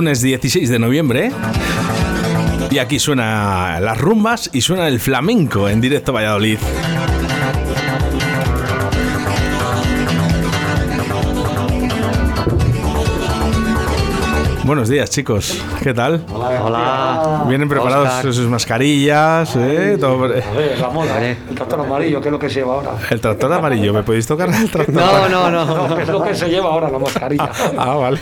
lunes 0.00 0.22
16 0.22 0.70
de 0.70 0.78
noviembre. 0.78 1.30
Y 2.70 2.78
aquí 2.78 2.98
suena 2.98 3.78
las 3.80 3.98
rumbas 3.98 4.48
y 4.50 4.62
suena 4.62 4.88
el 4.88 4.98
flamenco 4.98 5.68
en 5.68 5.82
directo 5.82 6.10
Valladolid. 6.14 6.56
Buenos 14.64 14.88
días, 14.88 15.10
chicos. 15.10 15.60
¿Qué 15.82 15.92
tal? 15.92 16.24
Hola. 16.32 17.44
Vienen 17.48 17.68
preparados 17.68 18.06
Oscar. 18.08 18.32
sus 18.32 18.46
mascarillas, 18.46 19.56
¿eh? 19.56 19.96
Todo- 19.98 20.24
A 20.26 20.28
ver, 20.28 20.78
la 20.78 20.90
moda, 20.90 21.24
¿eh? 21.26 21.36
el 21.48 21.56
tractor 21.56 21.80
amarillo, 21.80 22.20
que 22.20 22.28
es 22.28 22.32
lo 22.32 22.38
que 22.38 22.48
se 22.48 22.60
lleva 22.60 22.74
ahora. 22.74 22.90
El 23.10 23.20
tractor 23.20 23.52
amarillo, 23.52 23.92
¿me 23.92 24.02
podéis 24.04 24.26
tocar 24.26 24.48
el 24.50 24.70
tractor? 24.70 24.94
No, 24.94 25.28
no, 25.28 25.50
no. 25.50 25.60
No, 25.88 25.98
es 25.98 26.08
lo 26.08 26.22
que 26.22 26.34
se 26.34 26.48
lleva 26.48 26.68
ahora, 26.70 26.88
la 26.90 26.98
mascarilla. 26.98 27.50
Ah, 27.78 27.94
vale. 27.96 28.20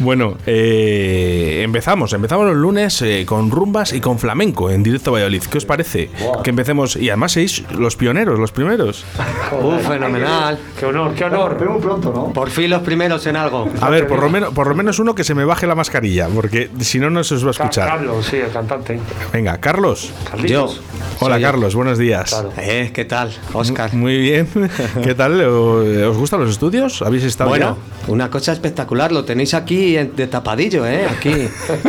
Bueno, 0.00 0.36
eh, 0.46 1.60
empezamos. 1.64 2.12
Empezamos 2.12 2.46
los 2.46 2.56
lunes 2.56 3.00
eh, 3.02 3.24
con 3.26 3.50
rumbas 3.50 3.92
y 3.92 4.00
con 4.00 4.18
flamenco 4.18 4.70
en 4.70 4.82
directo 4.82 5.12
Valladolid. 5.12 5.42
¿Qué 5.50 5.58
os 5.58 5.64
parece? 5.64 6.10
Que 6.42 6.50
empecemos. 6.50 6.96
Y 6.96 7.08
además 7.10 7.32
sois 7.32 7.62
los 7.76 7.96
pioneros, 7.96 8.38
los 8.38 8.52
primeros. 8.52 9.04
Uh, 9.52 9.78
fenomenal. 9.80 10.58
Qué 10.78 10.86
honor, 10.86 11.14
qué 11.14 11.24
honor. 11.24 11.56
Pero 11.58 11.72
muy 11.72 11.80
pronto, 11.80 12.12
¿no? 12.14 12.32
Por 12.32 12.50
fin 12.50 12.70
los 12.70 12.82
primeros 12.82 13.26
en 13.26 13.36
algo. 13.36 13.68
A 13.80 13.90
ver, 13.90 14.06
por 14.06 14.20
lo, 14.20 14.28
menos, 14.30 14.52
por 14.54 14.66
lo 14.68 14.74
menos 14.74 14.98
uno 14.98 15.14
que 15.14 15.24
se 15.24 15.34
me 15.34 15.44
baje 15.44 15.66
la 15.66 15.74
mascarilla, 15.74 16.28
porque 16.28 16.70
si 16.80 16.98
no, 16.98 17.10
no 17.10 17.24
se 17.24 17.34
os 17.34 17.44
va 17.44 17.48
a 17.48 17.52
escuchar. 17.52 17.88
Carlos, 17.88 18.26
sí, 18.26 18.36
el 18.36 18.50
cantante. 18.50 18.98
Venga, 19.32 19.58
Carlos. 19.58 20.08
Yo. 20.08 20.30
Carlitos. 20.30 20.80
Hola, 21.20 21.36
Soy 21.36 21.42
yo. 21.42 21.48
Carlos, 21.48 21.74
buenos 21.74 21.98
días. 21.98 22.30
Claro. 22.30 22.52
Eh, 22.58 22.90
¿qué 22.92 23.04
tal, 23.04 23.32
Oscar? 23.52 23.94
Muy 23.94 24.18
bien. 24.18 24.48
¿Qué 25.02 25.14
tal? 25.14 25.40
¿O- 25.42 26.10
¿Os 26.10 26.16
gustan 26.16 26.40
los 26.40 26.50
estudios? 26.50 27.02
¿Habéis 27.02 27.24
estado 27.24 27.50
Bueno, 27.50 27.76
ya? 28.06 28.12
una 28.12 28.30
cosa 28.30 28.52
espectacular, 28.52 29.12
lo 29.12 29.24
tenéis 29.24 29.54
aquí 29.54 29.73
en- 29.96 30.14
de 30.16 30.26
tapadillo, 30.26 30.86
¿eh? 30.86 31.06
Aquí. 31.10 31.32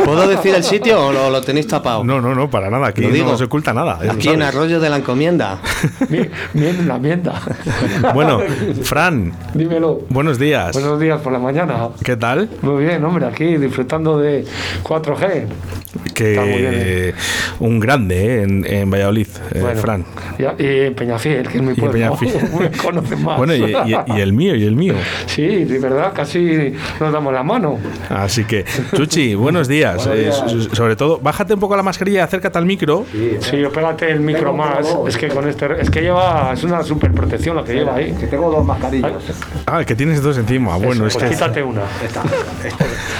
¿Puedo 0.04 0.26
decir 0.28 0.54
el 0.54 0.62
sitio 0.64 1.06
o 1.06 1.12
lo, 1.12 1.30
lo 1.30 1.40
tenéis 1.42 1.66
tapado? 1.66 2.04
No, 2.04 2.20
no, 2.20 2.34
no, 2.34 2.48
para 2.50 2.70
nada. 2.70 2.88
Aquí 2.88 3.02
Lo 3.02 3.10
digo. 3.10 3.30
no 3.32 3.38
se 3.38 3.44
oculta 3.44 3.72
nada. 3.72 3.98
Aquí 4.10 4.28
en. 4.28 4.42
Arroyo 4.42 4.80
de 4.80 4.88
la 4.90 4.96
Encomienda. 4.98 5.58
Bien, 6.08 6.30
bien, 6.52 6.88
la 6.88 6.98
mienda. 6.98 7.40
Bueno, 8.14 8.40
Fran, 8.82 9.32
Dímelo. 9.54 10.02
buenos 10.08 10.38
días. 10.38 10.72
Buenos 10.72 11.00
días 11.00 11.20
por 11.20 11.32
la 11.32 11.38
mañana. 11.38 11.88
¿Qué 12.04 12.16
tal? 12.16 12.48
Muy 12.62 12.84
bien, 12.84 13.04
hombre, 13.04 13.26
aquí 13.26 13.56
disfrutando 13.56 14.18
de 14.18 14.44
4G. 14.82 15.46
Que 16.14 16.30
Está 16.32 16.42
muy 16.44 16.60
bien, 16.60 16.72
¿eh? 16.74 17.14
un 17.60 17.80
grande 17.80 18.16
eh, 18.38 18.42
en, 18.42 18.64
en 18.66 18.90
Valladolid, 18.90 19.26
eh, 19.52 19.74
Fran. 19.80 20.04
Y, 20.38 20.42
y 20.62 20.80
en 20.86 20.94
Peñafiel, 20.94 21.48
que 21.48 21.58
es 21.58 21.62
mi 21.62 21.74
pueblo. 21.74 21.92
Peñafiel. 21.92 22.34
Me 22.60 22.70
conocen 22.70 23.22
más. 23.24 23.36
Bueno, 23.38 23.54
y, 23.54 23.64
y- 23.64 23.96
y 24.16 24.20
el 24.20 24.32
mío, 24.32 24.54
y 24.54 24.64
el 24.64 24.76
mío. 24.76 24.94
Sí, 25.26 25.46
de 25.64 25.78
verdad, 25.78 26.12
casi 26.14 26.74
nos 27.00 27.12
damos 27.12 27.32
la 27.32 27.42
mano. 27.42 27.75
Así 28.08 28.44
que, 28.44 28.64
Chuchi, 28.94 29.34
buenos 29.34 29.68
días. 29.68 30.06
Eh, 30.12 30.30
so- 30.32 30.74
sobre 30.74 30.96
todo, 30.96 31.18
bájate 31.20 31.54
un 31.54 31.60
poco 31.60 31.76
la 31.76 31.82
mascarilla, 31.82 32.24
acércate 32.24 32.58
al 32.58 32.66
micro. 32.66 33.04
Sí, 33.40 33.58
yo 33.58 33.70
pégate 33.72 34.10
el 34.10 34.20
micro 34.20 34.50
Tengo 34.50 34.56
más. 34.56 34.86
Es 35.08 35.16
que 35.16 35.28
con 35.28 35.48
este. 35.48 35.80
Es 35.80 35.90
que 35.90 36.00
lleva. 36.02 36.52
Es 36.54 36.62
una 36.64 36.82
super 36.82 37.12
protección 37.12 37.56
la 37.56 37.64
que 37.64 37.74
lleva 37.74 37.96
ahí. 37.96 38.12
Que 38.18 38.26
tengo 38.26 38.50
dos 38.50 38.64
mascarillas. 38.64 39.12
Ah, 39.66 39.84
que 39.84 39.94
tienes 39.94 40.22
dos 40.22 40.38
encima. 40.38 40.76
Bueno, 40.76 41.06
es 41.06 41.14
pues 41.14 41.24
que. 41.24 41.30
quítate 41.30 41.62
una. 41.62 41.82
Esta. 42.04 42.22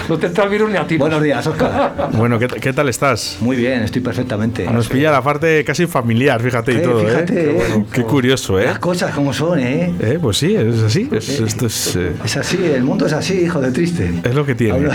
No 0.09 0.17
te 0.19 0.29
entra 0.29 0.45
el 0.45 0.51
virus 0.51 0.71
ni 0.71 0.77
a 0.77 0.87
ti. 0.87 0.97
Buenos 0.99 1.21
días, 1.23 1.45
Oscar. 1.47 2.11
Bueno, 2.13 2.39
¿qué, 2.39 2.47
qué 2.47 2.73
tal 2.73 2.89
estás? 2.89 3.39
Muy 3.41 3.57
bien, 3.57 3.83
estoy 3.83 4.01
perfectamente. 4.03 4.65
Nos 4.71 4.89
pilla 4.89 5.11
la 5.11 5.21
parte 5.21 5.65
casi 5.65 5.87
familiar, 5.87 6.41
fíjate 6.41 6.73
y 6.73 6.77
Eh, 6.77 6.81
todo, 6.81 7.01
fíjate, 7.05 7.33
¿eh? 7.35 7.43
eh. 7.43 7.47
Qué, 7.47 7.53
bueno, 7.53 7.87
qué 7.93 8.03
curioso, 8.05 8.61
¿eh? 8.61 8.67
Las 8.67 8.79
cosas 8.79 9.13
como 9.13 9.33
son, 9.33 9.59
¿eh? 9.59 9.93
Eh, 9.99 10.19
Pues 10.23 10.37
sí, 10.39 10.55
es 10.55 10.81
así. 10.83 11.09
Es, 11.11 11.29
esto 11.41 11.67
es, 11.67 11.97
eh, 11.97 12.13
Es 12.25 12.37
así, 12.37 12.59
el 12.65 12.85
mundo 12.85 13.07
es 13.07 13.13
así, 13.15 13.35
hijo 13.41 13.61
de 13.61 13.73
triste. 13.73 14.13
es 14.23 14.35
lo 14.35 14.46
que 14.47 14.55
tiene. 14.55 14.89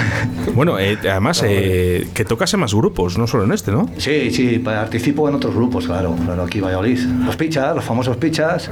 Bueno, 0.53 0.79
eh, 0.79 0.97
además, 1.01 1.43
eh, 1.45 2.07
que 2.13 2.25
tocas 2.25 2.53
en 2.53 2.61
más 2.61 2.73
grupos, 2.73 3.17
no 3.17 3.27
solo 3.27 3.43
en 3.43 3.51
este, 3.51 3.71
¿no? 3.71 3.89
Sí, 3.97 4.31
sí, 4.31 4.59
participo 4.59 5.27
en 5.29 5.35
otros 5.35 5.53
grupos, 5.53 5.85
claro, 5.85 6.15
claro, 6.25 6.43
aquí 6.43 6.57
en 6.59 6.65
Valladolid. 6.65 6.99
Los 7.25 7.35
pichas, 7.35 7.75
los 7.75 7.83
famosos 7.83 8.17
pichas, 8.17 8.69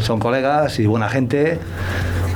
son 0.00 0.18
colegas 0.20 0.78
y 0.78 0.86
buena 0.86 1.08
gente, 1.08 1.58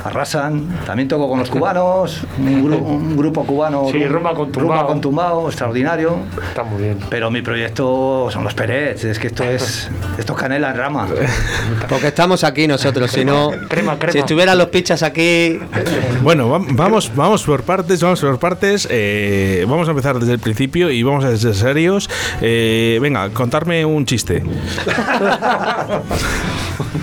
arrasan. 0.03 0.67
También 0.85 1.07
toco 1.07 1.29
con 1.29 1.39
los 1.39 1.49
cubanos, 1.49 2.21
un, 2.39 2.63
gru- 2.69 2.81
un 2.81 3.15
grupo 3.17 3.45
cubano. 3.45 3.87
Sí, 3.91 4.03
Rumba 4.05 4.33
con 4.33 4.51
Tumbao. 4.51 4.69
Rumba 4.69 4.87
con 4.87 5.01
Tumbao, 5.01 5.47
extraordinario. 5.47 6.17
Está 6.49 6.63
muy 6.63 6.81
bien. 6.83 6.97
Pero 7.09 7.31
mi 7.31 7.41
proyecto 7.41 8.27
son 8.31 8.43
los 8.43 8.53
Pérez, 8.53 9.03
es 9.05 9.19
que 9.19 9.27
esto 9.27 9.43
es, 9.43 9.89
esto 10.17 10.33
es 10.33 10.39
canela 10.39 10.71
en 10.71 10.77
rama. 10.77 11.07
Porque 11.89 12.07
estamos 12.07 12.43
aquí 12.43 12.67
nosotros, 12.67 13.11
si 13.11 13.23
no. 13.25 13.51
Crema, 13.69 13.97
crema. 13.97 14.11
Si 14.11 14.19
estuvieran 14.19 14.57
los 14.57 14.67
pichas 14.67 15.03
aquí. 15.03 15.59
Bueno, 16.21 16.49
va- 16.49 16.61
vamos, 16.71 17.11
vamos 17.15 17.43
por 17.43 17.63
partes, 17.83 18.01
vamos 18.01 18.21
por 18.21 18.39
partes. 18.39 18.87
eh, 18.89 19.65
vamos 19.67 19.87
a 19.89 19.91
empezar 19.91 20.17
desde 20.17 20.31
el 20.31 20.39
principio 20.39 20.89
y 20.89 21.03
vamos 21.03 21.25
a 21.25 21.35
ser 21.35 21.53
serios. 21.53 22.09
Eh, 22.39 22.97
venga, 23.01 23.29
contarme 23.31 23.83
un 23.83 24.05
chiste. 24.05 24.41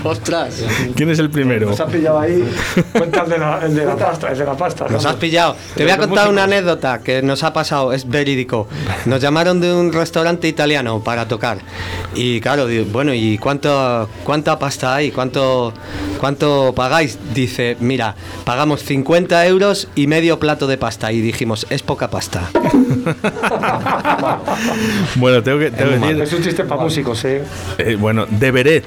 ¡Ostras! 0.03 0.63
¿Quién 0.95 1.11
es 1.11 1.19
el 1.19 1.29
primero? 1.29 1.69
Nos 1.69 1.79
has 1.79 1.91
pillado 1.91 2.19
ahí. 2.19 2.43
Cuenta 2.91 3.21
el 3.21 3.29
de 3.29 3.37
la, 3.37 3.59
el 3.63 3.75
de 3.75 3.85
la 3.85 3.95
pasta, 3.95 4.31
el 4.31 4.37
de 4.39 4.45
la 4.45 4.57
pasta. 4.57 4.87
Nos 4.89 5.05
has 5.05 5.15
pillado. 5.17 5.55
Te 5.75 5.83
voy 5.83 5.91
a 5.91 5.97
contar 5.97 6.27
una 6.29 6.45
anécdota 6.45 6.99
que 6.99 7.21
nos 7.21 7.43
ha 7.43 7.53
pasado, 7.53 7.93
es 7.93 8.09
verídico. 8.09 8.67
Nos 9.05 9.21
llamaron 9.21 9.61
de 9.61 9.71
un 9.71 9.93
restaurante 9.93 10.47
italiano 10.47 11.03
para 11.03 11.27
tocar. 11.27 11.59
Y 12.15 12.41
claro, 12.41 12.65
bueno, 12.91 13.13
¿y 13.13 13.37
cuánto, 13.37 14.09
cuánta 14.23 14.57
pasta 14.57 14.95
hay? 14.95 15.11
¿Cuánto, 15.11 15.71
¿Cuánto 16.19 16.73
pagáis? 16.75 17.19
Dice, 17.35 17.77
mira, 17.79 18.15
pagamos 18.43 18.83
50 18.83 19.45
euros 19.45 19.87
y 19.95 20.07
medio 20.07 20.39
plato 20.39 20.65
de 20.65 20.70
pasta. 20.77 21.11
Y 21.11 21.21
dijimos, 21.21 21.67
es 21.69 21.81
poca 21.83 22.09
pasta. 22.09 22.49
Bueno, 25.15 25.43
tengo 25.43 25.59
que, 25.59 25.71
tengo 25.71 25.91
que 25.91 25.99
decir. 25.99 26.21
Es 26.21 26.33
un 26.33 26.43
chiste 26.43 26.63
para 26.63 26.81
músicos, 26.81 27.23
¿eh? 27.25 27.43
eh, 27.77 27.95
bueno, 27.95 28.25
de 28.25 28.51
Beret. 28.51 28.85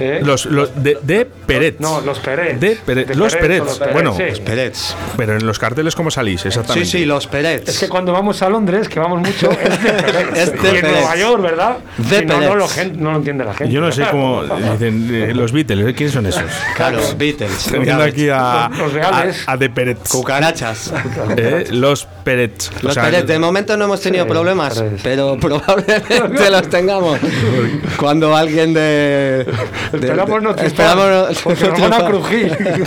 ¿Eh? 0.00 0.20
Los, 0.24 0.46
los 0.46 0.70
de, 0.82 0.98
de 1.02 1.24
Peret. 1.24 1.78
No, 1.80 2.00
los. 2.00 2.18
De 2.22 2.76
Peret. 2.84 3.06
De 3.06 3.14
Los 3.14 3.34
Peret. 3.36 3.60
o 3.60 3.64
los 3.64 3.78
Pérez, 3.78 3.92
Bueno, 3.92 4.14
sí. 4.16 4.40
Perets. 4.44 4.96
pero 5.16 5.36
en 5.36 5.46
los 5.46 5.58
carteles, 5.58 5.94
¿cómo 5.94 6.10
salís? 6.10 6.44
Exactamente. 6.46 6.88
Sí, 6.90 6.98
sí, 6.98 7.04
los 7.04 7.24
Es 7.24 7.30
Perets. 7.30 7.78
que 7.78 7.88
cuando 7.88 8.12
vamos 8.12 8.40
a 8.42 8.48
Londres, 8.48 8.88
que 8.88 8.98
vamos 9.00 9.20
mucho, 9.20 9.50
es 9.50 9.82
de 9.82 9.92
Pérez. 10.02 10.26
Es 10.34 10.62
de 10.62 10.72
y 10.72 10.76
en. 10.76 10.82
Nueva 10.92 11.16
York, 11.16 11.42
¿verdad? 11.42 11.76
De 11.98 12.18
Si 12.20 12.24
no, 12.26 12.54
lo, 12.56 12.68
gen- 12.68 13.02
no 13.02 13.10
lo 13.12 13.16
entiende 13.18 13.44
la 13.44 13.54
gente. 13.54 13.72
Yo 13.72 13.80
no 13.80 13.92
sé 13.92 14.04
cómo 14.10 14.42
dicen 14.44 15.08
eh, 15.12 15.32
los 15.34 15.52
Beatles. 15.52 15.86
¿eh? 15.88 15.94
¿Quiénes 15.94 16.12
son 16.14 16.26
esos? 16.26 16.42
Claro, 16.76 16.98
Beatles. 17.16 17.64
Teniendo 17.70 18.02
aquí 18.02 18.28
a, 18.30 18.68
Los- 18.70 18.78
los 18.78 18.92
reales. 18.92 19.44
a, 19.46 19.52
a 19.52 19.56
de 19.56 19.70
Peret. 19.70 19.98
Cucarachas. 20.08 20.92
Eh, 21.36 21.66
los 21.70 22.04
Peret. 22.24 22.70
O 22.80 22.86
Los 22.86 22.94
sea, 22.94 23.04
Pérez, 23.04 23.26
de 23.26 23.38
momento 23.38 23.76
no 23.76 23.84
hemos 23.84 24.00
tenido 24.00 24.24
Sí, 24.24 24.30
problemas, 24.30 24.82
pero 25.02 25.36
probablemente 25.38 26.50
los 26.50 26.68
tengamos. 26.68 27.18
Cuando 27.96 28.36
alguien 28.36 28.72
de. 28.74 29.46
De- 29.90 29.98
Esperamos 29.98 30.42
no 30.42 30.54
triunfar, 30.54 30.98
esperamos 30.98 31.42
porque 31.42 31.64
no 31.64 31.70
nos 31.70 31.80
van 31.80 31.92
a 31.92 32.06
crujir. 32.06 32.56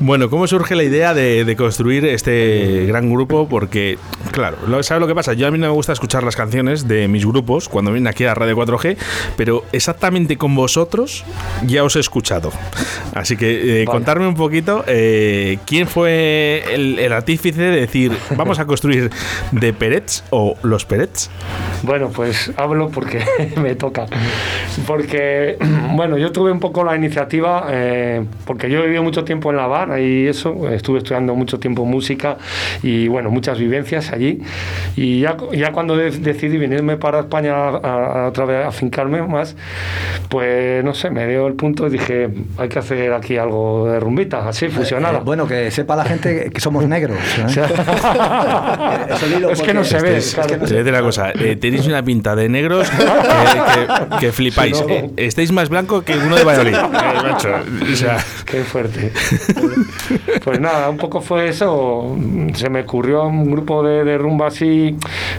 Bueno, 0.00 0.30
¿cómo 0.30 0.46
surge 0.46 0.74
la 0.74 0.84
idea 0.84 1.14
de, 1.14 1.44
de 1.44 1.56
construir 1.56 2.04
este 2.04 2.84
gran 2.86 3.10
grupo? 3.10 3.48
Porque, 3.48 3.98
claro, 4.30 4.56
¿sabes 4.82 5.00
lo 5.00 5.06
que 5.06 5.14
pasa? 5.14 5.32
Yo 5.32 5.46
a 5.46 5.50
mí 5.50 5.58
no 5.58 5.66
me 5.66 5.72
gusta 5.72 5.92
escuchar 5.92 6.22
las 6.22 6.36
canciones 6.36 6.86
de 6.88 7.08
mis 7.08 7.24
grupos 7.26 7.68
cuando 7.68 7.92
vienen 7.92 8.08
aquí 8.08 8.24
a 8.24 8.34
Radio 8.34 8.56
4G, 8.56 8.96
pero 9.36 9.64
exactamente 9.72 10.36
con 10.36 10.54
vosotros 10.54 11.24
ya 11.66 11.82
os 11.84 11.96
he 11.96 12.00
escuchado. 12.00 12.52
Así 13.14 13.36
que 13.36 13.82
eh, 13.82 13.84
contarme 13.86 14.26
un 14.26 14.34
poquito 14.34 14.84
eh, 14.86 15.58
quién 15.66 15.88
fue 15.88 16.62
el, 16.72 16.98
el 16.98 17.12
artífice 17.12 17.60
de 17.62 17.80
decir, 17.80 18.12
vamos 18.36 18.58
a 18.58 18.66
construir 18.66 19.10
de 19.52 19.72
Perets 19.72 20.24
o 20.30 20.56
los 20.62 20.84
Perets. 20.84 21.30
Bueno, 21.82 22.10
pues 22.10 22.52
hablo 22.56 22.90
porque 22.90 23.24
me 23.60 23.74
toca. 23.74 24.06
Porque, 24.86 25.56
bueno, 25.94 26.16
yo 26.18 26.32
tuve 26.32 26.50
un 26.52 26.60
poco 26.60 26.84
la 26.84 26.94
iniciativa, 26.96 27.66
eh, 27.70 28.24
porque 28.44 28.70
yo 28.70 28.80
he 28.80 28.82
vivido 28.86 29.02
mucho 29.02 29.24
tiempo 29.24 29.50
en 29.50 29.56
La 29.56 29.64
Habana 29.64 29.98
y 30.00 30.26
eso, 30.26 30.68
estuve 30.70 30.98
estudiando 30.98 31.34
mucho 31.34 31.58
tiempo 31.58 31.84
música 31.84 32.36
y, 32.82 33.08
bueno, 33.08 33.30
muchas 33.30 33.58
vivencias 33.58 34.12
allí. 34.12 34.42
Y 34.96 35.20
ya, 35.20 35.36
ya 35.52 35.72
cuando 35.72 35.96
de- 35.96 36.10
decidí 36.10 36.56
venirme 36.58 36.96
para 36.96 37.20
España 37.20 37.54
a, 37.54 38.24
a 38.24 38.28
otra 38.28 38.44
vez 38.44 38.66
a 38.66 38.72
fincarme 38.72 39.22
más, 39.22 39.56
pues, 40.28 40.84
no 40.84 40.94
sé, 40.94 41.10
me 41.10 41.26
dio 41.26 41.46
el 41.46 41.54
punto 41.54 41.86
y 41.86 41.90
dije, 41.90 42.28
hay 42.58 42.68
que 42.68 42.78
hacer 42.78 43.12
aquí 43.12 43.36
algo 43.36 43.88
de 43.88 44.00
rumbita, 44.00 44.48
así, 44.48 44.68
fusionada. 44.68 45.18
Eh, 45.18 45.22
bueno, 45.24 45.46
que 45.46 45.70
sepa 45.70 45.96
la 45.96 46.04
gente 46.04 46.50
que 46.52 46.60
somos 46.60 46.86
negros. 46.86 47.16
¿eh? 47.38 47.44
O 47.46 47.48
sea, 47.48 47.66
es 49.52 49.62
que 49.62 49.74
no 49.74 49.84
se 49.84 50.00
ve. 50.00 50.18
es 50.18 50.34
claro. 50.34 50.48
Te 50.50 50.56
voy 50.58 50.66
a 50.66 50.76
decir 50.78 50.92
una 50.92 51.02
cosa, 51.02 51.30
eh, 51.32 51.56
tenéis 51.56 51.86
una 51.86 52.02
pinta 52.02 52.34
de 52.36 52.48
negros 52.48 52.88
que, 52.90 52.96
que- 52.98 54.16
que 54.20 54.32
flipáis. 54.32 54.75
No. 54.82 54.88
Eh, 54.94 55.10
estáis 55.16 55.52
más 55.52 55.68
blanco 55.68 56.02
que 56.02 56.16
uno 56.16 56.36
de 56.36 56.44
Valladolid. 56.44 56.74
Eh, 57.46 57.92
o 57.92 57.96
sea, 57.96 58.18
Qué 58.44 58.62
fuerte. 58.64 59.12
Pues 60.44 60.60
nada, 60.60 60.88
un 60.90 60.96
poco 60.96 61.20
fue 61.20 61.48
eso. 61.48 62.16
Se 62.54 62.70
me 62.70 62.80
ocurrió 62.82 63.24
un 63.24 63.50
grupo 63.50 63.82
de, 63.82 64.04
de 64.04 64.16
rumba 64.18 64.46
así 64.48 64.96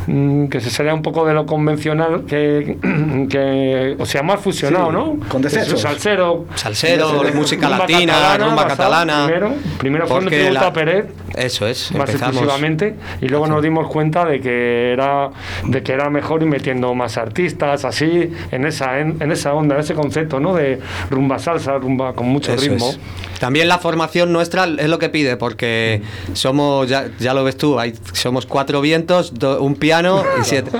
mm, 0.07 0.47
que 0.47 0.59
se 0.59 0.69
salía 0.69 0.93
un 0.93 1.01
poco 1.01 1.25
de 1.25 1.33
lo 1.33 1.45
convencional, 1.45 2.25
que, 2.25 2.77
que 3.29 3.95
o 3.99 4.05
sea, 4.05 4.23
más 4.23 4.39
fusionado, 4.41 4.87
Sí, 4.87 4.91
¿no? 4.93 5.19
con 5.29 5.41
desechos. 5.41 5.81
Salsero. 5.81 6.45
Salsero, 6.55 7.13
Rumba 7.13 7.31
música 7.33 7.69
catalana, 7.69 7.87
latina, 7.93 8.37
rumba 8.37 8.63
basado 8.63 8.77
catalana. 8.91 9.25
Primero, 9.27 9.53
primero 9.77 10.07
fue 10.07 10.25
tributo 10.25 10.53
la- 10.53 10.67
a 10.67 10.73
Pérez. 10.73 11.05
Eso 11.35 11.67
es. 11.67 11.91
más 11.93 12.09
exclusivamente 12.09 12.95
y 13.21 13.27
luego 13.27 13.45
nos 13.47 13.61
dimos 13.61 13.87
cuenta 13.89 14.25
de 14.25 14.39
que 14.41 14.91
era 14.93 15.29
de 15.65 15.83
que 15.83 15.91
era 15.93 16.09
mejor 16.09 16.41
ir 16.41 16.47
metiendo 16.49 16.95
más 16.95 17.17
artistas 17.17 17.85
así 17.85 18.31
en 18.51 18.65
esa 18.65 18.99
en, 18.99 19.26
en 19.27 19.33
esa 19.33 19.53
onda 19.53 19.75
en 19.75 19.81
ese 19.81 19.93
concepto 19.93 20.39
no 20.39 20.55
de 20.55 20.79
rumba 21.09 21.37
salsa 21.39 21.77
rumba 21.77 22.13
con 22.13 22.27
mucho 22.27 22.53
Eso 22.53 22.61
ritmo 22.61 22.89
es. 22.89 22.99
También 23.39 23.67
la 23.67 23.77
formación 23.77 24.33
nuestra 24.33 24.63
es 24.65 24.89
lo 24.89 24.97
que 24.97 25.09
pide, 25.09 25.37
porque 25.37 26.01
somos, 26.33 26.89
ya, 26.89 27.07
ya 27.19 27.35
lo 27.35 27.43
ves 27.43 27.55
tú, 27.55 27.79
hay, 27.79 27.93
somos 28.13 28.47
cuatro 28.47 28.81
vientos, 28.81 29.35
do- 29.37 29.61
un 29.61 29.75
piano 29.75 30.23
y 30.41 30.43
siete. 30.43 30.71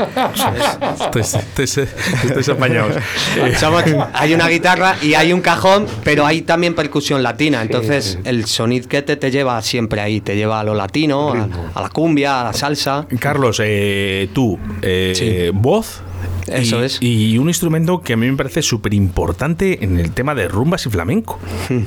Estáis, 1.57 2.49
apañados. 2.49 2.95
Somos- 3.59 3.83
hay 4.13 4.33
una 4.33 4.47
guitarra 4.47 4.95
y 5.01 5.13
hay 5.13 5.33
un 5.33 5.41
cajón, 5.41 5.85
pero 6.03 6.25
hay 6.25 6.41
también 6.41 6.73
percusión 6.75 7.21
latina. 7.23 7.61
Entonces 7.61 8.17
sí. 8.23 8.29
el 8.29 8.45
soniquete 8.45 9.15
te 9.17 9.31
lleva 9.31 9.61
siempre 9.61 10.01
ahí, 10.01 10.21
te 10.21 10.35
lleva 10.35 10.59
a 10.59 10.63
lo 10.63 10.73
latino, 10.73 11.33
a, 11.33 11.47
a 11.79 11.81
la 11.81 11.89
cumbia, 11.89 12.41
a 12.41 12.43
la 12.45 12.53
salsa. 12.53 13.05
Carlos, 13.19 13.61
eh, 13.63 14.29
tú, 14.33 14.57
eh, 14.81 15.13
Sí. 15.15 15.49
voz. 15.53 16.01
Eso 16.47 16.81
y, 16.81 16.85
es. 16.85 16.97
Y 17.01 17.37
un 17.37 17.47
instrumento 17.49 18.01
que 18.01 18.13
a 18.13 18.17
mí 18.17 18.29
me 18.29 18.37
parece 18.37 18.61
súper 18.61 18.93
importante 18.93 19.83
en 19.83 19.99
el 19.99 20.11
tema 20.11 20.33
de 20.35 20.47
rumbas 20.47 20.85
y 20.85 20.89
flamenco, 20.89 21.39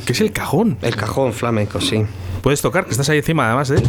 que 0.04 0.12
es 0.12 0.20
el 0.20 0.32
cajón. 0.32 0.76
El 0.82 0.96
cajón 0.96 1.32
flamenco, 1.32 1.80
sí. 1.80 2.02
Puedes 2.42 2.60
tocar, 2.62 2.84
que 2.84 2.90
estás 2.92 3.08
ahí 3.08 3.18
encima 3.18 3.46
además 3.46 3.68
de 3.68 3.76
él. 3.78 3.82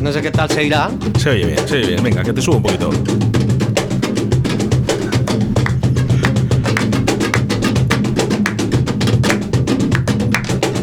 No 0.00 0.12
sé 0.12 0.20
qué 0.20 0.30
tal 0.32 0.50
se 0.50 0.64
irá. 0.64 0.90
Se 1.18 1.30
oye 1.30 1.46
bien, 1.46 1.68
se 1.68 1.76
oye 1.76 1.86
bien. 1.88 2.02
Venga, 2.02 2.22
que 2.24 2.32
te 2.32 2.42
subo 2.42 2.56
un 2.56 2.62
poquito. 2.62 2.90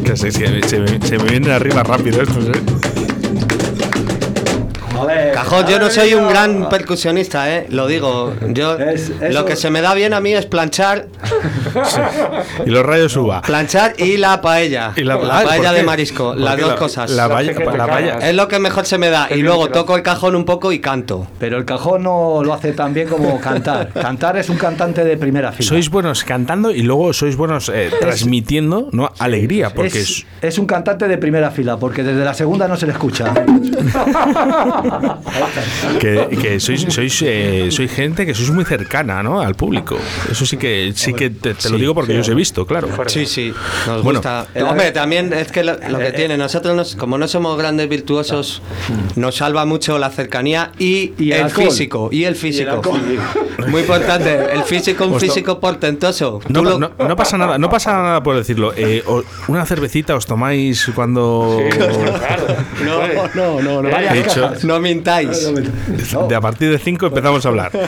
Que 0.03 0.15
se, 0.17 0.31
se- 0.31 0.63
se 0.67 0.79
me- 0.79 0.99
se 1.07 1.17
me 1.17 1.23
vienen 1.29 1.51
arriba 1.51 1.83
rápido 1.83 2.21
estos, 2.21 2.45
¿eh? 2.47 2.61
Cajón, 5.33 5.65
yo 5.67 5.79
no 5.79 5.89
soy 5.89 6.13
un 6.13 6.27
gran 6.27 6.69
percusionista, 6.69 7.53
¿eh? 7.55 7.67
Lo 7.69 7.87
digo. 7.87 8.33
Yo 8.49 8.77
Es- 8.77 9.11
lo 9.33 9.45
que 9.45 9.55
se 9.55 9.69
me 9.69 9.81
da 9.81 9.93
bien 9.93 10.13
a 10.13 10.19
mí 10.19 10.33
es 10.33 10.45
planchar, 10.45 11.07
Y 12.65 12.69
los 12.69 12.85
rayos 12.85 13.11
suba. 13.13 13.41
planchar 13.41 13.93
y 13.97 14.17
la 14.17 14.41
paella. 14.41 14.93
Y 14.95 15.03
la, 15.03 15.15
ah, 15.15 15.19
¿por 15.19 15.29
paella 15.29 15.71
de 15.73 15.83
marisco, 15.83 16.33
las 16.35 16.57
dos 16.59 16.69
la- 16.69 16.75
cosas. 16.75 17.11
La, 17.11 17.27
valla- 17.27 17.51
Hace 17.51 17.59
que 17.59 17.65
te 17.71 17.77
la 17.77 17.85
valla- 17.85 18.07
cagas. 18.13 18.23
Es 18.25 18.35
lo 18.35 18.47
que 18.47 18.59
mejor 18.59 18.85
se 18.85 18.97
me 18.97 19.09
da. 19.09 19.27
Y 19.29 19.41
luego 19.41 19.69
toco 19.69 19.95
el 19.95 20.03
cajón 20.03 20.35
un 20.35 20.45
poco 20.45 20.71
y 20.71 20.79
canto. 20.79 21.27
Pero 21.39 21.57
el 21.57 21.65
cajón 21.65 22.03
no 22.03 22.41
lo 22.43 22.53
hace 22.53 22.73
tan 22.73 22.93
bien 22.93 23.07
como 23.07 23.39
cantar. 23.39 23.89
Cantar 23.93 24.37
es 24.37 24.49
un 24.49 24.57
cantante 24.57 25.03
de 25.03 25.17
primera 25.17 25.51
fila. 25.51 25.67
Sois 25.69 25.89
buenos 25.89 26.23
cantando 26.23 26.71
y 26.71 26.81
luego 26.81 27.13
sois 27.13 27.35
buenos 27.35 27.69
eh, 27.69 27.89
transmitiendo 27.99 28.89
¿no? 28.91 29.11
alegría, 29.19 29.73
porque 29.73 29.99
es, 29.99 30.09
es, 30.09 30.25
es 30.41 30.57
un 30.59 30.65
cantante 30.65 31.07
de 31.07 31.17
primera 31.17 31.51
fila, 31.51 31.77
porque 31.77 32.03
desde 32.03 32.23
la 32.25 32.33
segunda 32.33 32.67
no 32.67 32.75
se 32.77 32.85
le 32.85 32.91
escucha. 32.93 33.33
que, 35.99 36.27
que 36.41 36.59
sois, 36.59 36.85
sois, 36.89 37.21
eh, 37.25 37.67
sois 37.71 37.91
gente 37.91 38.25
que 38.25 38.33
sois 38.33 38.49
muy 38.51 38.65
cercana 38.65 39.21
¿no? 39.23 39.41
al 39.41 39.55
público. 39.55 39.97
Eso 40.31 40.45
sí 40.45 40.57
que 40.57 40.91
sí 40.95 41.13
que 41.13 41.29
te, 41.29 41.53
te 41.53 41.69
lo 41.69 41.77
digo 41.77 41.93
porque 41.93 42.13
yo 42.13 42.21
os 42.21 42.29
he 42.29 42.33
visto, 42.35 42.65
claro. 42.65 42.87
Sí, 43.07 43.25
sí, 43.25 43.53
nos 43.87 44.03
Bueno, 44.03 44.19
gusta. 44.19 44.47
Eh, 44.53 44.63
hombre, 44.63 44.91
también 44.91 45.31
es 45.33 45.51
que 45.51 45.63
lo, 45.63 45.73
lo 45.89 45.99
que 45.99 46.11
tiene, 46.11 46.37
nosotros 46.37 46.75
nos- 46.75 46.95
como 46.95 47.17
no 47.17 47.27
somos 47.27 47.57
grandes 47.57 47.87
virtuosos, 47.89 48.61
nos 49.15 49.35
salva 49.35 49.65
mucho 49.65 49.97
la 49.99 50.09
cercanía 50.09 50.71
y, 50.77 51.13
Y 51.17 51.31
el 51.31 51.49
físico. 51.49 52.09
Y 52.11 52.23
el 52.25 52.35
físico. 52.35 52.81
Muy 53.67 53.81
importante, 53.81 54.53
el 54.53 54.63
físico, 54.63 55.03
un 55.05 55.11
Pues 55.11 55.23
físico 55.23 55.59
portentoso. 55.59 56.39
No, 56.49 56.63
lo- 56.63 56.79
no- 56.79 56.91
no 56.97 57.15
pasa 57.15 57.37
nada, 57.37 57.57
no 57.57 57.69
pasa 57.69 57.93
nada 57.93 58.23
por 58.23 58.35
decirlo. 58.35 58.73
Eh, 58.75 59.03
o- 59.05 59.23
una 59.47 59.65
cervecita 59.65 60.15
os 60.15 60.25
tomáis 60.25 60.89
cuando 60.95 61.59
Sí, 61.71 61.77
claro. 61.77 62.47
no, 62.85 63.01
no, 63.35 63.61
no, 63.61 63.81
no. 63.83 63.89
He 63.89 64.23
dicho, 64.23 64.51
No 64.63 64.78
mintáis. 64.81 65.47
de 66.27 66.35
a 66.35 66.41
partir 66.41 66.71
de 66.71 66.79
5 66.79 67.07
empezamos 67.07 67.45
a 67.45 67.49
hablar. 67.49 67.71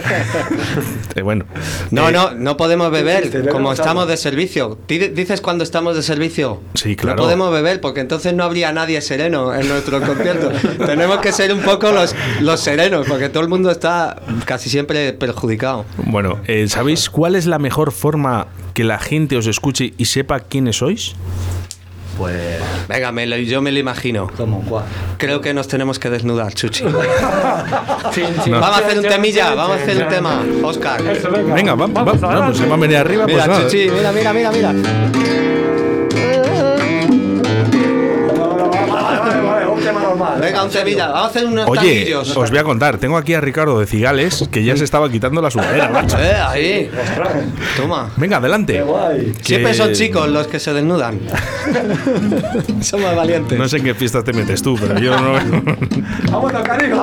Eh, 1.15 1.21
bueno, 1.23 1.43
No, 1.89 2.07
eh, 2.07 2.11
no, 2.13 2.31
no 2.31 2.55
podemos 2.55 2.89
beber 2.89 3.49
como 3.49 3.73
estamos 3.73 4.07
de 4.07 4.15
servicio. 4.15 4.77
Di- 4.87 5.09
¿Dices 5.09 5.41
cuando 5.41 5.63
estamos 5.63 5.95
de 5.95 6.03
servicio? 6.03 6.61
Sí, 6.75 6.95
claro. 6.95 7.17
No 7.17 7.23
podemos 7.23 7.51
beber 7.51 7.81
porque 7.81 7.99
entonces 7.99 8.33
no 8.33 8.43
habría 8.45 8.71
nadie 8.71 9.01
sereno 9.01 9.53
en 9.53 9.67
nuestro 9.67 9.99
concierto. 10.01 10.51
Tenemos 10.85 11.17
que 11.19 11.31
ser 11.33 11.53
un 11.53 11.59
poco 11.61 11.91
los, 11.91 12.15
los 12.39 12.59
serenos 12.61 13.05
porque 13.07 13.27
todo 13.27 13.43
el 13.43 13.49
mundo 13.49 13.69
está 13.71 14.21
casi 14.45 14.69
siempre 14.69 15.11
perjudicado. 15.13 15.85
Bueno, 15.97 16.39
eh, 16.47 16.67
¿sabéis 16.69 17.09
cuál 17.09 17.35
es 17.35 17.45
la 17.45 17.59
mejor 17.59 17.91
forma 17.91 18.47
que 18.73 18.83
la 18.85 18.97
gente 18.99 19.35
os 19.35 19.47
escuche 19.47 19.93
y 19.97 20.05
sepa 20.05 20.39
quiénes 20.39 20.77
sois? 20.77 21.13
Pues, 22.21 22.59
Venga, 22.87 23.11
me 23.11 23.25
lo- 23.25 23.37
yo 23.37 23.63
me 23.63 23.71
lo 23.71 23.79
imagino. 23.79 24.27
¿cómo? 24.37 24.61
¿Cuál? 24.61 24.83
Creo 25.17 25.41
que 25.41 25.55
nos 25.55 25.67
tenemos 25.67 25.97
que 25.97 26.11
desnudar, 26.11 26.53
Chuchi. 26.53 26.83
Sí, 28.13 28.23
sí. 28.43 28.49
Vamos 28.51 28.69
a 28.69 28.77
hacer 28.85 28.99
un 28.99 29.05
temilla, 29.05 29.55
vamos 29.55 29.77
a 29.79 29.81
hacer 29.83 30.03
un 30.03 30.09
tema. 30.09 30.43
Oscar. 30.63 31.01
Eso, 31.01 31.29
Venga, 31.31 31.73
va, 31.75 31.87
va, 31.87 31.93
Vamos, 32.03 32.23
va, 32.23 32.27
adelante. 32.27 32.45
pues 32.51 32.57
se 32.59 32.65
va 32.67 32.75
a 32.75 32.77
venir 32.77 32.97
arriba, 32.97 33.25
Mira, 33.25 33.45
pues. 33.45 33.59
Chuchi, 33.63 33.89
mira, 33.89 34.11
mira, 34.11 34.33
mira, 34.33 34.51
mira. 34.51 34.73
Vamos 40.73 41.13
a 41.15 41.25
hacer 41.25 41.45
unos 41.45 41.67
Oye, 41.67 42.15
os 42.15 42.33
voy 42.49 42.57
a 42.57 42.63
contar, 42.63 42.97
tengo 42.97 43.17
aquí 43.17 43.33
a 43.33 43.41
Ricardo 43.41 43.79
de 43.79 43.85
Cigales 43.85 44.47
que 44.51 44.63
ya 44.63 44.75
se 44.77 44.83
estaba 44.83 45.09
quitando 45.11 45.41
la 45.41 45.51
sudadera, 45.51 45.89
macho. 45.93 46.17
Eh, 46.19 46.33
ahí. 46.35 46.91
Toma. 47.75 48.09
Venga, 48.17 48.37
adelante. 48.37 48.73
Qué 48.73 48.81
guay. 48.81 49.31
Que- 49.33 49.43
Siempre 49.43 49.73
son 49.73 49.91
chicos 49.93 50.29
los 50.29 50.47
que 50.47 50.59
se 50.59 50.73
desnudan. 50.73 51.19
son 52.81 53.01
más 53.01 53.15
valientes. 53.15 53.57
No 53.59 53.67
sé 53.67 53.77
en 53.77 53.83
qué 53.83 53.93
fiestas 53.95 54.23
te 54.23 54.33
metes 54.33 54.61
tú, 54.61 54.77
pero 54.79 54.97
yo 54.99 55.19
no. 55.19 55.33
Vamos 56.31 56.53
a 56.53 56.57
tocar, 56.57 56.85
hijo. 56.85 57.01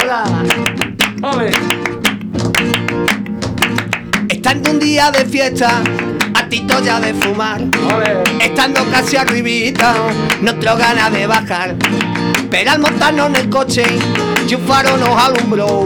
Vale. 1.21 1.51
Estando 4.29 4.71
un 4.71 4.79
día 4.79 5.11
de 5.11 5.25
fiesta, 5.27 5.83
a 6.35 6.49
Tito 6.49 6.83
ya 6.83 7.01
de 7.01 7.13
fumar. 7.15 7.61
Vale. 7.71 8.23
Estando 8.43 8.85
casi 8.91 9.17
arribita, 9.17 9.95
no 10.43 10.55
tengo 10.55 10.77
ganas 10.77 11.13
de 11.13 11.27
bajar. 11.27 11.75
Pero 12.51 12.71
al 12.71 12.79
montarnos 12.79 13.27
en 13.29 13.37
el 13.37 13.51
coche, 13.51 13.85
y 14.49 14.55
un 14.55 14.63
faro 14.67 14.97
nos 14.97 15.11
alumbró. 15.23 15.85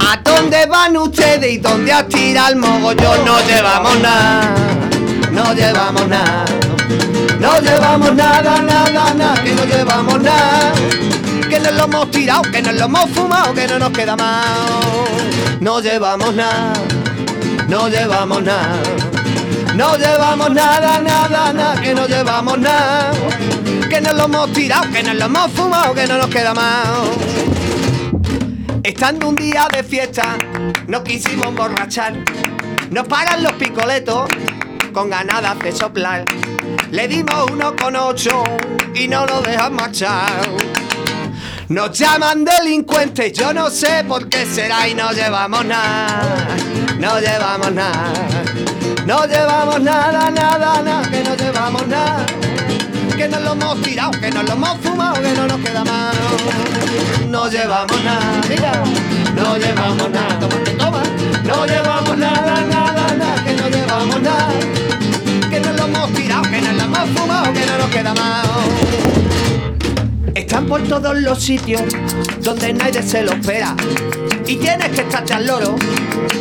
¿A 0.00 0.16
dónde 0.22 0.66
van 0.66 0.96
ustedes 0.96 1.50
y 1.50 1.58
dónde 1.58 1.92
a 1.92 2.06
tirar 2.06 2.52
el 2.52 2.56
mogollón? 2.56 3.24
No 3.24 3.40
llevamos 3.40 3.98
nada, 4.00 4.54
no 5.32 5.52
llevamos 5.54 6.08
nada. 6.08 6.44
No 7.40 7.60
llevamos 7.60 8.14
nada, 8.14 8.58
nada, 8.62 9.14
nada, 9.14 9.42
que 9.42 9.54
no 9.54 9.64
llevamos 9.64 10.20
nada. 10.22 10.72
Que 11.48 11.60
nos 11.60 11.74
lo 11.74 11.84
hemos 11.84 12.10
tirado, 12.10 12.42
que 12.42 12.62
nos 12.62 12.74
lo 12.74 12.84
hemos 12.84 13.10
fumado, 13.10 13.54
que 13.54 13.66
no 13.66 13.78
nos 13.78 13.90
queda 13.90 14.16
más. 14.16 14.46
No 15.60 15.80
llevamos 15.80 16.34
nada, 16.34 16.72
no 17.68 17.88
llevamos 17.88 18.42
nada. 18.42 18.76
No 19.74 19.96
llevamos 19.96 20.50
nada, 20.50 21.00
nada, 21.00 21.52
nada, 21.52 21.80
que 21.80 21.94
no 21.94 22.06
llevamos 22.06 22.58
nada. 22.58 23.12
Que 23.88 24.00
nos 24.02 24.14
lo 24.14 24.24
hemos 24.24 24.52
tirado, 24.52 24.90
que 24.92 25.02
nos 25.02 25.14
lo 25.14 25.24
hemos 25.24 25.50
fumado, 25.52 25.94
que 25.94 26.06
no 26.06 26.18
nos 26.18 26.26
queda 26.28 26.52
más. 26.52 26.88
Estando 28.82 29.28
un 29.28 29.34
día 29.34 29.66
de 29.72 29.82
fiesta, 29.82 30.36
no 30.86 31.02
quisimos 31.02 31.48
emborrachar. 31.48 32.14
Nos 32.90 33.08
paran 33.08 33.42
los 33.42 33.52
picoletos 33.52 34.28
con 34.92 35.10
ganas 35.10 35.58
de 35.58 35.72
soplar. 35.72 36.24
Le 36.90 37.08
dimos 37.08 37.50
uno 37.50 37.74
con 37.76 37.96
ocho 37.96 38.44
y 38.94 39.08
no 39.08 39.26
nos 39.26 39.42
dejan 39.42 39.74
marchar. 39.74 40.42
Nos 41.68 41.98
llaman 41.98 42.44
delincuentes, 42.44 43.32
yo 43.32 43.52
no 43.52 43.70
sé 43.70 44.04
por 44.06 44.28
qué 44.28 44.46
será 44.46 44.86
y 44.86 44.94
no 44.94 45.12
llevamos 45.12 45.64
nada. 45.64 46.56
No 46.98 47.18
llevamos 47.20 47.72
nada. 47.72 48.12
No 49.06 49.26
llevamos 49.26 49.80
nada, 49.80 50.30
nada, 50.30 50.82
nada, 50.82 51.10
que 51.10 51.24
no 51.24 51.34
llevamos 51.34 51.86
nada. 51.86 52.26
Que 53.28 53.34
nos 53.34 53.42
lo 53.42 53.52
hemos 53.52 53.82
tirado, 53.82 54.10
que 54.12 54.30
nos 54.30 54.44
lo 54.44 54.52
hemos 54.54 54.78
fumado, 54.78 55.20
que 55.20 55.32
no 55.34 55.46
nos 55.46 55.58
queda 55.60 55.84
más. 55.84 56.16
No 57.28 57.50
llevamos 57.50 58.02
nada, 58.02 58.40
no 59.34 59.58
llevamos 59.58 60.10
nada, 60.10 60.38
toma, 60.40 60.56
toma. 60.78 61.02
No 61.44 61.66
llevamos 61.66 62.16
nada, 62.16 62.62
nada, 62.62 63.14
nada, 63.18 63.44
que 63.44 63.52
no 63.52 63.68
llevamos 63.68 64.22
nada. 64.22 64.48
Que 65.50 65.60
nos 65.60 65.76
lo 65.76 65.84
hemos 65.84 66.12
tirado, 66.14 66.42
que 66.42 66.60
nos 66.62 66.74
lo 66.74 66.82
hemos 66.84 67.10
fumado, 67.10 67.52
que 67.52 67.66
no 67.66 67.78
nos 67.78 67.90
queda 67.90 68.14
más. 68.14 68.46
Están 70.34 70.66
por 70.66 70.82
todos 70.84 71.14
los 71.18 71.38
sitios 71.38 71.82
donde 72.40 72.72
nadie 72.72 73.02
se 73.02 73.22
lo 73.24 73.32
espera. 73.32 73.76
Y 74.46 74.56
tienes 74.56 74.88
que 74.88 75.02
estarte 75.02 75.34
al 75.34 75.46
loro 75.46 75.76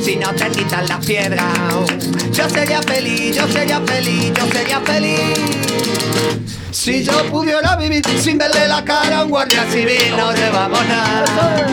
si 0.02 0.16
no 0.16 0.34
te 0.34 0.50
quitan 0.52 0.88
las 0.88 1.06
piedras. 1.06 1.44
Yo 2.32 2.50
sería 2.50 2.82
feliz, 2.82 3.36
yo 3.36 3.46
sería 3.50 3.82
feliz, 3.82 4.32
yo 4.34 4.48
sería 4.54 4.80
feliz. 4.80 6.58
Si 6.78 7.04
yo 7.04 7.12
pudiera 7.32 7.76
vivir 7.76 8.06
sin 8.20 8.38
verle 8.38 8.68
la 8.68 8.86
cara 8.86 9.18
a 9.18 9.24
un 9.24 9.32
guardia 9.32 9.66
civil, 9.72 10.16
no 10.16 10.32
llevamos 10.32 10.80
nada, 10.86 11.66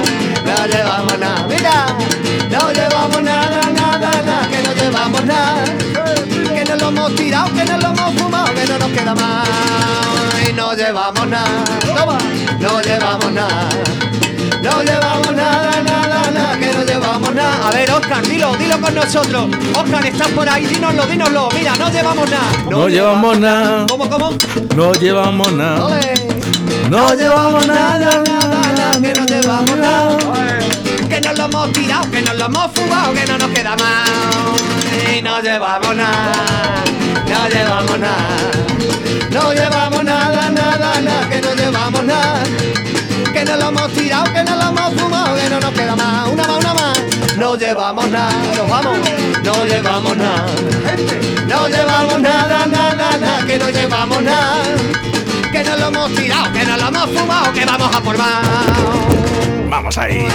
no 0.47 0.67
llevamos 0.67 1.19
nada. 1.19 1.47
Mira, 1.47 1.87
no 2.51 2.73
llevamos 2.73 3.23
nada, 3.23 3.61
nada, 3.71 3.99
nada, 3.99 4.49
que 4.49 4.63
no 4.63 4.73
llevamos 4.73 5.25
nada. 5.27 5.65
Que 6.55 6.65
nos 6.65 6.81
lo 6.81 6.89
hemos 6.89 7.15
tirado, 7.17 7.55
que 7.55 7.65
nos 7.67 7.83
lo 7.83 7.89
hemos 7.91 8.15
fumado, 8.15 8.55
que 8.55 8.67
no 8.67 8.79
nos 8.79 8.89
queda 8.93 9.15
más. 9.15 9.49
no 10.57 10.73
llevamos 10.75 11.29
nada. 11.29 11.65
No 12.59 12.81
llevamos 12.81 13.33
nada. 13.33 13.69
No 14.63 14.83
llevamos 14.83 15.33
nada, 15.37 15.83
nada, 15.83 16.31
nada, 16.31 16.59
no 16.95 17.01
llevamos 17.01 17.35
nada. 17.35 17.69
A 17.69 17.71
ver, 17.73 17.91
Oscar, 17.91 18.23
dilo, 18.27 18.57
dilo 18.57 18.81
con 18.81 18.95
nosotros. 18.95 19.49
Oscar, 19.77 20.07
estás 20.07 20.29
por 20.29 20.49
ahí, 20.49 20.67
dínoslo, 20.67 21.07
dínoslo. 21.07 21.49
Mira, 21.55 21.75
no 21.77 21.91
llevamos 21.91 22.31
nada. 22.31 22.45
No, 22.71 22.89
llevamos 22.89 23.39
nada. 23.39 23.87
¿Cómo, 23.89 24.09
cómo? 24.09 24.31
No 24.77 24.93
llevamos 24.95 25.53
nada. 25.53 25.89
No 26.89 27.15
llevamos 27.15 27.67
nada. 27.67 27.99
nada, 27.99 28.73
nada, 28.77 29.01
que 29.01 29.13
no 29.13 29.27
llevamos 29.27 29.77
nada. 29.77 30.19
Que 31.09 31.21
nos 31.21 31.39
lo 31.39 31.45
hemos 31.45 31.73
tirado, 31.73 32.11
que 32.11 32.23
nos 32.23 32.37
lo 32.37 32.45
hemos 32.47 32.71
fumado, 32.73 33.13
que 33.13 33.27
no 33.27 33.39
nos 33.39 33.51
queda 33.51 33.77
más. 33.77 34.11
Y 35.17 35.23
no 35.23 35.41
llevamos 35.41 35.97
nada, 35.97 36.33
no 37.29 37.49
llevamos 37.49 37.99
nada. 37.99 38.29
No 39.31 39.53
llevamos 39.53 40.05
nada, 40.05 40.51
nada, 40.51 41.01
nada, 41.01 41.29
que 41.29 41.41
no 41.41 41.55
llevamos 41.55 42.05
nada. 42.05 42.43
Que 43.45 43.51
nos 43.51 43.61
lo 43.61 43.69
hemos 43.69 43.93
tirado, 43.93 44.25
que 44.33 44.43
nos 44.43 44.57
lo 44.57 44.71
hemos 44.71 44.95
fumado, 44.95 45.37
que 45.37 45.51
no 45.51 45.61
nos 45.61 45.71
queda 45.73 45.95
más. 45.95 46.29
Una 46.29 46.45
más, 46.45 46.57
una 46.57 46.75
más. 46.75 46.99
No 47.37 47.55
llevamos 47.57 48.09
nada, 48.09 48.33
nos 48.57 48.71
vamos. 48.71 48.99
No 49.43 49.67
llevamos 49.67 50.17
nada. 50.17 50.47
No 51.47 51.69
llevamos 51.69 52.23
nada, 52.23 52.67
nada, 52.67 53.19
nada, 53.19 53.47
que 53.47 53.59
no 53.59 53.69
llevamos 53.69 54.23
nada. 54.23 54.63
Que 55.53 55.63
nos 55.63 55.79
lo 55.79 55.89
hemos 55.89 56.15
tirado, 56.15 56.53
que 56.55 56.65
nos 56.65 56.81
lo 56.81 56.89
hemos 56.89 57.11
fumado, 57.11 57.53
que 57.53 57.67
vamos 57.67 57.95
a 57.95 58.01
por 58.01 58.17
más. 58.17 58.47
Vamos 59.69 59.99
ahí. 59.99 60.27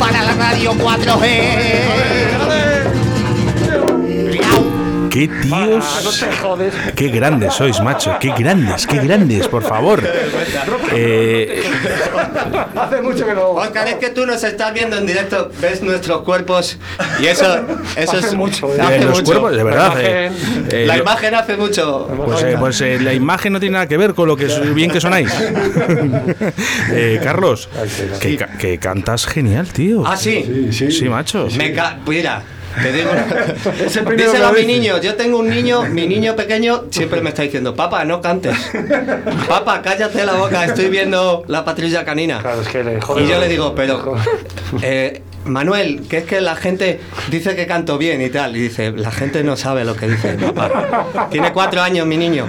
Para 0.00 0.24
la 0.24 0.32
radio 0.32 0.74
4G. 0.74 2.73
Qué 5.14 5.30
Ah, 5.30 5.66
no 5.66 5.66
tíos. 5.68 6.20
te 6.20 6.36
jodes. 6.42 6.74
Qué 6.96 7.08
grandes 7.08 7.54
sois, 7.54 7.80
macho. 7.80 8.16
Qué 8.20 8.32
grandes, 8.36 8.84
qué 8.86 8.98
grandes, 8.98 9.46
por 9.46 9.62
favor. 9.62 10.02
Eh, 10.92 11.62
Hace 12.76 13.00
mucho 13.00 13.24
que 13.24 13.32
no. 13.34 13.50
Oscar, 13.50 13.86
es 13.88 13.94
que 13.94 14.10
tú 14.10 14.26
nos 14.26 14.42
estás 14.42 14.74
viendo 14.74 14.96
en 14.98 15.06
directo, 15.06 15.50
ves 15.60 15.82
nuestros 15.82 16.22
cuerpos 16.22 16.78
y 17.20 17.26
eso, 17.26 17.58
eso 17.96 18.16
Hace 18.16 18.26
es 18.26 18.34
mucho, 18.34 18.74
¿eh? 18.74 18.80
hace 18.80 18.96
eh, 18.96 19.04
los 19.04 19.10
mucho. 19.20 19.24
cuerpos, 19.24 19.56
de 19.56 19.62
verdad. 19.62 19.92
La 19.94 20.00
eh, 20.02 20.26
imagen- 20.32 20.68
eh, 20.72 20.86
La 20.86 20.96
imagen 20.98 21.34
hace 21.36 21.56
mucho. 21.56 22.08
Pues, 22.26 22.42
eh, 22.42 22.56
pues, 22.58 22.80
eh, 22.80 22.98
la 23.00 23.12
imagen 23.14 23.52
no 23.52 23.60
tiene 23.60 23.74
nada 23.74 23.86
que 23.86 23.96
ver 23.96 24.14
con 24.14 24.26
lo 24.28 24.36
que 24.36 24.46
es- 24.46 24.74
bien 24.74 24.90
que 24.90 25.00
sonáis. 25.00 25.30
Eh, 26.92 27.20
Carlos, 27.22 27.68
que, 28.20 28.38
que 28.58 28.78
cantas 28.78 29.26
genial, 29.26 29.68
tío. 29.72 30.04
Ah, 30.06 30.16
sí. 30.16 30.68
Sí, 30.72 31.08
macho. 31.08 31.46
Me 31.56 31.72
ca- 31.72 31.98
Mira, 32.06 32.42
te 32.82 32.92
digo. 32.92 33.10
Díselo 34.16 34.46
a 34.46 34.52
mi 34.52 34.64
niño. 34.64 35.00
Yo 35.00 35.14
tengo 35.14 35.38
un 35.38 35.48
niño, 35.48 35.82
mi 35.82 36.06
niño 36.06 36.36
pequeño 36.36 36.84
siempre 36.90 37.20
me 37.20 37.30
está 37.30 37.42
diciendo, 37.42 37.74
papá, 37.74 38.04
no 38.04 38.20
cantes. 38.20 38.56
Papá, 39.48 39.82
cállate 39.82 40.24
la 40.24 40.34
boca, 40.34 40.64
estoy 40.64 40.88
viendo 40.88 41.44
la 41.48 41.64
patrulla 41.64 42.04
canina. 42.04 42.40
Claro, 42.40 42.62
es 42.62 42.68
que 42.68 42.84
le 42.84 43.00
jode. 43.00 43.24
Y 43.24 43.28
yo 43.28 43.38
le 43.38 43.48
digo, 43.48 43.74
pero 43.74 44.16
eh, 44.82 45.22
Manuel, 45.44 46.02
que 46.08 46.18
es 46.18 46.24
que 46.24 46.40
la 46.40 46.56
gente 46.56 47.00
dice 47.30 47.54
que 47.56 47.66
canto 47.66 47.98
bien 47.98 48.20
y 48.22 48.30
tal. 48.30 48.56
Y 48.56 48.60
dice, 48.62 48.92
la 48.92 49.10
gente 49.10 49.44
no 49.44 49.56
sabe 49.56 49.84
lo 49.84 49.94
que 49.94 50.08
dice 50.08 50.34
papá. 50.34 51.28
Tiene 51.30 51.52
cuatro 51.52 51.82
años 51.82 52.06
mi 52.06 52.16
niño. 52.16 52.46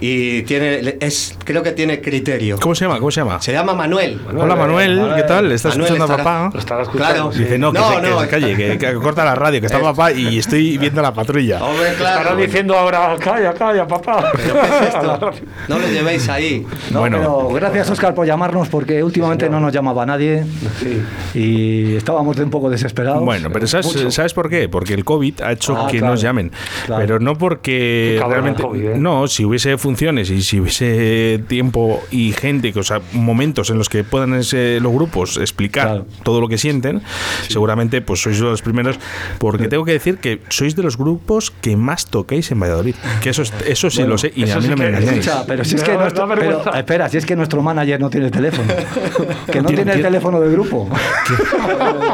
Y 0.00 0.42
tiene, 0.42 0.96
es, 1.00 1.36
creo 1.44 1.62
que 1.62 1.72
tiene 1.72 2.00
criterio. 2.00 2.58
¿Cómo 2.60 2.74
se 2.74 2.84
llama? 2.84 2.98
¿Cómo 2.98 3.10
se 3.10 3.20
llama? 3.20 3.40
Se 3.40 3.52
llama 3.52 3.72
Manuel. 3.74 4.20
Hola 4.36 4.54
Manuel, 4.56 5.12
¿qué 5.16 5.22
tal? 5.22 5.50
¿Estás 5.52 5.72
Manuel 5.78 5.92
escuchando 5.94 6.12
a 6.12 6.16
estará- 6.16 6.24
papá? 6.24 6.50
Lo 6.52 6.60
estará 6.60 6.82
escuchando. 6.82 7.14
Claro. 7.14 7.32
sí. 7.32 7.38
Dice, 7.44 7.58
no, 7.58 7.72
que, 7.72 7.78
No, 7.78 7.88
se, 7.88 8.00
que 8.00 8.10
no. 8.10 8.20
se 8.20 8.28
calle, 8.28 8.56
que, 8.56 8.78
que 8.78 8.94
corta 8.94 9.24
la 9.24 9.34
radio, 9.34 9.60
que 9.60 9.66
está 9.66 9.78
Es- 9.78 9.84
papá 9.84 10.12
y 10.12 10.38
estoy 10.38 10.76
viendo 10.76 11.00
la 11.00 11.14
patrulla. 11.14 11.64
Hombre, 11.64 11.94
claro. 11.96 12.36
diciendo 12.36 12.76
ahora, 12.76 13.16
calla, 13.18 13.54
calla, 13.54 13.86
papá. 13.86 14.30
¿Pero 14.36 14.54
qué 14.54 14.60
es 14.86 14.94
esto? 14.94 15.30
No 15.68 15.78
lo 15.78 15.88
llevéis 15.88 16.28
ahí. 16.28 16.66
No, 16.90 17.00
Bueno. 17.00 17.18
pero 17.18 17.48
gracias 17.48 17.88
Oscar 17.90 18.14
por 18.14 18.26
llamarnos 18.26 18.68
porque 18.68 19.02
últimamente 19.02 19.48
no 19.48 19.60
nos 19.60 19.72
llamaba 19.72 20.04
nadie 20.04 20.44
Sí. 20.80 21.02
y 21.38 21.96
estábamos 21.96 22.23
un 22.24 22.50
poco 22.50 22.70
desesperados. 22.70 23.22
Bueno, 23.24 23.50
pero 23.52 23.66
¿sabes. 23.66 23.86
¿sabes 24.10 24.32
por 24.34 24.48
qué? 24.48 24.68
Porque 24.68 24.94
el 24.94 25.04
COVID 25.04 25.40
ha 25.42 25.52
hecho 25.52 25.76
Ah, 25.76 25.88
que 25.90 25.98
claro, 25.98 26.14
nos 26.14 26.22
llamen. 26.22 26.50
claro. 26.86 27.00
Pero 27.02 27.20
no 27.20 27.36
porque 27.36 28.20
realmente. 28.26 28.62
el 28.62 28.68
COVID, 28.68 28.84
¿eh? 28.84 28.98
No, 28.98 29.26
si 29.28 29.44
hubiese 29.44 29.76
funciones 29.78 30.30
y 30.30 30.42
si 30.42 30.60
hubiese 30.60 31.42
tiempo 31.48 32.02
y 32.10 32.32
gente, 32.32 32.72
o 32.76 32.82
sea, 32.82 33.00
momentos 33.12 33.70
en 33.70 33.78
los 33.78 33.88
que 33.88 34.04
puedan 34.04 34.34
ese- 34.34 34.78
los 34.80 34.92
grupos 34.92 35.36
explicar 35.36 35.86
Claro. 35.86 36.06
todo 36.22 36.40
lo 36.40 36.48
que 36.48 36.58
sienten, 36.58 37.02
seguramente 37.48 38.00
pues 38.02 38.20
sois 38.22 38.38
los 38.40 38.62
primeros. 38.62 38.98
Porque 39.38 39.68
tengo 39.68 39.84
que 39.84 39.92
decir 39.92 40.18
que 40.18 40.40
sois 40.48 40.76
de 40.76 40.82
los 40.82 40.96
grupos 40.96 41.50
que 41.50 41.76
más 41.76 42.06
tocáis 42.06 42.50
en 42.50 42.60
Valladolid. 42.60 42.94
Que 43.22 43.30
eso, 43.30 43.42
es- 43.42 43.52
eso 43.66 43.90
sí 43.90 44.02
lo 44.04 44.16
sé 44.18 44.32
y 44.34 44.48
a 44.50 44.56
mí 44.56 44.62
sí 44.62 44.68
no 44.68 44.76
me 44.76 44.88
engañáis. 44.88 45.18
Escucha, 45.26 45.44
pero 45.46 45.64
si 45.64 45.76
es 45.76 45.82
que 45.82 45.92
da- 45.92 45.98
nuestro, 46.00 46.26
da 46.26 46.34
pero, 46.34 46.74
espera, 46.74 47.08
si 47.08 47.18
es 47.18 47.26
que 47.26 47.36
nuestro 47.36 47.62
manager 47.62 48.00
no 48.00 48.10
tiene 48.10 48.30
teléfono, 48.30 48.68
que 49.50 49.60
no 49.60 49.68
Tiene- 49.68 49.68
tiene 49.68 49.80
el 49.80 49.84
tiene- 49.84 50.02
teléfono 50.02 50.40
del 50.40 50.52
grupo. 50.52 50.88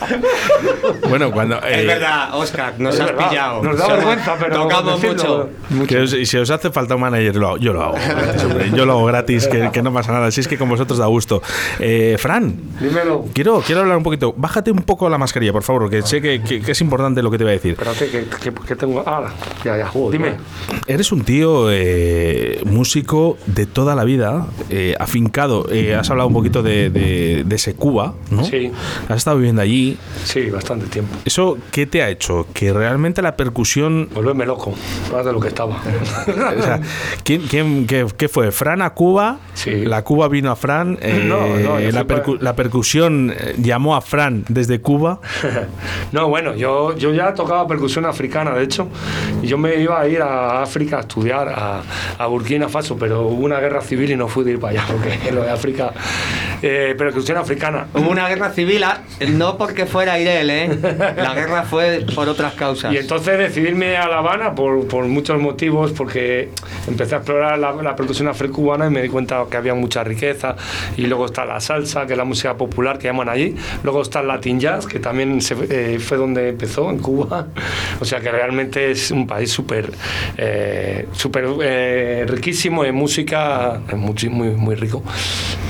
Bueno, 1.08 1.30
cuando. 1.32 1.56
Es 1.62 1.78
eh, 1.78 1.86
verdad, 1.86 2.34
Oscar, 2.34 2.74
nos 2.78 2.98
has 2.98 3.06
verdad. 3.06 3.28
pillado. 3.28 3.62
Nos 3.62 3.78
da 3.78 3.88
vergüenza, 3.88 4.36
pero 4.38 4.62
Tocamos 4.62 5.02
mucho. 5.02 5.50
Os- 6.02 6.12
y 6.14 6.26
si 6.26 6.36
os 6.36 6.50
hace 6.50 6.70
falta 6.70 6.94
un 6.94 7.00
manager, 7.00 7.36
lo 7.36 7.48
hago- 7.48 7.56
yo 7.58 7.72
lo 7.72 7.82
hago. 7.82 7.94
gratis. 7.94 8.72
Yo 8.74 8.86
lo 8.86 8.92
hago 8.92 9.04
gratis, 9.06 9.46
que, 9.48 9.70
que 9.72 9.82
no 9.82 9.92
pasa 9.92 10.12
nada. 10.12 10.30
Si 10.30 10.40
es 10.40 10.48
que 10.48 10.56
con 10.58 10.68
vosotros 10.68 10.98
da 10.98 11.06
gusto. 11.06 11.42
Eh, 11.78 12.16
Fran, 12.18 12.54
Dímelo. 12.80 13.24
quiero, 13.34 13.60
quiero 13.60 13.80
hablar 13.82 13.96
un 13.96 14.02
poquito. 14.02 14.34
Bájate 14.36 14.70
un 14.70 14.82
poco 14.82 15.08
la 15.08 15.18
mascarilla, 15.18 15.52
por 15.52 15.62
favor, 15.62 15.90
que 15.90 16.02
sé 16.02 16.20
que, 16.20 16.42
que- 16.42 16.60
que 16.60 16.72
es 16.72 16.80
importante 16.80 17.22
lo 17.22 17.30
que 17.30 17.38
te 17.38 17.44
voy 17.44 17.52
a 17.52 17.54
decir. 17.54 17.72
Espérate, 17.72 18.08
que, 18.08 18.24
que, 18.24 18.52
que 18.52 18.76
tengo. 18.76 19.02
Ah, 19.06 19.28
ya, 19.64 19.76
ya. 19.76 19.90
Dime. 20.10 20.34
Eres 20.86 21.12
un 21.12 21.22
tío 21.22 21.70
eh, 21.70 22.60
músico 22.66 23.36
de 23.46 23.66
toda 23.66 23.94
la 23.94 24.04
vida, 24.04 24.46
eh, 24.70 24.94
afincado. 24.98 25.66
Eh, 25.70 25.94
has 25.94 26.10
hablado 26.10 26.28
un 26.28 26.34
poquito 26.34 26.62
de, 26.62 26.90
de, 26.90 27.42
de 27.44 27.56
ese 27.56 27.74
Cuba, 27.74 28.14
¿no? 28.30 28.44
Sí. 28.44 28.70
Has 29.08 29.16
estado 29.18 29.36
viviendo 29.38 29.62
allí. 29.62 29.89
Sí, 30.24 30.50
bastante 30.50 30.86
tiempo. 30.86 31.14
¿Eso 31.24 31.58
qué 31.72 31.86
te 31.86 32.02
ha 32.02 32.08
hecho? 32.08 32.46
Que 32.52 32.72
realmente 32.72 33.22
la 33.22 33.36
percusión 33.36 34.08
Volverme 34.14 34.46
loco, 34.46 34.74
más 35.12 35.24
de 35.24 35.32
lo 35.32 35.40
que 35.40 35.48
estaba. 35.48 35.76
O 36.60 36.62
sea, 36.62 36.80
¿quién, 37.24 37.42
quién- 37.42 37.86
qué, 37.86 38.06
qué 38.16 38.28
fue? 38.28 38.50
¿Fran 38.52 38.82
a 38.82 38.90
Cuba? 38.90 39.38
Sí. 39.54 39.84
¿La 39.84 40.02
Cuba 40.02 40.28
vino 40.28 40.50
a 40.50 40.56
Fran? 40.56 40.98
Eh, 41.00 41.24
No, 41.26 41.46
no, 41.56 41.80
yo 41.80 41.90
la, 41.92 42.06
percu- 42.06 42.34
para- 42.38 42.42
la 42.44 42.56
percusión 42.56 43.32
eh, 43.36 43.54
llamó 43.58 43.96
a 43.96 44.00
Fran 44.00 44.44
desde 44.48 44.80
Cuba. 44.80 45.20
No, 46.12 46.28
bueno, 46.28 46.54
yo, 46.56 46.96
yo 46.96 47.12
ya 47.14 47.34
tocaba 47.34 47.66
percusión 47.68 48.04
africana, 48.04 48.52
de 48.54 48.64
hecho, 48.64 48.88
y 49.42 49.46
yo 49.46 49.58
me 49.58 49.76
iba 49.76 50.00
a 50.00 50.08
ir 50.08 50.20
a 50.22 50.62
África 50.62 50.96
a 50.98 51.00
estudiar, 51.00 51.48
a, 51.48 51.82
a 52.18 52.26
Burkina 52.26 52.68
Faso, 52.68 52.96
pero 52.98 53.22
hubo 53.28 53.44
una 53.44 53.60
guerra 53.60 53.80
civil 53.80 54.10
y 54.10 54.16
no 54.16 54.26
fui 54.28 54.44
de 54.44 54.52
ir 54.52 54.60
para 54.60 54.72
allá, 54.80 54.84
porque 54.92 55.30
lo 55.32 55.42
de 55.42 55.50
África, 55.50 55.92
eh, 56.62 56.94
percusión 56.98 57.38
africana. 57.38 57.86
Hubo 57.94 58.10
una 58.10 58.28
guerra 58.28 58.50
civil, 58.50 58.82
ah, 58.84 59.02
no 59.28 59.56
porque 59.56 59.79
fuera 59.86 60.18
Irel, 60.18 60.50
¿eh? 60.50 60.68
La 61.16 61.34
guerra 61.34 61.62
fue 61.64 62.04
por 62.14 62.28
otras 62.28 62.54
causas. 62.54 62.92
Y 62.92 62.98
entonces 62.98 63.38
decidirme 63.38 63.96
a 63.96 64.08
La 64.08 64.18
Habana 64.18 64.54
por, 64.54 64.86
por 64.86 65.04
muchos 65.06 65.40
motivos, 65.40 65.92
porque 65.92 66.50
empecé 66.88 67.14
a 67.14 67.18
explorar 67.18 67.58
la, 67.58 67.72
la 67.72 67.96
percusión 67.96 68.28
afrocubana 68.28 68.86
y 68.86 68.90
me 68.90 69.02
di 69.02 69.08
cuenta 69.08 69.44
que 69.50 69.56
había 69.56 69.74
mucha 69.74 70.04
riqueza. 70.04 70.56
Y 70.96 71.06
luego 71.06 71.26
está 71.26 71.44
la 71.44 71.60
salsa, 71.60 72.06
que 72.06 72.12
es 72.12 72.18
la 72.18 72.24
música 72.24 72.54
popular 72.56 72.98
que 72.98 73.08
llaman 73.08 73.28
allí. 73.28 73.54
Luego 73.82 74.02
está 74.02 74.20
el 74.20 74.28
Latin 74.28 74.60
Jazz, 74.60 74.86
que 74.86 74.98
también 75.00 75.40
se- 75.40 75.56
eh, 75.70 75.98
fue 75.98 76.16
donde 76.16 76.48
empezó, 76.50 76.90
en 76.90 76.98
Cuba. 76.98 77.46
O 78.00 78.04
sea 78.04 78.20
que 78.20 78.30
realmente 78.30 78.90
es 78.90 79.10
un 79.10 79.26
país 79.26 79.50
súper 79.50 79.90
eh, 80.36 81.06
súper, 81.12 81.46
eh, 81.62 82.24
riquísimo 82.28 82.84
en 82.84 82.94
música, 82.94 83.80
es 83.88 83.96
muy, 83.96 84.14
muy, 84.30 84.48
muy 84.50 84.74
rico. 84.74 85.02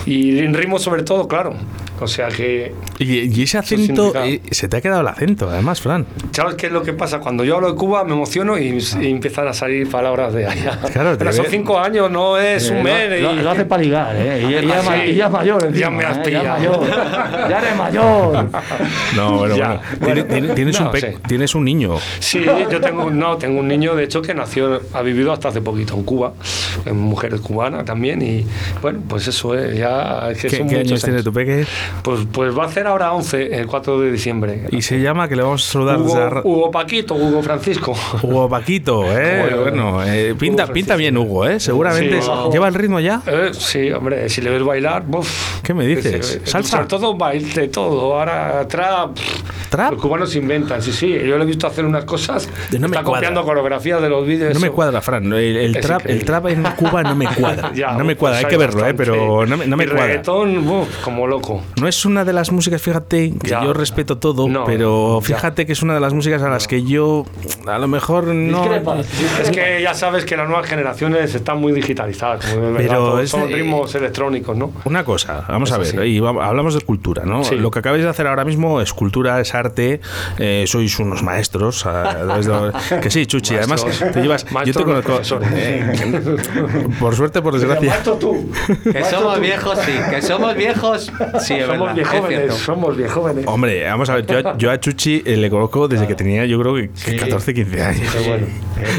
Y 0.07 0.39
en 0.41 0.55
ritmo 0.55 0.79
sobre 0.79 1.03
todo, 1.03 1.27
claro. 1.29 1.55
O 2.01 2.07
sea 2.09 2.29
que 2.29 2.73
Y, 2.99 3.39
y 3.39 3.43
ese 3.43 3.59
acento, 3.59 4.13
significa- 4.13 4.27
eh, 4.27 4.41
se 4.51 4.69
te 4.69 4.77
ha 4.77 4.81
quedado 4.81 5.01
el 5.03 5.09
acento, 5.09 5.49
además, 5.51 5.81
Fran. 5.81 6.07
¿Sabes 6.33 6.55
qué 6.55 6.67
es 6.67 6.73
lo 6.73 6.83
que 6.83 6.93
pasa? 6.93 7.19
Cuando 7.21 7.45
yo 7.45 7.57
hablo 7.57 7.71
de 7.71 7.77
Cuba 7.77 8.05
me 8.05 8.13
emociono 8.13 8.59
y, 8.59 8.79
y 9.01 9.11
empiezan 9.11 9.49
a 9.49 9.53
salir 9.53 9.89
palabras 9.91 10.33
de 10.33 10.47
allá. 10.47 10.79
Claro, 10.93 11.13
te 11.13 11.19
Pero 11.19 11.33
son 11.33 11.47
cinco 11.51 11.79
años, 11.79 12.11
no 12.11 12.39
es 12.39 12.71
un 12.71 12.79
Eh, 12.79 12.83
mes. 12.83 13.23
lo, 13.23 13.33
y- 13.35 13.43
lo- 13.43 13.51
hace 13.51 13.65
para 13.65 13.83
ligar, 13.83 14.17
¿eh? 14.17 14.41
Y, 14.43 14.47
y 14.47 14.67
ya, 14.67 14.83
Sí. 14.83 15.21
es 15.21 15.31
mayor. 15.31 15.65
encima, 15.65 15.81
Ya 15.81 15.91
me 15.91 16.05
has 16.05 16.19
¿eh? 16.27 16.31
Ya, 16.31 16.41
es 16.41 16.49
mayor. 16.49 16.89
ya 17.51 17.59
eres 17.59 17.77
mayor. 17.77 18.49
No, 19.17 19.39
bueno, 19.39 19.57
Ya, 19.57 19.67
bueno. 19.69 19.81
bueno. 20.01 20.15
Tiene- 20.15 20.23
tiene- 20.25 20.55
tienes, 20.55 20.81
No, 20.81 20.91
un 20.91 20.97
sí. 21.01 21.07
tienes 21.27 21.55
un 21.55 21.65
niño. 21.65 21.97
Sí, 22.21 22.45
yo 22.71 22.81
tengo, 22.81 23.07
un- 23.07 23.19
no, 23.19 23.37
tengo 23.37 23.61
un 23.61 23.69
niño, 23.69 23.95
de 23.95 24.05
hecho, 24.05 24.23
que 24.23 24.35
nació, 24.35 24.81
ha 24.95 25.03
vivido 25.03 25.33
hasta 25.33 25.49
hace 25.49 25.61
poquito 25.61 25.95
en 25.95 26.05
Cuba, 26.05 26.33
en 26.87 26.97
mujer 26.99 27.39
cubana 27.41 27.85
también, 27.85 28.23
y 28.23 28.47
bueno, 28.83 29.01
pues 29.09 29.27
eso 29.29 29.55
es, 29.55 29.77
ya 29.77 30.31
es 30.31 30.39
que 30.43 30.49
¿Qué, 30.49 30.57
son 30.59 30.69
qué 30.69 30.79
años 30.79 31.03
tiene 31.03 31.23
tu 31.23 31.33
peque? 31.33 31.67
Pues, 32.03 32.21
pues 32.33 32.57
va 32.57 32.65
a 32.65 32.67
hacer 32.67 32.87
ahora 32.87 33.13
11, 33.13 33.59
el 33.59 33.67
4 33.67 34.01
de 34.01 34.13
diciembre. 34.13 34.67
Y 34.71 34.83
se 34.83 35.01
llama, 35.01 35.29
que 35.29 35.37
le 35.37 35.43
vamos 35.43 35.69
a 35.69 35.73
saludar 35.73 35.99
Hugo, 35.99 36.41
Hugo 36.45 36.71
Paquito, 36.71 37.15
Hugo 37.15 37.43
Francisco. 37.43 37.95
Hugo 38.23 38.49
Paquito, 38.49 39.05
¿eh? 39.19 39.57
bueno, 39.61 40.03
eh, 40.03 40.35
pinta, 40.39 40.67
pinta 40.67 40.97
bien 40.97 41.17
Hugo, 41.17 41.47
¿eh? 41.47 41.61
Seguramente. 41.61 42.21
¿Lleva 42.53 42.69
el 42.69 42.75
ritmo 42.75 43.01
ya? 43.01 43.23
Eh, 43.27 43.51
sí, 43.53 43.91
hombre, 43.93 44.29
si 44.29 44.41
le 44.41 44.51
ves 44.51 44.63
bailar, 44.63 45.05
¿Qué 45.63 45.75
me 45.75 45.87
dices? 45.87 46.41
¿Salsa? 46.45 46.77
Sobre 46.77 46.87
todo 46.87 47.15
baile, 47.15 47.69
todo. 47.69 48.15
Ahora, 48.15 48.67
trap. 48.69 49.17
¿Trap? 49.71 49.93
Los 49.93 50.03
cubanos 50.03 50.35
inventan, 50.37 50.83
sí, 50.83 50.93
sí. 50.93 51.09
Yo 51.13 51.39
le 51.39 51.45
he 51.45 51.47
visto 51.47 51.67
hacer 51.67 51.85
unas 51.85 52.05
cosas. 52.05 52.49
No 52.79 52.87
está 52.87 53.03
copiando 53.03 53.45
coreografías 53.45 54.03
de 54.03 54.09
los 54.09 54.27
vídeos. 54.27 54.53
No 54.53 54.61
me 54.61 54.71
cuadra, 54.71 55.01
Fran. 55.01 55.33
El, 55.33 55.79
trap, 55.81 56.07
el 56.07 56.25
trap 56.25 56.49
en 56.49 56.63
Cuba 56.77 57.03
no 57.03 57.15
me 57.15 57.27
cuadra. 57.27 57.73
no 57.97 58.05
me 58.05 58.17
cuadra, 58.17 58.39
hay 58.39 58.45
que 58.47 58.57
verlo, 58.57 58.87
¿eh? 58.87 58.95
Pero 58.95 59.47
no 59.47 59.57
me, 59.57 59.67
no 59.67 59.77
me 59.77 59.87
cuadra. 59.87 60.07
reggaetón, 60.07 60.87
como 61.05 61.27
loco. 61.27 61.63
No 61.81 61.89
es 61.89 62.05
una 62.05 62.25
de 62.25 62.33
las 62.33 62.51
músicas, 62.53 62.83
fíjate, 62.83 63.33
que 63.39 63.51
yo 63.51 63.73
respeto 63.73 64.19
todo, 64.19 64.49
pero 64.67 65.21
fíjate 65.23 65.67
que 65.67 65.73
es 65.73 65.83
una 65.83 65.95
de 65.95 66.01
las 66.01 66.13
músicas 66.13 66.43
a 66.43 66.49
las 66.49 66.67
que 66.67 66.83
yo 66.83 67.25
a 67.67 67.79
lo 67.79 67.89
mejor 67.89 68.27
no. 68.27 68.65
Es 69.41 69.51
que 69.51 69.81
ya 69.83 69.95
sabes 69.95 70.25
que 70.25 70.37
las 70.37 70.49
nuevas 70.49 70.67
generaciones 70.67 71.35
están 71.35 71.61
muy 71.61 71.73
digitalizadas, 71.73 72.45
pero 72.77 73.27
son 73.27 73.49
ritmos 73.49 73.95
electrónicos, 73.95 74.57
¿no? 74.57 74.73
Una 74.85 75.05
cosa, 75.05 75.45
vamos 75.49 75.71
a 75.73 75.79
ver, 75.79 76.07
y 76.07 76.19
hablamos 76.19 76.75
de 76.75 76.81
cultura, 76.81 77.25
¿no? 77.25 77.43
Lo 77.51 77.71
que 77.71 77.79
acabáis 77.79 78.03
de 78.03 78.11
hacer 78.11 78.27
ahora 78.27 78.45
mismo 78.45 78.81
es 78.81 78.93
cultura, 78.93 79.41
es 79.41 79.55
arte, 79.61 80.01
eh, 80.39 80.65
sois 80.67 80.99
unos 80.99 81.23
maestros. 81.23 81.87
que 83.03 83.11
sí, 83.11 83.27
Chuchi, 83.27 83.57
además 83.57 83.85
te 84.13 84.21
llevas. 84.21 84.47
yo 84.65 84.73
te 84.73 84.85
conozco. 84.85 85.41
Eh, 85.53 85.93
por 86.99 87.15
suerte, 87.15 87.43
por 87.43 87.55
desgracia. 87.55 88.01
Que 88.93 89.05
somos 89.05 89.41
viejos, 89.41 89.79
sí, 89.85 89.93
que 90.11 90.23
somos 90.23 90.55
viejos, 90.55 91.13
sí, 91.41 91.55
es 91.55 91.67
somos 91.67 91.95
Viejóvenes, 91.95 92.55
somos 92.55 92.97
viejóvenes. 92.97 93.45
Hombre, 93.47 93.85
vamos 93.85 94.09
a 94.11 94.17
ver, 94.17 94.27
yo, 94.59 94.71
a 94.71 94.81
Chuchi 94.81 95.23
eh, 95.25 95.37
le 95.37 95.51
conozco 95.51 95.89
desde 95.89 96.07
que 96.07 96.15
tenía, 96.15 96.47
yo 96.47 96.61
creo 96.61 96.75
que 96.75 97.17
14, 97.17 97.55
15 97.55 97.83
años. 97.83 98.15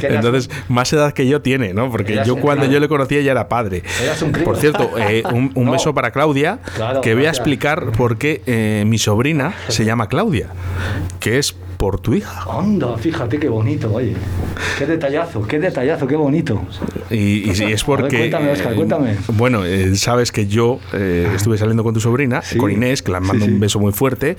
Entonces, 0.04 0.50
más 0.68 0.92
edad 0.94 1.14
que 1.14 1.28
yo 1.28 1.42
tiene, 1.42 1.74
¿no? 1.74 1.90
Porque 1.90 2.22
yo 2.26 2.36
cuando 2.38 2.66
yo 2.66 2.80
le 2.80 2.88
conocía 2.88 3.22
ya 3.22 3.32
era 3.32 3.48
padre. 3.48 3.84
Por 4.44 4.58
cierto, 4.58 4.92
un, 5.32 5.72
beso 5.72 5.94
para 5.94 6.12
Claudia, 6.12 6.60
que 7.02 7.16
voy 7.16 7.26
a 7.26 7.30
explicar 7.30 7.92
por 7.92 8.18
qué 8.18 8.84
mi 8.86 8.98
sobrina 8.98 9.54
se 9.68 9.86
llama 9.86 10.08
Claudia, 10.08 10.48
que 11.20 11.38
es 11.38 11.54
por 11.82 12.00
tu 12.00 12.14
hija. 12.14 12.46
Anda, 12.48 12.96
fíjate 12.98 13.40
qué 13.40 13.50
bonito, 13.50 13.92
oye. 13.92 14.16
Qué 14.78 14.86
detallazo, 14.86 15.42
qué 15.48 15.60
detallazo, 15.60 16.06
qué 16.06 16.16
bonito. 16.16 16.62
Y, 17.10 17.50
y, 17.50 17.50
es 17.50 17.84
porque. 17.86 18.18
cuéntame, 18.18 18.52
Oscar, 18.52 18.76
cuéntame. 18.76 19.16
bueno, 19.34 19.66
eh, 19.66 19.96
sabes 19.96 20.32
que 20.32 20.48
yo 20.48 20.80
eh, 20.94 21.28
estuve 21.36 21.58
saliendo 21.58 21.84
con 21.84 21.94
tu 21.94 22.00
sobrina, 22.00 22.44
con 22.58 22.72
Inés, 22.72 23.02
que 23.02 23.12
la 23.12 23.20
mando 23.20 23.46
un 23.46 23.60
beso 23.60 23.80
muy 23.80 23.94
fuerte, 23.94 24.38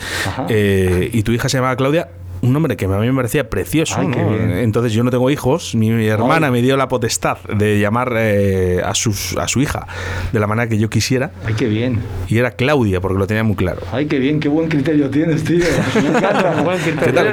eh, 0.49 1.11
y 1.13 1.23
tu 1.23 1.33
hija 1.33 1.49
se 1.49 1.59
llama 1.59 1.75
Claudia 1.75 2.09
un 2.43 2.53
nombre 2.53 2.77
que 2.77 2.87
a 2.87 2.89
mí 2.89 3.07
me 3.07 3.15
parecía 3.15 3.49
precioso. 3.49 4.01
Entonces 4.01 4.93
yo 4.93 5.05
no 5.05 5.11
tengo 5.11 5.31
hijos. 5.31 5.75
Mi, 5.75 5.91
hermana 6.07 6.51
me 6.51 6.61
dio 6.61 6.77
la 6.77 6.89
potestad 6.89 7.39
de 7.57 7.79
llamar 7.79 8.13
eh, 8.17 8.83
a, 8.85 8.95
sus, 8.95 9.37
a 9.37 9.47
su 9.47 9.61
hija 9.61 9.87
de 10.33 10.41
la 10.41 10.47
manera 10.49 10.69
que 10.69 10.77
yo 10.77 10.91
quisiera. 10.91 11.31
Ay, 11.47 11.55
qué 11.55 11.67
bien. 11.67 12.01
Y 12.29 12.39
era 12.39 12.51
Claudia, 12.51 13.01
porque 13.01 13.19
lo 13.19 13.27
tenía 13.27 13.45
muy 13.45 13.55
claro. 13.55 13.81
Ay, 13.93 14.07
qué 14.07 14.19
bien, 14.19 14.41
qué 14.41 14.49
buen 14.49 14.69
criterio 14.69 15.09
tienes, 15.09 15.45
tío. 15.45 15.61
¿Qué, 15.95 17.13
tal, 17.13 17.33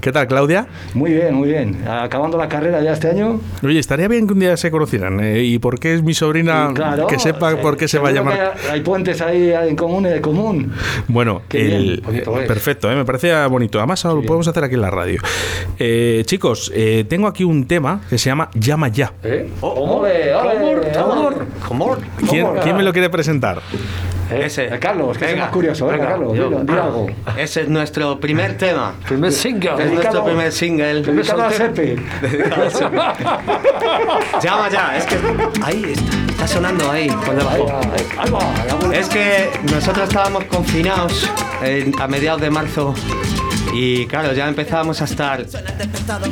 qué, 0.00 0.12
tal, 0.12 0.28
Claudia? 0.28 0.68
Muy 0.94 1.12
bien, 1.12 1.34
muy 1.34 1.48
bien. 1.48 1.86
Acabando 1.88 2.38
la 2.38 2.48
carrera 2.48 2.80
ya 2.80 2.92
este 2.92 3.10
año. 3.10 3.40
Oye, 3.62 3.78
estaría 3.78 4.06
bien 4.06 4.26
que 4.28 4.34
un 4.34 4.38
día 4.38 4.56
se 4.56 4.70
conocieran. 4.70 5.18
Eh, 5.20 5.42
¿Y 5.42 5.58
por 5.58 5.80
qué 5.80 5.94
es 5.94 6.02
mi 6.02 6.14
sobrina? 6.14 6.72
que 7.08 7.18
sepa 7.18 7.56
por 7.56 7.76
qué 7.76 7.88
se 7.88 7.98
va 7.98 8.10
a 8.10 8.12
llamar. 8.12 8.54
Hay, 8.70 8.80
puentes 8.82 9.20
ahí 9.20 9.52
en 9.52 9.74
común 9.74 10.06
y 10.06 10.10
de 10.10 10.20
común. 10.20 10.72
Bueno, 11.08 11.42
el, 11.50 12.02
perfecto, 12.46 12.90
eh, 12.90 12.94
me 12.94 13.04
parecía 13.04 13.46
bonito. 13.48 13.78
Además, 13.78 14.04
podemos 14.28 14.46
hacer 14.46 14.62
aquí 14.62 14.74
en 14.74 14.82
la 14.82 14.90
radio. 14.90 15.20
Eh, 15.78 16.22
chicos, 16.26 16.70
eh, 16.74 17.06
tengo 17.08 17.26
aquí 17.26 17.44
un 17.44 17.66
tema 17.66 18.02
que 18.10 18.18
se 18.18 18.28
llama 18.28 18.50
Llama 18.52 18.88
Ya. 18.88 19.14
¿Eh? 19.24 19.48
Oh, 19.62 20.00
ole, 20.00 20.34
ole, 20.34 20.76
¿Quién, 22.28 22.46
¿Quién 22.62 22.76
me 22.76 22.82
lo 22.82 22.92
quiere 22.92 23.08
presentar? 23.08 23.62
¿Eh? 24.30 24.42
Ese. 24.44 24.68
Carlos, 24.78 25.16
que 25.16 25.24
venga, 25.24 25.36
es 25.36 25.42
más 25.44 25.50
curioso. 25.50 25.86
Venga, 25.86 26.08
Carlos, 26.08 26.34
dile, 26.34 26.44
algo. 26.78 27.06
Ese 27.38 27.62
es 27.62 27.68
nuestro 27.70 28.20
primer 28.20 28.58
tema. 28.58 28.92
Primer 29.06 29.32
single. 29.32 29.82
Es 29.82 29.92
nuestro 29.92 30.22
primer 30.26 30.52
single. 30.52 31.00
Dedicado 31.00 31.44
a 31.44 31.50
Sepe. 31.50 31.96
Llama 34.42 34.68
ya, 34.68 34.94
es 34.98 35.06
que 35.06 35.16
ahí 35.62 35.84
está, 35.92 36.16
está 36.32 36.46
sonando 36.46 36.90
ahí, 36.90 37.08
por 37.08 37.34
debajo. 37.34 37.66
Es 38.92 39.08
que 39.08 39.48
nosotros 39.72 40.06
estábamos 40.06 40.44
confinados 40.44 41.30
a 41.98 42.06
mediados 42.06 42.42
de 42.42 42.50
marzo 42.50 42.94
y 43.80 44.06
claro, 44.06 44.32
ya 44.32 44.48
empezábamos 44.48 45.00
a 45.00 45.04
estar 45.04 45.46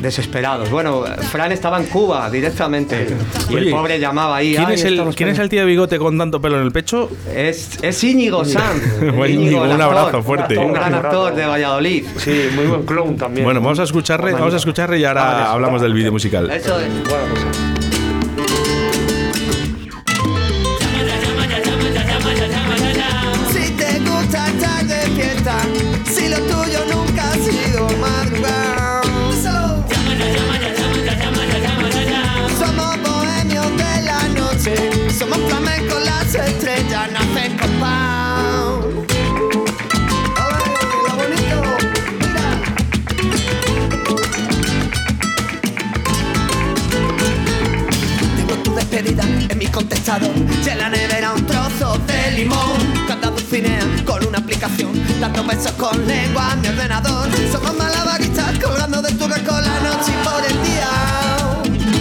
desesperados. 0.01 0.69
Bueno, 0.69 1.05
Fran 1.31 1.53
estaba 1.53 1.79
en 1.79 1.87
Cuba 1.87 2.29
directamente. 2.29 3.07
Y 3.49 3.55
el 3.55 3.71
pobre 3.71 4.01
llamaba 4.01 4.39
ahí. 4.39 4.57
¿Quién, 4.57 4.71
es 4.73 4.83
el, 4.83 5.15
¿quién 5.15 5.29
es 5.29 5.39
el 5.39 5.49
tío 5.49 5.61
de 5.61 5.67
bigote 5.67 5.97
con 5.97 6.19
tanto 6.19 6.41
pelo 6.41 6.59
en 6.59 6.65
el 6.65 6.73
pecho? 6.73 7.09
Es, 7.33 7.79
es 7.83 8.03
Íñigo 8.03 8.45
Sanz. 8.45 8.83
un 9.01 9.81
abrazo 9.81 10.25
fuerte. 10.25 10.59
Un 10.59 10.73
gran 10.73 10.93
actor 10.93 11.37
de 11.37 11.47
Valladolid. 11.47 12.05
Sí, 12.17 12.49
muy 12.57 12.67
buen 12.67 12.85
clown 12.85 13.17
también. 13.17 13.45
Bueno, 13.45 13.61
vamos 13.61 13.79
a 13.79 13.85
escucharle, 13.85 14.33
vamos 14.33 14.55
a 14.55 14.57
escucharle 14.57 14.99
y 14.99 15.05
ahora 15.05 15.53
hablamos 15.53 15.81
del 15.81 15.93
vídeo 15.93 16.11
musical. 16.11 16.51
Eso 16.51 16.81
es. 16.81 16.89
Bueno, 16.89 17.27
pues. 17.31 17.76
En 50.69 50.79
la 50.79 50.89
nevera 50.89 51.33
un 51.33 51.47
trozo 51.47 51.99
de 52.07 52.33
limón. 52.33 52.77
Cuando 53.07 53.29
aluciné 53.29 53.79
con 54.05 54.25
una 54.27 54.39
aplicación, 54.39 54.93
dando 55.21 55.45
besos 55.45 55.73
con 55.73 56.07
lengua 56.07 56.53
a 56.53 56.57
mi 56.57 56.69
ordenador. 56.69 57.29
Somos 57.53 57.77
malabaristas 57.77 58.59
colgando 58.59 59.03
de 59.03 59.13
tu 59.13 59.27
con 59.29 59.63
la 59.63 59.81
noche 59.81 60.13
y 60.13 60.25
por 60.25 60.45
el 60.45 60.63
día. 60.63 60.89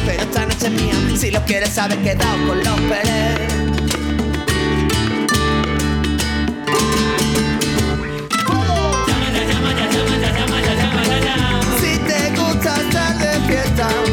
Pero 0.05 0.23
esta 0.23 0.45
noche 0.45 0.67
es 0.67 0.71
mía, 0.71 1.17
si 1.17 1.31
lo 1.31 1.43
quieres 1.45 1.69
saber, 1.69 1.97
quedado 1.99 2.47
con 2.47 2.57
los 2.63 2.81
Pérez. 2.81 3.55
en 13.77 14.04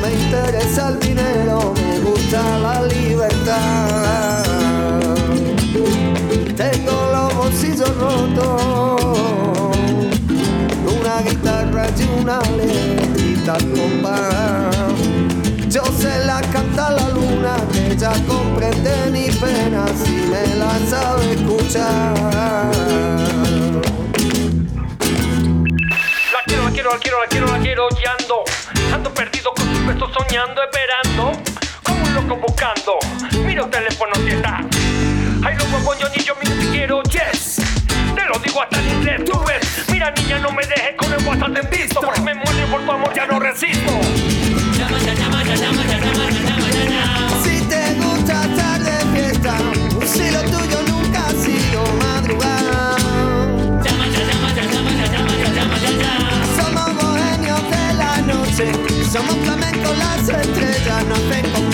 me 0.00 0.12
interesa 0.12 0.88
el 0.88 1.00
dinero, 1.00 1.74
me 1.74 1.98
gusta 2.00 2.58
la 2.58 2.82
libertad. 2.82 4.44
Tengo 6.56 7.10
los 7.12 7.34
bolsillos 7.34 7.96
rotos, 7.96 9.02
una 10.84 11.22
guitarra 11.22 11.86
y 11.98 12.20
una 12.20 12.40
letrita 12.56 13.54
con 13.54 14.00
yo 15.70 15.84
se 15.84 16.24
la 16.24 16.40
canta 16.52 16.90
la 16.90 17.08
luna, 17.10 17.56
que 17.72 17.92
ella 17.92 18.12
comprende 18.26 18.90
mi 19.12 19.30
pena 19.30 19.86
si 20.02 20.10
me 20.10 20.56
la 20.56 20.76
sabe 20.88 21.34
escuchar. 21.34 22.14
La 26.32 26.42
quiero, 26.44 26.64
la 26.64 26.70
quiero, 26.72 26.90
la 26.90 26.98
quiero, 26.98 27.20
la 27.20 27.28
quiero, 27.28 27.46
la 27.46 27.58
quiero, 27.60 27.88
y 27.88 28.04
soñando, 30.30 30.62
esperando, 30.62 31.32
como 31.82 32.02
un 32.04 32.14
loco 32.14 32.36
buscando. 32.36 32.98
Mira 33.44 33.64
el 33.64 33.70
teléfono 33.70 34.12
si 34.14 34.28
está. 34.28 34.60
Ay, 35.44 35.56
loco, 35.56 35.96
yo 35.98 36.08
ni 36.16 36.22
yo 36.22 36.34
mismo 36.36 36.54
te 36.56 36.70
quiero, 36.70 37.02
yes. 37.04 37.56
Te 38.14 38.24
lo 38.26 38.38
digo 38.38 38.62
hasta 38.62 38.78
en 38.78 38.90
inglés, 38.90 39.24
tú 39.24 39.42
ves. 39.44 39.84
Mira, 39.90 40.12
niña, 40.12 40.38
no 40.38 40.52
me 40.52 40.64
dejes 40.64 40.94
con 40.96 41.12
el 41.12 41.54
te 41.54 41.60
he 41.60 41.78
visto. 41.78 42.00
Porque 42.00 42.20
me 42.20 42.34
muero 42.34 42.66
por 42.70 42.80
tu 42.84 42.92
amor, 42.92 43.12
ya 43.12 43.26
no 43.26 43.40
resisto. 43.40 44.39
Somos 59.10 59.34
flamencos, 59.38 59.98
las 59.98 60.28
estrellas 60.28 61.04
nos 61.06 61.18
hacen 61.18 61.50
compás. 61.52 61.69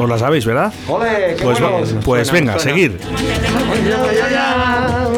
Os 0.00 0.08
la 0.08 0.18
sabéis, 0.18 0.46
¿verdad? 0.46 0.72
¡Ole! 0.88 1.34
¡Qué 1.36 1.42
Pues, 1.42 1.60
bueno! 1.60 2.00
pues 2.04 2.28
Suena, 2.28 2.52
venga, 2.52 2.58
suena. 2.58 2.70
seguir. 2.70 2.98
Llama 3.00 4.12
ya, 4.12 4.28
ya. 4.30 5.08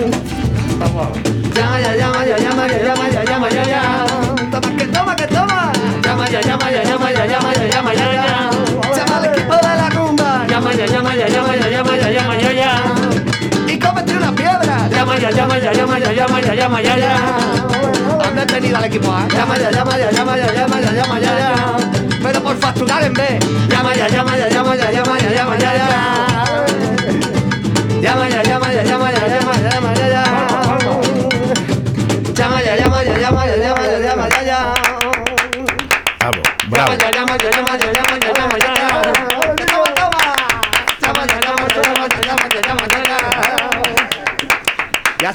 Llama 1.55 1.81
ya, 1.81 1.97
llama 1.97 2.27
ya, 2.27 2.39
llama 2.39 2.67
ya, 2.69 2.83
llama 2.83 3.09
ya, 3.11 3.25
llama 3.25 3.49
ya, 3.51 3.63
ya. 3.65 3.83
Toma 4.51 4.77
que 4.77 4.87
toma 4.87 5.17
que 5.17 5.27
toma, 5.29 5.73
Llama 6.05 6.29
ya, 6.29 6.41
llama 6.41 6.71
ya, 6.71 6.83
llama 6.83 7.13
ya, 7.13 7.27
llama 7.27 7.53
ya, 7.55 7.67
llama 7.69 7.95
ya, 7.95 8.13
ya. 8.13 8.51
llama 8.97 9.17
al 9.19 9.25
equipo 9.27 9.55
de 9.55 9.63
la 9.63 9.89
rumba. 9.91 10.47
Llama 10.49 10.73
ya, 10.75 10.87
llama 10.87 11.15
ya, 11.15 11.29
llama 11.29 11.57
ya, 11.57 11.69
llama 11.71 11.97
ya, 11.97 12.11
llama 12.11 12.35
ya, 12.37 12.53
ya. 12.53 12.73
Y 13.69 13.79
cómete 13.79 14.17
una 14.17 14.33
piedra. 14.33 14.89
Llama 14.91 15.19
ya, 15.19 15.31
llama 15.31 15.59
ya, 15.59 15.73
llama 15.73 15.99
ya, 16.01 16.13
llama 16.13 16.41
ya, 16.41 16.55
llama 16.55 16.83
ya, 16.83 16.97
ya. 16.97 17.17
Han 18.25 18.35
detenido 18.35 18.77
al 18.79 18.85
equipo 18.85 19.13
A. 19.13 19.27
Llama 19.29 19.57
ya, 19.59 19.71
llama 19.71 19.99
ya, 19.99 20.11
llama 20.11 20.37
ya, 20.37 20.53
llama 20.53 20.81
ya, 20.81 20.93
llama 20.93 21.21
ya, 21.21 21.39
ya. 21.39 21.53
Pero 22.33 22.45
por 22.45 22.57
facturar 22.57 23.05
en 23.05 23.13
B. 23.13 23.23
Llama 23.69 23.95
ya, 23.95 24.09
llama 24.09 24.39
ya, 24.39 24.49
llama 24.49 24.75
ya, 24.75 24.91
llama 24.91 25.19
ya, 25.21 25.31
llama 25.35 25.59
ya. 25.59 25.73
Llama 28.01 28.29
ya, 28.31 28.43
llama 28.43 28.73
ya, 28.73 28.83
llama 28.83 29.13
ya, 29.13 29.13
llama 29.13 29.13
ya, 29.13 29.29
llama 29.29 29.55
ya, 29.57 29.62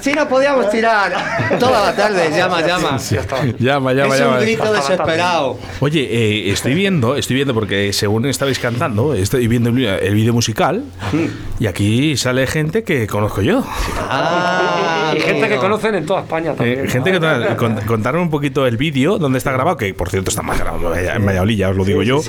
así 0.08 0.16
nos 0.16 0.28
podíamos 0.28 0.70
tirar 0.70 1.12
toda 1.60 1.88
la 1.88 1.96
tarde. 1.96 2.30
Llama, 2.36 2.62
llama. 2.66 2.98
Llama, 3.60 3.94
llama, 3.94 4.14
es 4.16 4.20
llama. 4.22 4.38
un 4.38 4.42
grito 4.42 4.74
desesperado. 4.74 5.60
Oye, 5.82 6.08
eh, 6.10 6.52
estoy 6.52 6.74
viendo, 6.74 7.16
estoy 7.16 7.36
viendo 7.36 7.54
porque 7.54 7.92
según 7.94 8.26
estabais 8.26 8.60
cantando, 8.60 9.14
estoy 9.14 9.48
viendo 9.48 9.70
el, 9.70 10.14
vídeo 10.16 10.34
musical 10.34 10.84
y 11.60 11.68
aquí 11.68 12.16
sale 12.18 12.48
gente 12.48 12.84
que 12.84 13.06
conozco 13.08 13.42
yo. 13.42 13.64
Ah, 14.10 15.14
Y 15.16 15.20
gente 15.20 15.50
que 15.50 15.58
conocen 15.58 15.96
en 15.96 16.06
toda 16.06 16.22
España 16.22 16.54
también. 16.54 16.86
Eh, 16.86 16.90
gente 16.90 17.12
que 17.12 17.56
con- 17.58 17.76
contarme 17.82 18.22
un 18.22 18.30
poquito 18.30 18.66
el 18.66 18.78
vídeo, 18.78 19.18
dónde 19.18 19.38
está 19.38 19.52
grabado, 19.52 19.78
que 19.78 19.94
por 19.94 20.10
cierto 20.10 20.30
está 20.30 20.42
más 20.42 20.60
grabado 20.60 20.96
en 20.96 21.26
Valladolid, 21.26 21.58
ya 21.58 21.70
os 21.70 21.76
lo 21.76 21.84
digo 21.86 22.04
yo. 22.04 22.22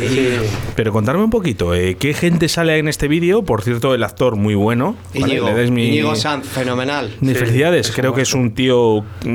Pero 0.74 0.92
contarme 0.92 1.22
un 1.24 1.30
poquito, 1.30 1.74
eh, 1.74 1.96
¿qué 1.98 2.14
gente 2.14 2.48
sale 2.48 2.78
en 2.78 2.88
este 2.88 3.08
vídeo? 3.08 3.42
Por 3.42 3.62
cierto, 3.62 3.94
el 3.94 4.02
actor 4.02 4.36
muy 4.36 4.54
bueno. 4.54 4.96
¿vale? 5.14 5.34
Íñigo, 5.34 5.48
Le 5.48 5.54
dais 5.54 5.70
mi- 5.70 5.98
Sanz, 6.16 6.46
fenomenal. 6.46 7.14
mis 7.20 7.36
felicidades, 7.70 7.90
creo 7.96 8.14
que 8.14 8.22
es 8.22 8.34
un 8.34 8.52
tío 8.52 9.04
mm, 9.24 9.28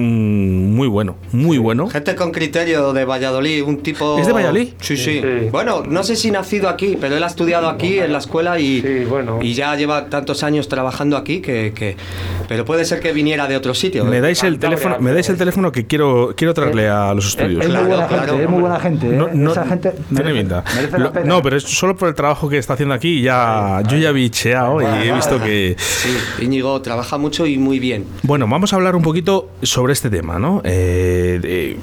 muy 0.75 0.87
bueno, 0.87 1.15
muy 1.31 1.57
bueno. 1.57 1.87
Gente 1.89 2.15
con 2.15 2.31
criterio 2.31 2.93
de 2.93 3.05
Valladolid, 3.05 3.63
un 3.63 3.77
tipo... 3.77 4.17
¿Es 4.19 4.27
de 4.27 4.33
Valladolid? 4.33 4.69
Sí, 4.79 4.97
sí, 4.97 5.03
Sí. 5.13 5.49
Bueno, 5.51 5.83
no 5.87 6.03
sé 6.03 6.15
si 6.15 6.31
nacido 6.31 6.69
aquí, 6.69 6.97
pero 6.99 7.15
él 7.17 7.23
ha 7.23 7.27
estudiado 7.27 7.67
aquí 7.69 7.99
en 7.99 8.11
la 8.11 8.17
escuela 8.19 8.59
y, 8.59 8.81
Sí, 8.81 9.05
bueno. 9.07 9.39
y 9.41 9.53
ya 9.53 9.75
lleva 9.75 10.07
tantos 10.09 10.43
años 10.43 10.67
trabajando 10.67 11.17
aquí 11.17 11.39
que, 11.41 11.71
que- 11.75 11.95
Pero 12.47 12.65
puede 12.65 12.85
ser 12.85 12.99
que 12.99 13.11
viniera 13.13 13.47
de 13.47 13.55
otro 13.55 13.73
sitio. 13.73 14.05
Me 14.05 14.17
¿eh? 14.17 14.21
dais 14.21 14.43
el 14.43 14.53
Cantabria, 14.53 14.77
teléfono, 14.77 15.03
me 15.03 15.13
dais 15.13 15.29
el 15.29 15.37
teléfono 15.37 15.71
que 15.71 15.85
quiero 15.87 16.33
quiero 16.35 16.53
traerle 16.53 16.89
a 16.89 17.13
los 17.13 17.27
estudios. 17.27 17.61
Es 17.63 17.67
Claro, 17.69 17.83
muy 17.85 17.89
buena 17.93 18.07
claro. 18.07 18.25
gente, 18.27 18.43
es 18.43 18.49
muy 18.49 18.61
buena 18.61 18.79
gente. 18.79 19.07
¿eh? 19.07 19.11
No, 19.11 19.29
no, 19.33 19.51
Esa 19.51 19.65
gente 19.65 19.91
tiene 19.91 20.23
merece- 20.23 20.39
pinta. 20.39 20.63
merece 20.75 20.97
Lo- 20.97 21.03
la 21.05 21.11
pena. 21.13 21.25
no, 21.25 21.41
pero 21.41 21.57
es 21.57 21.63
solo 21.63 21.95
por 21.95 22.09
el 22.09 22.15
trabajo 22.15 22.49
que 22.49 22.57
está 22.57 22.73
haciendo 22.73 22.93
aquí. 22.95 23.21
Ya, 23.21 23.81
yo 23.87 23.97
ya 23.97 24.09
he 24.09 24.13
bicheado 24.13 24.81
y 24.81 25.07
he 25.07 25.13
visto 25.13 25.41
que. 25.41 25.75
Sí, 25.77 26.09
Íñigo 26.43 26.81
trabaja 26.81 27.17
mucho 27.17 27.45
y 27.45 27.57
muy 27.57 27.79
bien. 27.79 28.05
Bueno, 28.21 28.47
vamos 28.47 28.71
a 28.71 28.77
hablar 28.77 28.95
un 28.95 29.01
poquito 29.01 29.49
sobre 29.63 29.93
este 29.93 30.09
tema, 30.09 30.39
¿no? 30.39 30.61
Eh, 30.63 31.39
de- 31.41 31.77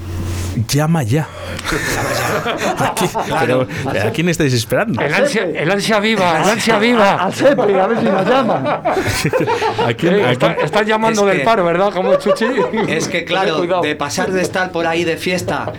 llama 0.69 1.03
ya. 1.03 1.29
Aquí- 2.79 3.09
pero, 3.41 3.67
¿A 4.07 4.11
quién 4.11 4.29
estáis 4.29 4.53
esperando? 4.55 5.01
El 5.03 5.13
ansia, 5.13 5.43
el 5.55 5.71
ansia 5.71 6.01
viva, 6.01 6.43
el 6.43 6.49
ansia 6.51 6.79
viva. 6.79 7.15
Al 7.15 7.35
Sepi, 7.35 7.73
a 7.75 7.87
ver 7.87 7.99
si 7.99 8.05
nos 8.05 8.27
llaman. 8.27 8.67
¿A 9.87 9.93
quién- 9.97 10.15
Eh, 10.15 10.25
a 10.25 10.33
está- 10.33 10.55
quién- 10.55 10.65
estás 10.67 10.87
llamando 10.87 11.23
Es 11.23 11.27
del 11.29 11.39
que- 11.41 11.45
paro, 11.45 11.65
¿verdad? 11.65 11.93
Como 11.93 12.15
Chuchi. 12.17 12.47
Es 12.89 13.09
que 13.09 13.25
claro, 13.27 13.61
de 13.83 13.95
pasar 13.97 14.31
de 14.33 14.43
estar 14.43 14.73
por 14.73 14.87
ahí 14.87 15.05
de 15.05 15.17
fiesta 15.17 15.73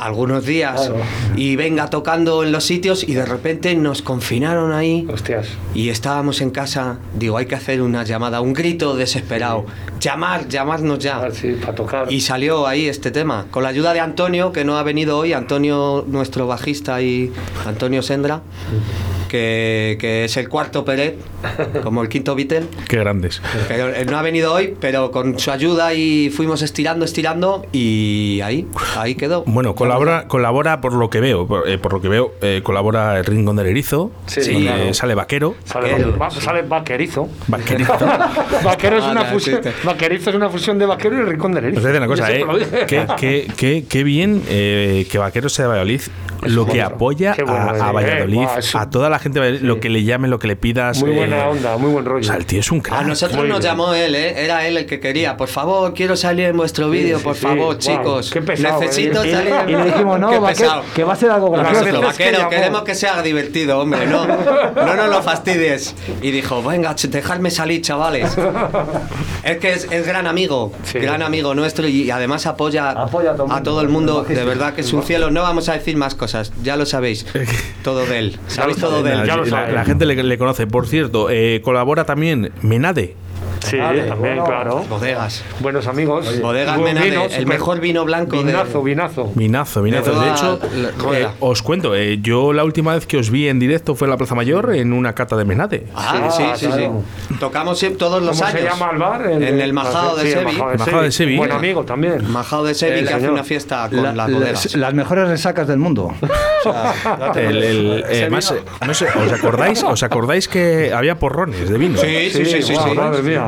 algunos 0.00 0.44
días 0.46 0.90
y 1.36 1.56
venga 1.56 1.90
tocando 1.90 2.42
en 2.42 2.52
los 2.52 2.64
sitios 2.64 3.06
y 3.06 3.14
de 3.14 3.26
repente 3.26 3.74
nos 3.74 4.02
confinaron 4.02 4.72
ahí 4.72 5.06
Hostias. 5.12 5.48
y 5.74 5.88
estábamos 5.88 6.40
en 6.40 6.50
casa, 6.50 6.98
digo, 7.14 7.36
hay 7.36 7.46
que 7.46 7.54
hacer 7.54 7.82
una 7.82 8.04
llamada, 8.04 8.40
un 8.40 8.52
grito 8.52 8.96
desesperado, 8.96 9.66
llamar, 10.00 10.48
llamarnos 10.48 10.98
ya. 10.98 11.20
para 11.60 11.74
tocar. 11.74 12.12
Y 12.12 12.20
salió 12.22 12.66
ahí 12.66 12.86
este 12.86 13.10
tema, 13.10 13.46
con 13.50 13.62
la 13.62 13.68
ayuda 13.68 13.92
de 13.92 14.00
Antonio, 14.00 14.52
que 14.52 14.64
no 14.64 14.78
ha 14.78 14.82
venido 14.82 15.18
hoy, 15.18 15.32
Antonio, 15.32 16.04
nuestro 16.08 16.46
bajista 16.46 17.00
y 17.02 17.32
Antonio 17.66 18.02
Sendra, 18.02 18.42
que, 19.30 19.96
que 20.00 20.24
es 20.24 20.36
el 20.36 20.48
cuarto 20.48 20.84
Peret, 20.84 21.16
como 21.84 22.02
el 22.02 22.08
quinto 22.08 22.34
Beatle. 22.34 22.64
Qué 22.88 22.96
grandes. 22.98 23.40
Pero 23.68 23.88
él 23.94 24.10
no 24.10 24.18
ha 24.18 24.22
venido 24.22 24.52
hoy, 24.52 24.74
pero 24.80 25.10
con 25.12 25.38
su 25.38 25.50
ayuda 25.52 25.94
y 25.94 26.30
fuimos 26.30 26.62
estirando, 26.62 27.04
estirando 27.04 27.64
y 27.72 28.40
ahí, 28.42 28.66
ahí 28.96 29.14
quedó. 29.14 29.44
Bueno, 29.46 29.74
colabora, 29.74 30.26
colabora 30.26 30.80
por 30.80 30.92
lo 30.94 31.08
que 31.10 31.20
veo, 31.20 31.46
por, 31.46 31.68
eh, 31.68 31.78
por 31.78 31.92
lo 31.92 32.00
que 32.00 32.08
veo, 32.08 32.32
eh, 32.42 32.60
colabora 32.64 33.18
el 33.18 33.24
Rincón 33.24 33.56
del 33.56 33.66
Erizo, 33.68 34.10
Sí, 34.26 34.40
donde 34.52 34.62
claro. 34.66 34.94
sale 34.94 35.14
Vaquero. 35.14 35.54
Sale, 35.64 35.92
Vaquero. 35.92 36.18
va- 36.18 36.30
sale 36.30 36.62
vaquerizo. 36.62 37.28
Vaquerito. 37.46 37.92
vaquero 38.64 38.98
es 38.98 39.04
Ah, 39.04 39.12
una 39.12 39.24
fusión. 39.26 39.60
Vaquerizo 39.84 40.30
es 40.30 40.36
una 40.36 40.48
fusión 40.50 40.78
de 40.78 40.86
vaquero 40.86 41.16
y 41.16 41.20
el 41.20 41.26
rincón 41.28 41.52
del 41.52 41.64
erizo. 41.66 41.78
Os 41.78 41.84
decir 41.84 41.98
una 42.00 42.06
cosa, 42.08 42.32
¿eh? 42.32 42.44
Qué, 42.88 43.06
qué- 43.18 43.46
qué- 43.56 43.84
qué 43.88 44.04
bien 44.04 44.42
eh, 44.48 45.06
que 45.10 45.18
Vaquero 45.18 45.48
sea 45.48 45.66
de 45.66 45.68
Valladolid, 45.68 46.00
lo 46.42 46.64
que 46.64 46.70
bueno. 46.72 46.86
apoya 46.86 47.34
bueno, 47.38 47.52
a, 47.70 47.76
eh. 47.76 47.80
a 47.80 47.92
Valladolid, 47.92 48.38
un- 48.38 48.80
a 48.80 48.90
toda 48.90 49.08
la 49.10 49.18
gente 49.20 49.60
lo 49.60 49.78
que 49.80 49.88
le 49.88 50.02
llame, 50.04 50.28
lo 50.28 50.38
que 50.38 50.48
le 50.48 50.56
pidas. 50.56 51.00
Muy 51.00 51.12
eh, 51.12 51.16
buena 51.16 51.48
onda, 51.48 51.76
muy 51.76 51.90
buen 51.90 52.04
rollo. 52.04 52.20
O 52.20 52.24
sea, 52.24 52.36
el 52.36 52.46
tío 52.46 52.60
es 52.60 52.70
un 52.72 52.80
crack. 52.80 53.00
A 53.00 53.04
nosotros 53.04 53.38
Muy 53.38 53.48
nos 53.48 53.58
bien. 53.60 53.70
llamó 53.70 53.94
él, 53.94 54.14
¿eh? 54.14 54.44
era 54.44 54.66
él 54.66 54.76
el 54.76 54.86
que 54.86 54.98
quería. 55.00 55.36
Por 55.36 55.48
favor, 55.48 55.94
quiero 55.94 56.16
salir 56.16 56.46
en 56.46 56.56
vuestro 56.56 56.90
vídeo, 56.90 57.18
sí, 57.18 57.24
por 57.24 57.36
sí. 57.36 57.42
favor, 57.42 57.78
chicos. 57.78 58.30
qué 58.30 58.42
pesado, 58.42 58.80
Necesito 58.80 59.22
¿eh? 59.22 59.30
salir. 59.32 59.54
Y 59.68 59.72
le 59.78 59.84
dijimos, 59.84 60.18
no, 60.18 60.40
va, 60.40 60.48
que, 60.52 60.54
pesado. 60.60 60.82
que 60.94 61.04
va 61.04 61.12
a 61.12 61.16
ser 61.16 61.30
algo 61.30 61.50
gracioso. 61.50 61.84
que 61.84 61.98
Vaquero, 62.06 62.48
queremos 62.48 62.82
que 62.82 62.94
sea 62.94 63.22
divertido, 63.22 63.78
hombre, 63.80 64.06
no, 64.06 64.26
no 64.74 64.94
nos 64.96 65.08
lo 65.08 65.22
fastidies. 65.22 65.94
Y 66.22 66.30
dijo, 66.30 66.62
venga, 66.62 66.94
dejadme 67.08 67.50
salir, 67.50 67.82
chavales. 67.82 68.36
Es 69.44 69.58
que 69.58 69.72
es, 69.72 69.86
es 69.90 70.06
gran 70.06 70.26
amigo, 70.26 70.72
Sí. 70.84 70.98
gran 70.98 71.22
amigo 71.22 71.54
nuestro 71.54 71.86
y 71.88 72.10
además 72.10 72.46
apoya, 72.46 72.90
Apoya 72.90 73.32
a 73.32 73.36
todo 73.36 73.46
el 73.46 73.48
mundo. 73.48 73.62
todo 73.62 73.80
el 73.80 73.88
mundo. 73.88 74.22
De 74.24 74.44
verdad 74.44 74.74
que 74.74 74.80
es 74.82 74.92
un 74.92 75.02
cielo. 75.02 75.30
No 75.30 75.42
vamos 75.42 75.68
a 75.68 75.74
decir 75.74 75.96
más 75.96 76.14
cosas, 76.14 76.52
ya 76.62 76.76
lo 76.76 76.86
sabéis. 76.86 77.26
Todo 77.82 78.04
de 78.06 78.18
él. 78.18 78.38
Sabéis 78.48 78.76
todo 78.78 79.02
de 79.02 79.09
sabéis, 79.09 79.09
él. 79.12 79.26
ya 79.26 79.36
lo 79.36 79.44
la, 79.44 79.50
sabéis. 79.50 79.74
la 79.74 79.84
gente 79.84 80.06
le, 80.06 80.22
le 80.22 80.38
conoce. 80.38 80.66
Por 80.66 80.86
cierto, 80.86 81.28
eh, 81.30 81.60
colabora 81.64 82.04
también 82.04 82.50
Menade. 82.62 83.14
Sí, 83.60 83.76
Vale, 83.76 84.02
también, 84.04 84.36
bueno. 84.36 84.44
claro. 84.44 84.84
Bodegas. 84.88 85.42
Buenos 85.60 85.86
amigos. 85.86 86.40
Bodegas 86.40 86.76
Buen 86.78 86.94
Menade, 86.94 87.10
vino, 87.10 87.24
el 87.24 87.46
mejor 87.46 87.80
vino 87.80 88.04
blanco 88.04 88.36
de- 88.36 88.44
Vinazo, 88.44 88.82
vinazo. 89.82 90.12
De 90.12 90.30
hecho, 90.30 90.58
la 91.10 91.18
eh, 91.18 91.28
os 91.40 91.62
cuento, 91.62 91.94
eh, 91.94 92.18
yo 92.22 92.52
la 92.52 92.64
última 92.64 92.94
vez 92.94 93.06
que 93.06 93.18
os 93.18 93.30
vi 93.30 93.48
en 93.48 93.58
directo 93.60 93.94
fue 93.94 94.06
en 94.06 94.10
la 94.10 94.16
Plaza 94.16 94.34
Mayor 94.34 94.74
en 94.74 94.92
una 94.92 95.14
cata 95.14 95.36
de 95.36 95.44
Menade. 95.44 95.86
Ah, 95.94 96.28
sí, 96.30 96.42
sí, 96.56 96.66
claro. 96.66 97.02
sí. 97.28 97.34
Tocamos 97.38 97.80
todos 97.98 98.22
los 98.22 98.36
¿Cómo 98.38 98.48
años. 98.48 98.60
se 98.60 98.66
llama 98.66 98.90
el 98.92 98.98
bar? 98.98 99.26
En 99.30 99.60
el 99.60 99.72
Majado 99.72 100.16
de 100.16 100.22
el 100.32 100.38
Sevi. 100.38 100.56
Majado 100.56 101.02
de 101.02 101.12
Sevi. 101.12 101.36
Buen 101.36 101.52
amigo 101.52 101.84
también. 101.84 102.30
Majado 102.30 102.64
de 102.64 102.74
Sevi 102.74 103.00
El 103.00 103.08
que 103.08 103.14
hace 103.14 103.28
una 103.30 103.44
fiesta 103.44 103.88
con 103.88 104.02
La- 104.02 104.12
las 104.12 104.30
bodegas. 104.32 104.74
las, 104.76 104.94
mejores 104.94 105.28
resacas 105.28 105.66
del 105.68 105.78
mundo. 105.78 106.12
El- 107.36 107.62
el- 107.62 108.04
eh, 108.08 108.28
más, 108.30 108.50
eh, 108.50 108.62
no 108.86 108.92
sé, 108.94 109.06
¿os 109.06 109.32
acordáis, 109.32 109.82
¿os 109.82 110.02
acordáis 110.02 110.46
que 110.48 110.92
había 110.92 111.18
porrones 111.18 111.68
de 111.70 111.78
vino? 111.78 111.98
Sí, 111.98 112.30
sí, 112.30 112.44
sí, 112.44 112.62
sí. 112.62 112.74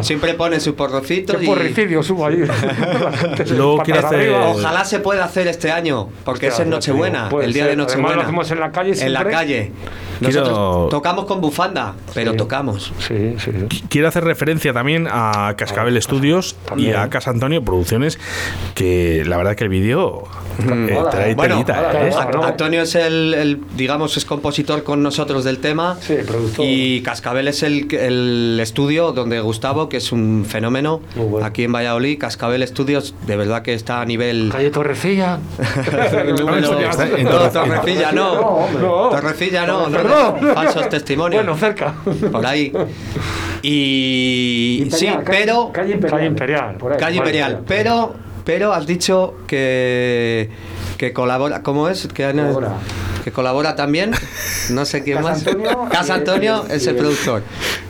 Siempre 0.02 0.34
pone 0.34 0.60
su 0.60 0.74
porrocito 0.74 1.36
Qué 1.38 1.44
y 1.44 1.46
porricidio 1.46 2.02
subo 2.02 2.28
Luego 3.50 3.78
quiere 3.82 4.00
hacer- 4.00 4.18
arriba. 4.20 4.48
ojalá 4.48 4.84
se 4.84 5.00
pueda 5.00 5.24
hacer 5.24 5.46
este 5.48 5.70
año, 5.70 6.08
porque 6.24 6.48
Hostia, 6.48 6.62
es 6.62 6.66
en 6.66 6.70
Nochebuena, 6.70 7.28
el 7.42 7.52
día 7.52 7.64
ser. 7.64 7.70
de 7.72 7.76
Nochebuena. 7.76 8.08
Además, 8.08 8.16
lo 8.16 8.22
hacemos 8.22 8.50
en 8.50 8.60
la 8.60 8.72
calle 8.72 9.04
En 9.06 9.12
la 9.12 9.24
calle. 9.24 9.72
Quiero- 10.20 10.40
Nosotros 10.40 10.90
tocamos 10.90 11.24
con 11.24 11.40
bufanda, 11.40 11.94
pero 12.14 12.30
Sí. 12.32 12.36
tocamos. 12.36 12.92
Sí, 13.00 13.34
sí. 13.38 13.50
sí. 13.70 13.82
Quiero 13.88 14.06
hacer 14.06 14.22
referencia 14.22 14.72
también 14.72 15.08
a 15.10 15.54
Cascabel 15.56 16.00
Studios 16.00 16.54
y 16.76 16.90
a 16.92 17.08
Casa 17.10 17.30
Antonio 17.30 17.64
Producciones, 17.64 18.20
que 18.76 19.24
la 19.26 19.36
verdad 19.36 19.56
que 19.56 19.64
el 19.64 19.70
vídeo 19.70 20.22
eh, 20.68 20.96
Hola. 20.96 21.10
trae 21.10 21.34
Bueno, 21.34 21.54
telita, 21.56 21.80
hola, 21.90 22.06
¿eh? 22.06 22.10
hola. 22.12 22.22
A- 22.22 22.30
¿no? 22.30 22.44
Antonio 22.44 22.82
es 22.82 22.94
el, 22.94 23.34
el, 23.34 23.60
digamos, 23.76 24.16
es 24.16 24.24
compositor 24.24 24.84
con 24.84 25.02
nosotros 25.02 25.42
del 25.42 25.58
tema. 25.58 25.96
Sí, 26.00 26.14
productor. 26.24 26.66
Y 26.68 27.02
Cascabel 27.02 27.48
es 27.48 27.64
el, 27.64 27.92
el 27.92 28.60
estudio 28.62 29.10
donde 29.12 29.40
Gustavo, 29.40 29.88
que 29.92 29.98
es 29.98 30.10
un 30.10 30.46
fenómeno 30.48 31.02
Muy 31.16 31.26
bueno. 31.26 31.46
aquí 31.46 31.64
en 31.64 31.72
Valladolid. 31.72 32.18
Cascabel 32.18 32.66
Studios, 32.66 33.14
de 33.26 33.36
verdad 33.36 33.60
que 33.60 33.74
está 33.74 34.00
a 34.00 34.06
nivel. 34.06 34.48
Calle 34.52 34.70
Torrecilla. 34.70 35.38
El 36.24 36.34
número- 36.34 36.78
Está 36.80 37.06
en 37.06 37.24
no, 37.24 37.30
Torre- 37.30 37.50
Torrecilla 37.52 38.12
no. 38.12 38.68
No. 38.80 39.08
Torrecilla 39.10 39.66
no, 39.66 39.88
no, 39.90 40.36
falsos 40.54 40.88
testimonios. 40.88 41.44
Bueno, 41.44 41.58
cerca. 41.58 41.94
por 42.32 42.46
ahí. 42.46 42.72
Y 43.62 44.88
sí, 44.90 45.06
calle- 45.06 45.18
pero 45.26 45.70
Calle 45.72 45.92
Imperial. 45.92 46.10
Calle 46.18 46.26
Imperial. 46.26 46.74
Por 46.76 46.92
ahí. 46.92 46.98
Calle 46.98 47.18
Vale, 47.18 47.30
Imperial, 47.30 47.52
vale. 47.54 47.64
pero 47.68 48.14
pero 48.44 48.72
has 48.72 48.86
dicho 48.86 49.34
que 49.46 50.48
que 50.96 51.12
colabora, 51.12 51.62
¿cómo 51.62 51.88
es? 51.88 52.06
Que, 52.08 52.30
Colabora. 52.30 52.72
Que 53.22 53.32
colabora 53.32 53.74
también. 53.76 54.12
No 54.70 54.84
sé 54.84 55.02
quién 55.02 55.18
Casa 55.18 55.28
más. 55.28 55.38
Antonio 55.46 55.88
Casa 55.90 56.14
Antonio 56.14 56.64
es 56.70 56.86
el 56.86 56.96
productor. 56.96 57.42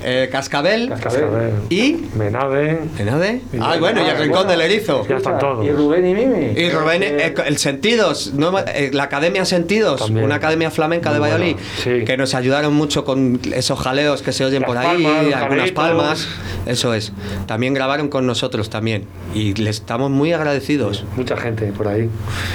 Eh, 0.04 0.28
Cascabel, 0.32 0.88
Cascabel. 0.88 1.52
y 1.70 2.06
Menade. 2.16 2.80
¿Menade? 2.98 3.40
Ah, 3.60 3.76
bueno, 3.78 4.02
y 4.04 4.08
el 4.08 4.18
Rincón 4.18 4.48
del 4.48 4.60
Erizo. 4.62 5.06
Ya 5.06 5.16
están 5.16 5.38
todos. 5.38 5.64
Y 5.64 5.70
Rubén 5.70 6.06
y 6.06 6.14
Mimi. 6.14 6.58
Y 6.60 6.70
Rubén, 6.70 7.02
Eh, 7.02 7.16
eh, 7.26 7.34
el 7.46 7.58
Sentidos, 7.58 8.32
no, 8.34 8.58
eh, 8.58 8.90
la 8.92 9.04
Academia 9.04 9.44
Sentidos, 9.44 10.00
También. 10.00 10.24
una 10.24 10.36
academia 10.36 10.70
flamenca 10.70 11.12
de 11.12 11.18
Valladolid, 11.18 11.56
sí. 11.82 12.04
que 12.04 12.16
nos 12.16 12.34
ayudaron 12.34 12.74
mucho 12.74 13.04
con 13.04 13.40
esos 13.54 13.78
jaleos 13.78 14.22
que 14.22 14.32
se 14.32 14.44
oyen 14.44 14.62
Las 14.62 14.68
por 14.68 14.78
ahí, 14.78 15.02
palmas, 15.04 15.34
algunas 15.42 15.70
palmas, 15.72 16.28
eso 16.66 16.94
es. 16.94 17.12
También 17.46 17.74
grabaron 17.74 18.08
con 18.08 18.26
nosotros 18.26 18.70
también 18.70 19.04
y 19.34 19.54
les 19.54 19.76
estamos 19.76 20.10
muy 20.10 20.32
agradecidos. 20.32 21.04
Mucha 21.16 21.36
gente 21.36 21.66
por 21.72 21.88
ahí. 21.88 22.08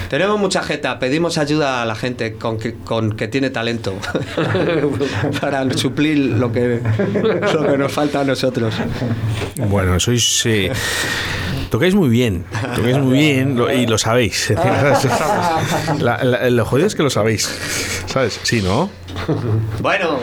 Tenemos 0.10 0.40
mucha 0.40 0.62
jeta, 0.64 1.00
pedimos 1.00 1.38
ayuda 1.38 1.82
a 1.82 1.86
la 1.86 1.96
gente 1.96 2.34
con 2.34 2.58
que, 2.58 2.67
con 2.74 3.16
que 3.16 3.28
tiene 3.28 3.50
talento 3.50 3.96
para 5.42 5.70
suplir 5.74 6.18
lo 6.18 6.52
que, 6.52 6.82
lo 7.54 7.68
que 7.68 7.78
nos 7.78 7.92
falta 7.92 8.22
a 8.22 8.24
nosotros. 8.24 8.76
Bueno, 9.70 10.00
sois. 10.00 10.46
eh, 10.46 10.72
tocáis 11.70 11.96
muy 11.96 12.10
bien, 12.10 12.46
tocáis 12.76 12.98
muy 12.98 13.18
bien 13.18 13.56
lo- 13.58 13.72
y 13.72 13.86
lo 13.88 13.98
sabéis. 13.98 14.54
La- 16.00 16.24
la- 16.24 16.50
lo 16.50 16.66
jodido 16.66 16.88
es 16.88 16.96
que 16.96 17.04
lo 17.04 17.10
sabéis, 17.10 17.50
¿sabes? 18.08 18.40
Sí, 18.44 18.62
¿no? 18.62 18.90
Bueno, 19.82 20.20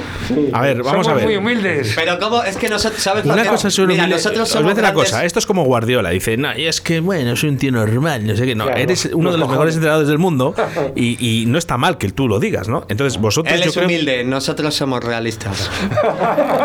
A 0.52 0.60
ver, 0.62 0.76
vamos 0.78 0.90
Somos 1.04 1.08
a 1.08 1.14
ver. 1.14 1.24
muy 1.24 1.36
humildes. 1.36 1.92
pero 1.96 2.18
¿cómo? 2.20 2.44
Es 2.44 2.56
que 2.56 2.68
nosotros, 2.68 3.02
¿sabes 3.02 3.24
Una 3.24 3.44
cosa 3.44 3.66
es 3.68 3.78
Mira, 3.80 4.06
nosotros 4.06 4.42
Os 4.42 4.48
somos 4.50 4.62
voy 4.64 4.70
a 4.70 4.74
decir 4.74 4.84
una 4.84 4.92
grandes- 4.92 5.10
cosa, 5.10 5.24
esto 5.24 5.38
es 5.40 5.46
como 5.46 5.64
Guardiola, 5.64 6.10
dice, 6.10 6.36
no, 6.36 6.56
y 6.56 6.66
es 6.66 6.80
que 6.80 7.00
bueno, 7.00 7.34
soy 7.34 7.48
un 7.50 7.56
tío 7.58 7.72
normal, 7.72 8.24
no 8.26 8.36
sé 8.36 8.46
qué, 8.46 8.54
no, 8.54 8.66
Claro, 8.66 8.80
eres 8.80 9.06
uno 9.12 9.32
de 9.32 9.38
los 9.38 9.40
los 9.44 9.48
mejores 9.50 9.74
entrenadores 9.74 10.08
del 10.08 10.18
mundo 10.18 10.54
y, 10.96 11.42
y 11.42 11.46
no 11.46 11.58
está 11.58 11.76
mal 11.76 11.98
que 11.98 12.10
tú 12.12 12.28
lo 12.28 12.38
digas, 12.38 12.68
¿no? 12.68 12.86
Entonces 12.88 13.20
vosotros 13.20 13.52
Él 13.54 13.62
yo 13.62 13.68
es 13.70 13.74
creo- 13.74 13.86
humilde, 13.86 14.22
nosotros 14.24 14.74
somos 14.74 15.02
realistas. 15.02 15.70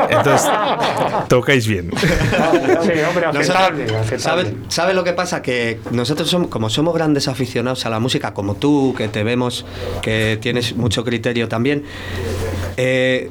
entonces 0.10 0.50
tocáis 1.28 1.68
bien. 1.68 1.90
Sí, 2.00 2.92
hombre, 3.08 3.26
aceptable. 3.26 3.84
Aceptable. 3.98 4.18
¿Sabes 4.20 4.48
sabe 4.70 4.94
lo 4.94 5.04
que 5.04 5.14
pasa? 5.14 5.42
Que 5.42 5.80
nosotros 5.92 6.30
somos, 6.30 6.48
como 6.48 6.70
somos 6.70 6.94
grandes 6.94 7.28
aficionados 7.28 7.86
a 7.86 7.90
la 7.90 8.00
música, 8.00 8.34
como 8.34 8.56
tú, 8.56 8.94
que 8.98 9.08
te 9.08 9.24
vemos, 9.24 9.66
que 10.02 10.38
tienes 10.42 10.76
mucho 10.76 11.04
criterio 11.04 11.48
también, 11.48 11.84
eh, 12.78 13.30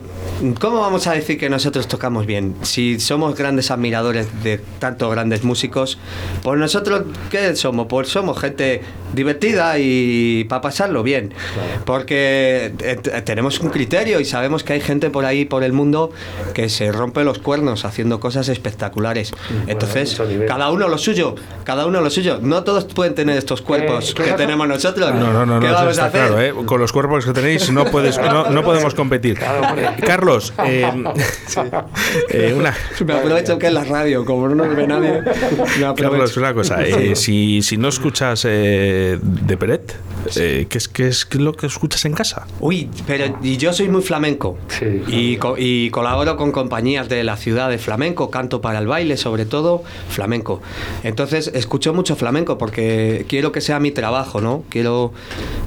¿cómo 0.60 0.80
vamos 0.80 1.06
a 1.06 1.12
decir 1.12 1.38
que 1.38 1.48
nosotros 1.48 1.88
tocamos 1.88 2.26
bien? 2.26 2.54
Si 2.62 3.00
somos 3.00 3.36
grandes 3.36 3.70
admiradores 3.70 4.42
de 4.42 4.58
tantos 4.78 5.10
grandes 5.10 5.44
músicos, 5.44 5.98
pues 6.42 6.58
nosotros, 6.58 7.02
¿qué 7.30 7.54
somos? 7.56 7.86
Pues 7.88 8.08
somos 8.08 8.38
gente 8.38 8.82
divertida 9.12 9.78
y 9.78 10.44
para 10.44 10.60
pasarlo 10.60 11.02
bien. 11.02 11.32
Porque 11.84 12.72
eh, 12.80 12.96
tenemos 13.24 13.60
un 13.60 13.70
criterio 13.70 14.20
y 14.20 14.24
sabemos 14.24 14.64
que 14.64 14.74
hay 14.74 14.80
gente 14.80 15.10
por 15.10 15.24
ahí, 15.24 15.44
por 15.44 15.62
el 15.62 15.72
mundo, 15.72 16.10
que 16.54 16.68
se 16.68 16.92
rompe 16.92 17.24
los 17.24 17.38
cuernos 17.38 17.84
haciendo 17.84 18.20
cosas 18.20 18.48
espectaculares. 18.48 19.32
Entonces, 19.66 20.20
cada 20.46 20.70
uno 20.70 20.88
lo 20.88 20.98
suyo, 20.98 21.34
cada 21.64 21.86
uno 21.86 22.00
lo 22.00 22.10
suyo. 22.10 22.38
No 22.40 22.64
todos 22.64 22.84
pueden 22.84 23.14
tener 23.14 23.36
estos 23.36 23.62
cuerpos 23.62 24.14
qué 24.14 24.24
que 24.24 24.32
tenemos 24.32 24.68
nosotros. 24.68 25.14
No, 25.14 25.32
no, 25.32 25.46
no, 25.46 25.60
¿Qué 25.60 25.68
no, 25.68 25.72
vamos 25.72 25.88
a 25.88 25.90
está 25.90 26.06
hacer? 26.06 26.28
claro, 26.28 26.40
¿eh? 26.40 26.66
Con 26.66 26.80
los 26.80 26.92
cuerpos 26.92 27.24
que 27.24 27.32
tenéis 27.32 27.70
no, 27.70 27.84
puedes, 27.86 28.18
no, 28.18 28.50
no 28.50 28.62
podemos 28.62 28.94
competir. 28.94 29.38
Carlos, 30.18 30.52
eh, 30.64 30.82
eh, 32.30 32.52
una, 32.56 32.74
Me 33.06 33.12
aprovecho 33.14 33.56
que 33.56 33.68
es 33.68 33.72
la 33.72 33.84
radio, 33.84 34.24
como 34.24 34.48
no 34.48 34.56
nos 34.56 34.74
ve 34.74 34.84
nadie. 34.84 35.22
Carlos, 35.96 36.36
una 36.36 36.52
cosa, 36.52 36.82
eh, 36.84 37.14
si, 37.14 37.62
si 37.62 37.76
no 37.76 37.86
escuchas 37.88 38.44
eh, 38.48 39.16
de 39.22 39.56
Peret, 39.56 39.94
eh, 40.34 40.66
¿qué, 40.68 40.78
es, 40.78 40.88
qué 40.88 41.06
es 41.06 41.32
lo 41.36 41.52
que 41.52 41.66
escuchas 41.66 42.04
en 42.04 42.14
casa? 42.14 42.48
Uy, 42.58 42.90
pero 43.06 43.38
y 43.44 43.58
yo 43.58 43.72
soy 43.72 43.88
muy 43.88 44.02
flamenco. 44.02 44.58
Sí. 44.66 45.02
Y, 45.06 45.36
co- 45.36 45.54
y 45.56 45.90
colaboro 45.90 46.36
con 46.36 46.50
compañías 46.50 47.08
de 47.08 47.22
la 47.22 47.36
ciudad 47.36 47.70
de 47.70 47.78
flamenco, 47.78 48.28
canto 48.28 48.60
para 48.60 48.80
el 48.80 48.88
baile, 48.88 49.16
sobre 49.16 49.44
todo 49.46 49.84
flamenco. 50.08 50.60
Entonces, 51.04 51.48
escucho 51.54 51.94
mucho 51.94 52.16
flamenco 52.16 52.58
porque 52.58 53.24
quiero 53.28 53.52
que 53.52 53.60
sea 53.60 53.78
mi 53.78 53.92
trabajo, 53.92 54.40
¿no? 54.40 54.64
Quiero, 54.68 55.12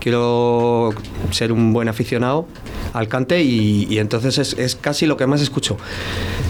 quiero 0.01 0.93
ser 1.31 1.53
un 1.53 1.71
buen 1.71 1.87
aficionado 1.87 2.47
al 2.93 3.07
cante 3.07 3.41
y, 3.41 3.97
entonces 3.99 4.37
es, 4.37 4.53
es 4.53 4.75
casi 4.75 5.05
lo 5.05 5.17
que 5.17 5.27
más 5.27 5.41
escucho. 5.41 5.77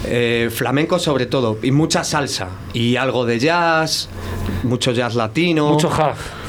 Eh, 0.06 0.50
flamenco 0.52 0.98
sobre 0.98 1.26
todo, 1.26 1.58
y 1.62 1.70
mucha 1.70 2.04
salsa, 2.04 2.48
y 2.72 2.96
algo 2.96 3.24
de 3.24 3.38
jazz, 3.38 4.08
mucho 4.62 4.92
jazz 4.92 5.14
latino. 5.14 5.68
Mucho 5.68 5.88
jazz. 5.88 6.41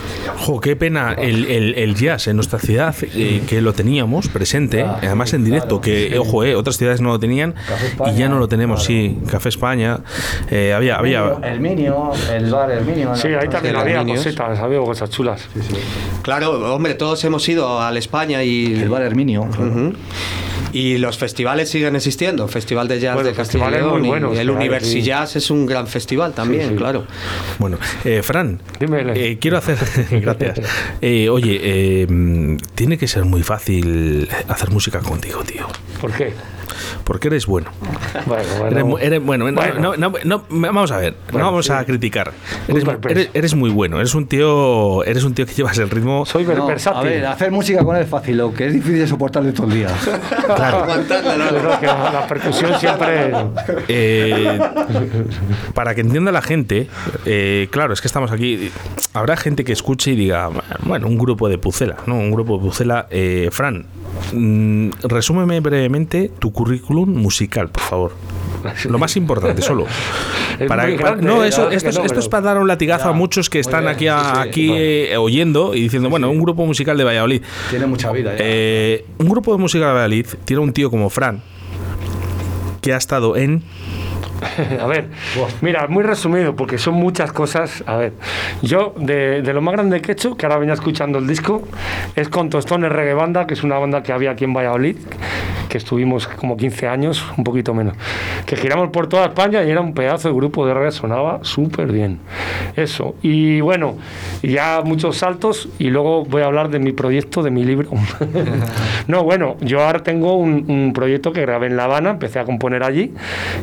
Jo, 0.45 0.59
qué 0.59 0.75
pena 0.75 1.13
el, 1.13 1.45
el- 1.45 1.75
el 1.75 1.95
jazz 1.95 2.27
en 2.27 2.35
nuestra 2.35 2.59
ciudad, 2.59 2.93
eh, 3.01 3.43
que 3.47 3.61
lo 3.61 3.73
teníamos 3.73 4.27
presente, 4.27 4.83
además 4.83 5.33
en 5.33 5.43
directo, 5.45 5.79
que, 5.79 6.17
ojo, 6.19 6.43
eh, 6.43 6.55
otras 6.55 6.77
ciudades 6.77 6.99
no 7.01 7.09
lo 7.09 7.19
tenían 7.19 7.55
y 8.13 8.17
ya 8.17 8.27
no 8.29 8.39
lo 8.39 8.47
tenemos, 8.47 8.83
sí. 8.83 9.17
Café 9.31 9.49
España, 9.49 9.99
eh, 10.51 10.73
había, 10.73 10.97
había, 10.97 11.35
El 11.43 11.59
Minio, 11.61 12.11
el 12.33 12.51
bar 12.51 12.71
El 12.71 12.83
Minio. 12.85 13.15
Sí, 13.15 13.29
ahí 13.29 13.47
también 13.47 13.75
había 13.75 14.03
cositas, 14.05 14.59
había 14.59 14.79
cosas 14.79 15.09
chulas. 15.09 15.47
Claro, 16.23 16.75
hombre, 16.75 16.93
todos 16.95 17.23
hemos 17.23 17.47
ido 17.47 17.81
al 17.81 17.95
España 17.97 18.43
y 18.43 18.81
El 18.81 18.89
bar 18.89 19.01
Herminio. 19.03 19.43
Ujú. 19.43 19.93
Y 20.73 20.97
los 20.97 21.17
festivales 21.17 21.69
siguen 21.69 21.95
existiendo, 21.95 22.47
Festival 22.47 22.87
de 22.87 22.99
Jazz 22.99 23.13
Bueno, 23.13 23.29
de 23.29 23.35
Castilla 23.35 23.69
León 23.69 24.03
y 24.03 24.07
buenos, 24.07 24.31
el 24.37 24.47
claro, 24.47 24.53
Universi 24.59 24.91
sí. 24.91 25.01
Jazz 25.03 25.35
es 25.35 25.49
un 25.51 25.65
gran 25.67 25.87
festival 25.87 26.33
también, 26.33 26.63
Sí, 26.63 26.69
sí. 26.69 26.75
claro. 26.75 27.05
Bueno, 27.59 27.77
eh, 28.03 28.21
Fran, 28.23 28.59
eh, 28.81 29.37
quiero 29.39 29.57
hacer. 29.57 29.77
gracias. 30.11 30.59
Eh, 31.01 31.29
oye, 31.29 31.59
eh, 31.63 32.57
tiene 32.75 32.97
que 32.97 33.07
ser 33.07 33.23
muy 33.23 33.43
fácil 33.43 34.27
hacer 34.47 34.71
música 34.71 34.99
contigo, 34.99 35.43
tío. 35.43 35.67
¿Por 36.01 36.11
qué? 36.11 36.33
Porque 37.03 37.27
eres 37.27 37.45
bueno. 37.45 37.69
Bueno, 38.25 38.43
bueno. 38.59 38.67
Eres, 38.71 38.85
mu- 38.85 38.97
eres- 38.97 39.23
bueno, 39.23 39.51
no- 39.51 39.61
Bueno. 39.61 39.79
no- 39.79 39.95
no- 39.97 40.13
no, 40.23 40.45
vamos 40.49 40.91
a 40.91 40.97
ver, 40.97 41.15
Bueno, 41.31 41.39
no 41.39 41.45
vamos 41.51 41.65
sí. 41.65 41.71
a 41.73 41.83
criticar. 41.85 42.31
Eres, 42.67 42.85
Muy 42.85 42.95
eres- 43.09 43.29
eres 43.33 43.55
muy 43.55 43.69
bueno, 43.69 43.97
eres 43.97 44.13
un 44.15 44.27
tío, 44.27 45.03
eres 45.03 45.23
un 45.23 45.33
tío 45.33 45.45
que 45.45 45.53
llevas 45.55 45.77
el 45.77 45.89
ritmo. 45.89 46.25
Soy 46.25 46.45
No, 46.45 46.65
versátil. 46.67 46.99
a 46.99 47.03
ver, 47.03 47.25
hacer 47.25 47.51
música 47.51 47.83
con 47.83 47.95
él 47.95 48.03
es 48.03 48.09
fácil, 48.09 48.37
lo 48.37 48.53
que 48.53 48.67
es 48.67 48.73
difícil 48.73 49.01
es 49.01 49.09
soportarle 49.09 49.51
todo 49.51 49.67
el 49.67 49.73
día. 49.73 49.87
Aguantándolo. 50.57 51.43
Yo 51.51 51.59
creo 51.59 51.79
que 51.79 51.85
la, 51.87 52.11
la 52.11 52.27
percusión 52.27 52.79
siempre. 52.79 53.31
Eh, 53.87 54.59
para 55.73 55.95
que 55.95 56.01
entienda 56.01 56.31
la 56.31 56.41
gente, 56.41 56.87
eh, 57.25 57.67
claro, 57.71 57.93
es 57.93 58.01
que 58.01 58.07
estamos 58.07 58.31
aquí. 58.31 58.71
Habrá 59.13 59.37
gente 59.37 59.63
que 59.63 59.73
escuche 59.73 60.11
y 60.11 60.15
diga, 60.15 60.49
bueno, 60.83 61.07
un 61.07 61.17
grupo 61.17 61.49
de 61.49 61.57
Pucela, 61.57 61.97
¿no? 62.07 62.15
Un 62.15 62.31
grupo 62.31 62.57
de 62.57 62.63
Pucela. 62.63 63.07
Eh, 63.09 63.49
Fran, 63.51 63.85
mm, 64.33 64.89
resúmeme 65.03 65.59
brevemente 65.59 66.31
tu 66.39 66.51
currículum 66.51 67.09
musical, 67.09 67.69
por 67.69 67.83
favor. 67.83 68.11
Lo 68.89 68.97
más 68.97 69.15
importante, 69.17 69.61
solo. 69.61 69.85
Es 70.59 70.67
Para, 70.67 70.83
muy 70.83 70.95
para- 70.95 71.09
grande, 71.11 71.27
no, 71.27 71.43
eso, 71.43 71.69
esto, 71.71 71.89
es, 71.89 71.97
no, 71.97 72.05
esto 72.05 72.19
es 72.19 72.25
pero- 72.25 72.29
para 72.29 72.43
dar 72.53 72.57
un 72.59 72.67
latigazo 72.67 73.05
Ya, 73.05 73.09
a 73.09 73.13
muchos 73.13 73.49
que 73.49 73.59
están 73.59 73.81
bien, 73.81 73.93
aquí, 73.95 74.07
a- 74.07 74.19
sí, 74.19 74.25
sí, 74.43 74.49
aquí 74.49 74.67
bueno. 74.67 74.81
eh, 74.83 75.17
oyendo 75.17 75.75
y 75.75 75.81
diciendo, 75.81 76.09
bueno, 76.09 76.29
un 76.31 76.39
grupo 76.39 76.65
musical 76.65 76.97
de 76.97 77.03
Valladolid. 77.03 77.41
Tiene 77.69 77.85
mucha 77.87 78.11
vida. 78.11 78.33
Eh, 78.37 79.05
un 79.17 79.27
grupo 79.29 79.51
de 79.51 79.57
música 79.59 79.85
de 79.87 79.91
Valladolid 79.93 80.27
tiene 80.45 80.61
un 80.61 80.71
tío 80.73 80.89
como 80.89 81.09
Fran 81.09 81.41
que 82.81 82.93
ha 82.93 82.97
estado 82.97 83.35
en 83.37 83.63
A 84.81 84.87
ver, 84.87 85.07
mira, 85.61 85.87
muy 85.87 86.03
resumido, 86.03 86.55
porque 86.55 86.77
son 86.77 86.95
muchas 86.95 87.31
cosas. 87.31 87.83
A 87.87 87.97
ver, 87.97 88.13
yo 88.61 88.93
de, 88.97 89.41
lo 89.53 89.61
más 89.61 89.73
grande 89.73 90.01
que 90.01 90.11
he 90.11 90.13
hecho, 90.13 90.35
que 90.35 90.45
ahora 90.45 90.57
venía 90.57 90.73
escuchando 90.73 91.19
el 91.19 91.27
disco, 91.27 91.63
es 92.15 92.29
con 92.29 92.49
Tostones 92.49 92.91
Reggae 92.91 93.13
Banda, 93.13 93.47
que 93.47 93.53
es 93.53 93.63
una 93.63 93.77
banda 93.77 94.03
que 94.03 94.11
había 94.11 94.31
aquí 94.31 94.43
en 94.43 94.53
Valladolid, 94.53 94.97
que 95.69 95.77
estuvimos 95.77 96.27
como 96.27 96.57
15 96.57 96.87
años, 96.87 97.25
un 97.37 97.43
poquito 97.43 97.73
menos, 97.73 97.95
que 98.45 98.55
giramos 98.55 98.89
por 98.89 99.07
toda 99.07 99.25
España 99.25 99.63
y 99.63 99.71
era 99.71 99.81
un 99.81 99.93
pedazo 99.93 100.29
de 100.29 100.35
grupo 100.35 100.65
de 100.65 100.73
reggae, 100.73 100.91
sonaba 100.91 101.39
súper 101.43 101.91
bien. 101.91 102.19
Eso, 102.75 103.15
y 103.21 103.61
bueno, 103.61 103.95
ya 104.41 104.81
muchos 104.83 105.17
saltos 105.17 105.69
y 105.79 105.89
luego 105.89 106.25
voy 106.25 106.41
a 106.41 106.45
hablar 106.45 106.69
de 106.69 106.79
mi 106.79 106.91
proyecto, 106.91 107.43
de 107.43 107.51
mi 107.51 107.63
libro. 107.63 107.89
no, 109.07 109.23
bueno, 109.23 109.55
yo 109.61 109.81
ahora 109.81 110.03
tengo 110.03 110.35
un 110.35 110.91
proyecto 110.93 111.31
que 111.33 111.41
grabé 111.41 111.67
en 111.67 111.77
La 111.77 111.85
Habana, 111.85 112.11
empecé 112.11 112.39
a 112.39 112.45
componer 112.45 112.83
allí, 112.83 113.13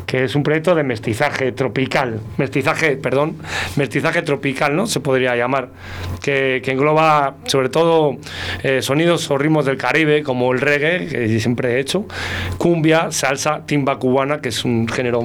que 0.07 0.25
es 0.25 0.35
un 0.35 0.43
proyecto 0.43 0.70
de 0.75 0.83
mestizaje 0.83 1.53
tropical, 1.53 2.21
mestizaje, 2.37 2.97
perdón, 2.97 3.37
mestizaje 3.77 4.23
tropical, 4.23 4.75
¿no? 4.77 4.87
Se 4.87 5.01
podría 5.01 5.37
llamar, 5.37 5.71
que, 6.23 6.61
que 6.65 6.73
engloba 6.73 7.37
sobre 7.47 7.69
todo 7.69 8.17
eh, 8.63 8.83
sonidos 8.83 9.31
o 9.31 9.39
ritmos 9.39 9.65
del 9.67 9.77
Caribe, 9.77 10.23
como 10.23 10.53
el 10.53 10.61
reggae, 10.61 11.07
que 11.07 11.41
siempre 11.41 11.75
he 11.77 11.81
hecho, 11.81 12.07
cumbia, 12.59 13.11
salsa, 13.13 13.65
timba 13.67 13.99
cubana, 13.99 14.41
que 14.41 14.49
es 14.51 14.65
un 14.65 14.89
género 14.89 15.21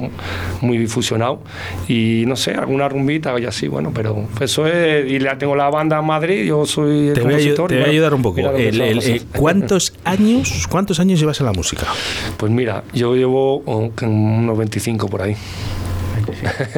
muy 0.60 0.78
difusionado, 0.78 1.42
y 1.88 2.24
no 2.26 2.36
sé, 2.36 2.52
alguna 2.52 2.88
rumbita 2.88 3.38
y 3.40 3.44
así, 3.44 3.68
bueno, 3.68 3.92
pero 3.94 4.24
eso 4.40 4.66
es, 4.66 5.10
y 5.10 5.18
la 5.18 5.36
tengo 5.38 5.56
la 5.56 5.68
banda 5.70 5.98
en 5.98 6.06
Madrid, 6.06 6.44
yo 6.44 6.64
soy 6.66 7.08
el 7.08 7.14
Te 7.14 7.20
voy, 7.22 7.32
a, 7.34 7.36
compositor. 7.36 7.68
te 7.70 7.76
voy 7.76 7.84
a 7.84 7.88
ayudar 7.90 8.14
un 8.14 8.22
poco. 8.22 8.40
El- 8.40 8.80
el- 8.80 8.96
las 8.96 9.06
eh. 9.06 9.22
¿Cuántos 9.36 9.92
años 10.04 10.66
cuántos 10.70 11.00
años 11.00 11.18
llevas 11.20 11.40
en 11.40 11.46
la 11.46 11.52
música? 11.52 11.86
Pues 12.36 12.52
mira, 12.52 12.84
yo 12.92 13.14
llevo 13.14 13.62
oh, 13.66 13.90
unos 14.02 14.58
25 14.58 15.08
por 15.08 15.22
ahí. 15.22 15.25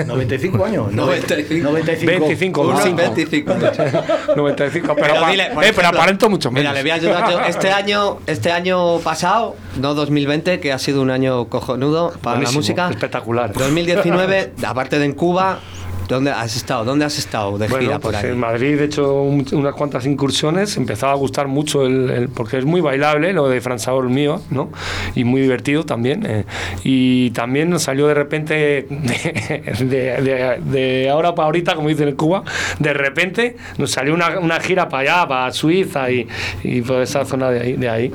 95 0.07 0.65
años. 0.65 0.93
95. 0.93 1.69
95. 1.69 2.21
25, 2.27 2.61
Unos 2.63 2.85
25. 2.85 3.55
25. 3.55 4.35
95, 4.37 4.95
pero, 4.95 5.15
Pero 5.15 5.27
dile, 5.29 5.45
eh, 5.63 5.73
pero 5.75 5.89
aparento 5.89 6.29
mucho 6.29 6.51
menos. 6.51 6.71
Mira, 6.71 6.73
le 6.75 6.83
voy 6.83 6.91
a 6.91 6.95
ayudar 6.95 7.31
yo. 7.31 7.41
Este 7.49 7.71
año, 7.71 8.19
este 8.27 8.53
año 8.53 8.99
pasado, 8.99 9.57
no 9.81 9.95
2020, 9.95 10.61
que 10.61 10.73
ha 10.73 10.79
sido 10.79 11.03
un 11.03 11.11
año 11.11 11.47
cojonudo 11.49 12.13
para 12.23 12.37
Buenísimo, 12.37 12.61
la 12.61 12.63
música. 12.63 12.91
espectacular. 12.91 13.53
2019, 13.53 14.53
aparte 14.65 14.99
de 14.99 15.05
en 15.07 15.13
Cuba, 15.13 15.61
¿dónde 16.09 16.31
has 16.31 16.57
estado? 16.57 16.85
¿Dónde 16.85 17.05
has 17.05 17.19
estado 17.19 17.59
de 17.59 17.69
Bueno, 17.69 17.85
gira 17.85 17.99
por 17.99 18.13
pues 18.13 18.25
ahí? 18.25 18.31
en 18.31 18.39
Madrid 18.39 18.81
he 18.81 18.85
hecho 18.85 19.23
un- 19.23 19.47
unas 19.53 19.75
cuantas 19.75 20.07
incursiones, 20.07 20.77
empezaba 20.77 21.13
a 21.13 21.17
gustar 21.17 21.49
mucho 21.49 21.85
el, 21.87 22.11
el- 22.11 22.29
porque 22.29 22.59
es 22.59 22.65
muy 22.65 22.81
bailable 22.81 23.33
lo 23.33 23.49
de 23.49 23.61
Fran 23.61 23.79
mío, 24.09 24.41
¿no? 24.51 24.71
Y 25.15 25.25
muy 25.25 25.41
divertido 25.41 25.85
también. 25.85 26.25
eh. 26.27 26.45
Y 26.85 27.31
también 27.31 27.71
nos 27.71 27.83
salió 27.83 28.07
de 28.07 28.15
repente, 28.15 28.87
de, 28.91 29.85
de- 29.85 30.23
de- 30.23 30.61
de 30.65 31.11
ahora 31.11 31.35
para 31.35 31.47
ahorita, 31.47 31.75
como 31.75 31.89
dicen 31.89 32.09
en 32.09 32.17
Cuba, 32.17 32.43
de 32.79 32.93
repente 32.93 33.57
nos 33.77 33.91
salió 33.91 34.15
una, 34.15 34.39
una 34.39 34.59
gira 34.61 34.89
para 34.89 35.03
allá, 35.21 35.29
para 35.29 35.53
Suiza 35.53 36.11
y, 36.11 36.27
y 36.63 36.81
por 36.83 37.03
esa 37.03 37.25
zona 37.25 37.51
de 37.51 37.61
ahí, 37.61 37.73
de 37.75 37.89
ahí. 37.89 38.13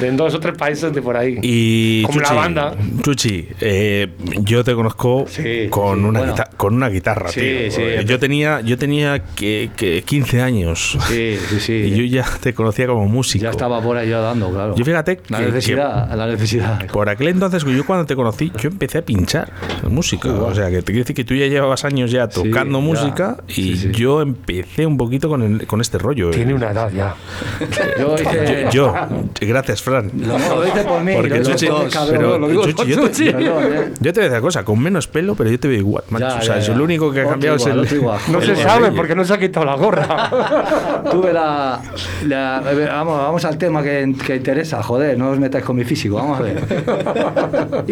De 0.00 0.08
en 0.08 0.16
dos 0.16 0.34
o 0.34 0.40
tres 0.40 0.56
países 0.56 0.92
de 0.92 1.02
por 1.02 1.16
ahí. 1.16 1.38
Y 1.42 2.02
Como 2.02 2.20
la 2.20 2.26
Chuchi, 2.28 2.36
banda. 2.38 2.74
Chuchi, 3.02 3.48
eh, 3.60 4.08
yo 4.40 4.64
te 4.64 4.74
conozco 4.74 5.26
Sí, 5.28 5.66
con, 5.70 5.98
sí, 5.98 6.04
una 6.04 6.18
bueno. 6.20 6.34
con 6.56 6.74
una 6.74 6.85
guitarra, 6.88 7.28
Sí, 7.30 7.40
tío. 7.40 7.70
sí, 7.70 7.82
Eh, 7.82 8.04
yo 8.06 8.18
tenía, 8.18 8.60
yo 8.60 8.76
tenía 8.78 9.22
que, 9.34 9.70
que 9.76 10.02
15 10.02 10.42
años 10.42 10.98
Sí, 11.08 11.36
sí, 11.48 11.60
sí. 11.60 11.72
y 11.72 11.90
yo 11.96 12.04
ya 12.04 12.24
te 12.40 12.54
conocía 12.54 12.86
como 12.86 13.06
músico. 13.08 13.42
ya 13.44 13.50
estaba 13.50 13.80
por 13.80 13.96
ahí 13.96 14.08
yo 14.10 14.20
dando, 14.22 14.50
claro. 14.50 14.74
Yo 14.76 14.84
fíjate 14.84 15.20
La 15.28 15.38
que- 15.38 15.46
necesidad, 15.46 16.14
la 16.16 16.26
necesidad. 16.26 16.86
por 16.88 17.08
aquel 17.08 17.28
entonces, 17.28 17.64
yo 17.64 17.84
cuando 17.86 18.06
te 18.06 18.14
conocí, 18.16 18.52
yo 18.60 18.68
empecé 18.68 18.98
a 18.98 19.02
pinchar 19.02 19.50
música. 19.88 20.28
O 20.30 20.54
sea, 20.54 20.68
que 20.70 20.78
te 20.78 20.86
quiero 20.92 21.00
decir 21.00 21.16
que 21.16 21.24
tú 21.24 21.34
ya 21.34 21.46
llevabas 21.46 21.84
años 21.84 22.10
ya 22.10 22.28
Sí, 22.30 22.42
tocando 22.42 22.78
ya. 22.80 22.84
música 22.84 23.36
y 23.48 23.52
Sí, 23.52 23.76
sí. 23.76 23.90
yo 23.92 24.20
empecé 24.22 24.86
un 24.86 24.96
poquito 24.96 25.28
con, 25.28 25.42
el- 25.42 25.66
con 25.66 25.80
este 25.80 25.98
rollo. 25.98 26.30
Tiene 26.30 26.54
una 26.54 26.70
edad 26.70 26.90
ya. 26.92 27.14
Yo 27.98 28.14
hice. 28.14 28.66
Yo, 28.72 28.92
yo, 28.94 28.94
gracias, 29.40 29.82
Fran. 29.82 30.10
Lo 30.16 30.66
hice 30.66 30.82
por 30.84 31.02
mí. 31.02 31.12
Porque 31.14 31.38
lo 31.38 31.44
Chuchi- 31.44 32.10
pero, 32.10 32.38
lo 32.38 32.48
digo 32.48 32.64
Chuchi, 32.66 32.90
yo 32.90 33.08
te- 33.10 33.28
eh. 33.30 33.92
Yo 34.00 34.12
te 34.12 34.20
voy 34.20 34.26
a 34.26 34.28
decir 34.28 34.30
una 34.30 34.40
cosa, 34.40 34.64
con 34.64 34.80
menos 34.82 35.06
pelo, 35.08 35.34
pero 35.34 35.50
yo 35.50 35.58
te 35.58 35.68
veo 35.68 35.78
igual, 35.78 36.04
macho. 36.10 36.26
Ya, 36.28 36.36
o 36.36 36.42
sea, 36.42 36.54
ya, 36.56 36.60
ya. 36.60 36.66
Lo 36.76 36.84
único 36.84 37.10
que 37.12 37.22
ha 37.22 37.28
cambiado 37.28 37.56
igual, 37.56 37.84
es 37.84 37.92
el. 37.92 38.00
No 38.32 38.38
el 38.38 38.44
se 38.46 38.56
sabe 38.56 38.92
porque 38.92 39.14
no 39.14 39.24
se 39.24 39.34
ha 39.34 39.38
quitado 39.38 39.66
la 39.66 39.74
gorra. 39.76 41.02
Tuve 41.10 41.32
la, 41.32 41.80
la- 42.26 42.60
vamos, 42.92 43.18
vamos 43.18 43.44
al 43.44 43.58
tema 43.58 43.82
que, 43.82 44.14
que 44.24 44.36
interesa, 44.36 44.82
joder, 44.82 45.18
no 45.18 45.30
os 45.30 45.38
metáis 45.38 45.64
con 45.64 45.76
mi 45.76 45.84
físico, 45.84 46.16
vamos 46.16 46.38
a 46.40 46.42
ver. 46.42 46.62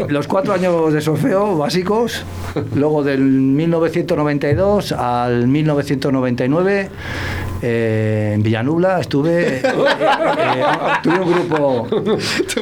Los 0.08 0.26
cuatro 0.26 0.52
años 0.52 0.92
de 0.92 1.00
solfeo 1.00 1.56
básicos, 1.56 2.24
luego 2.74 3.02
del 3.02 3.20
1992 3.20 4.92
al 4.92 5.46
1999, 5.48 6.88
eh, 7.66 8.32
en 8.34 8.42
Villanubla 8.42 9.00
estuve, 9.00 9.56
eh, 9.56 9.62
eh, 9.64 10.62
tuve 11.02 11.18
un 11.20 11.32
grupo... 11.32 11.88
Sí, 12.46 12.60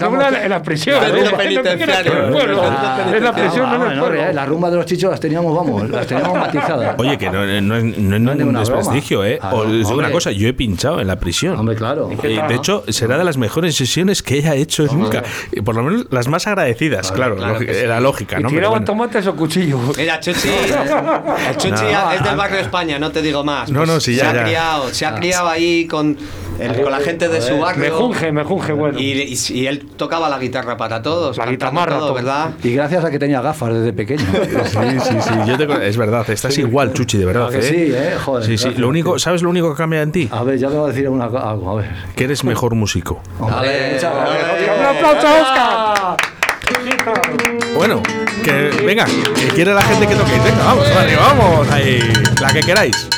Anula 0.00 0.28
en 0.44 0.50
la 0.50 0.62
prisión. 0.62 1.00
¿no? 1.00 2.46
No. 2.46 2.60
Ah, 2.62 3.12
Es 3.14 3.22
la 3.22 3.32
prisión, 3.32 3.70
no 3.70 3.78
no, 3.78 3.90
en 3.90 3.96
no, 3.96 4.12
eh, 4.12 4.32
la 4.34 4.44
rumba 4.46 4.70
de 4.70 4.76
los 4.76 4.86
chichos 4.86 5.10
las 5.10 5.20
teníamos, 5.20 5.54
vamos, 5.56 5.88
las 5.90 6.06
teníamos 6.06 6.38
matizadas. 6.38 6.94
Oye, 6.98 7.16
que 7.18 7.30
no, 7.30 7.44
no 7.46 7.46
es, 7.46 7.62
no 7.62 7.76
es 7.76 8.20
No 8.22 8.32
es 8.32 8.36
ningún 8.38 8.54
desprestigio, 8.54 9.20
broma. 9.20 9.32
¿eh? 9.34 9.38
Ah, 9.40 9.54
O 9.54 9.64
no, 9.64 9.88
una 9.96 10.10
cosa, 10.10 10.30
yo 10.32 10.48
he 10.48 10.52
pinchado 10.52 11.00
en 11.00 11.06
la 11.06 11.16
prisión. 11.18 11.58
Hombre, 11.58 11.76
claro. 11.76 12.10
Y 12.12 12.16
de 12.16 12.34
no? 12.36 12.50
hecho, 12.50 12.84
será 12.88 13.16
de 13.18 13.24
las 13.24 13.36
mejores 13.36 13.74
sesiones 13.74 14.22
que 14.22 14.34
haya 14.34 14.54
hecho 14.54 14.86
nunca. 14.92 15.22
Y 15.52 15.60
por 15.62 15.74
lo 15.74 15.82
menos 15.82 16.06
las 16.10 16.28
más 16.28 16.46
agradecidas, 16.46 17.10
claro. 17.12 17.36
claro 17.36 17.54
lógica- 17.54 17.72
que 17.72 17.78
sí. 17.78 17.84
Era 17.84 18.00
lógica, 18.00 18.40
¿Y 18.40 18.42
¿no? 18.42 18.48
Tiraban 18.48 18.70
bueno. 18.70 18.84
tomates 18.86 19.26
o 19.26 19.34
cuchillos? 19.36 19.96
Mira, 19.96 20.20
Chuchi, 20.20 20.48
el 21.48 21.56
Chuchi 21.56 21.70
No. 21.92 22.12
es 22.12 22.22
del 22.22 22.36
barrio 22.36 22.56
de 22.56 22.62
España, 22.62 22.98
no 22.98 23.10
te 23.10 23.22
digo 23.22 23.42
más. 23.44 23.70
No, 23.70 23.86
no, 23.86 24.00
sí, 24.00 24.16
se 24.32 24.38
ha 24.38 24.42
criado, 24.44 24.94
se 24.94 25.06
ha 25.06 25.14
criado 25.14 25.48
ahí 25.48 25.86
con, 25.86 26.16
el- 26.58 26.82
con 26.82 26.90
la 26.92 27.00
gente 27.00 27.28
de 27.28 27.40
su 27.42 27.58
barrio. 27.58 27.82
Me 27.84 27.90
junge, 27.90 28.32
me 28.32 28.44
junge, 28.44 28.72
bueno. 28.72 28.98
Y, 28.98 29.12
y- 29.12 29.36
y 29.54 29.66
él 29.66 29.86
tocaba 29.96 30.28
la 30.28 30.38
guitarra 30.38 30.76
para 30.76 31.02
todos. 31.02 31.36
La 31.36 31.46
guitarra, 31.46 31.86
todo. 31.86 32.14
¿verdad? 32.14 32.50
Y 32.62 32.72
gracias 32.72 33.04
a 33.04 33.10
que 33.10 33.18
tenía 33.18 33.40
gafas 33.40 33.74
desde 33.74 33.92
pequeño. 33.92 34.24
Sí, 34.66 35.00
sí, 35.00 35.16
sí. 35.20 35.34
Yo 35.46 35.56
te 35.56 35.88
es 35.88 35.96
verdad, 35.96 36.28
estás 36.30 36.56
igual, 36.58 36.92
Chuchi, 36.92 37.18
de 37.18 37.24
verdad. 37.26 37.46
¿A 37.48 37.50
que 37.50 37.58
¿eh? 37.58 37.62
sí, 37.62 37.92
eh? 37.94 38.16
Joder, 38.24 38.44
Sí, 38.44 38.58
sí. 38.58 38.70
Lo 38.76 38.88
único. 38.88 39.18
¿Sabes 39.18 39.42
lo 39.42 39.50
único 39.50 39.70
que 39.72 39.76
cambia 39.76 40.02
en 40.02 40.12
ti? 40.12 40.28
A 40.30 40.42
ver, 40.42 40.58
ya 40.58 40.68
te 40.68 40.74
voy 40.74 40.84
a 40.90 40.92
decir 40.92 41.08
una, 41.08 41.24
algo, 41.26 41.70
a 41.78 41.82
ver. 41.82 41.90
Que 42.14 42.24
eres 42.24 42.44
mejor 42.44 42.74
músico. 42.74 43.20
Vale, 43.38 43.92
muchas 43.94 44.14
vale. 44.14 44.38
gracias. 44.38 44.78
¡Un 44.78 44.84
aplauso, 44.84 45.26
Oscar! 45.42 46.16
Bueno, 47.76 48.02
que 48.44 48.52
venga, 48.84 49.04
que 49.04 49.48
quiere 49.54 49.72
la 49.74 49.82
gente 49.82 50.06
que 50.06 50.14
toquéis. 50.14 50.42
Venga, 50.44 50.64
vamos, 50.64 50.94
vale, 50.94 51.16
vamos. 51.16 51.70
Ahí, 51.70 52.00
la 52.40 52.52
que 52.52 52.60
queráis. 52.60 53.08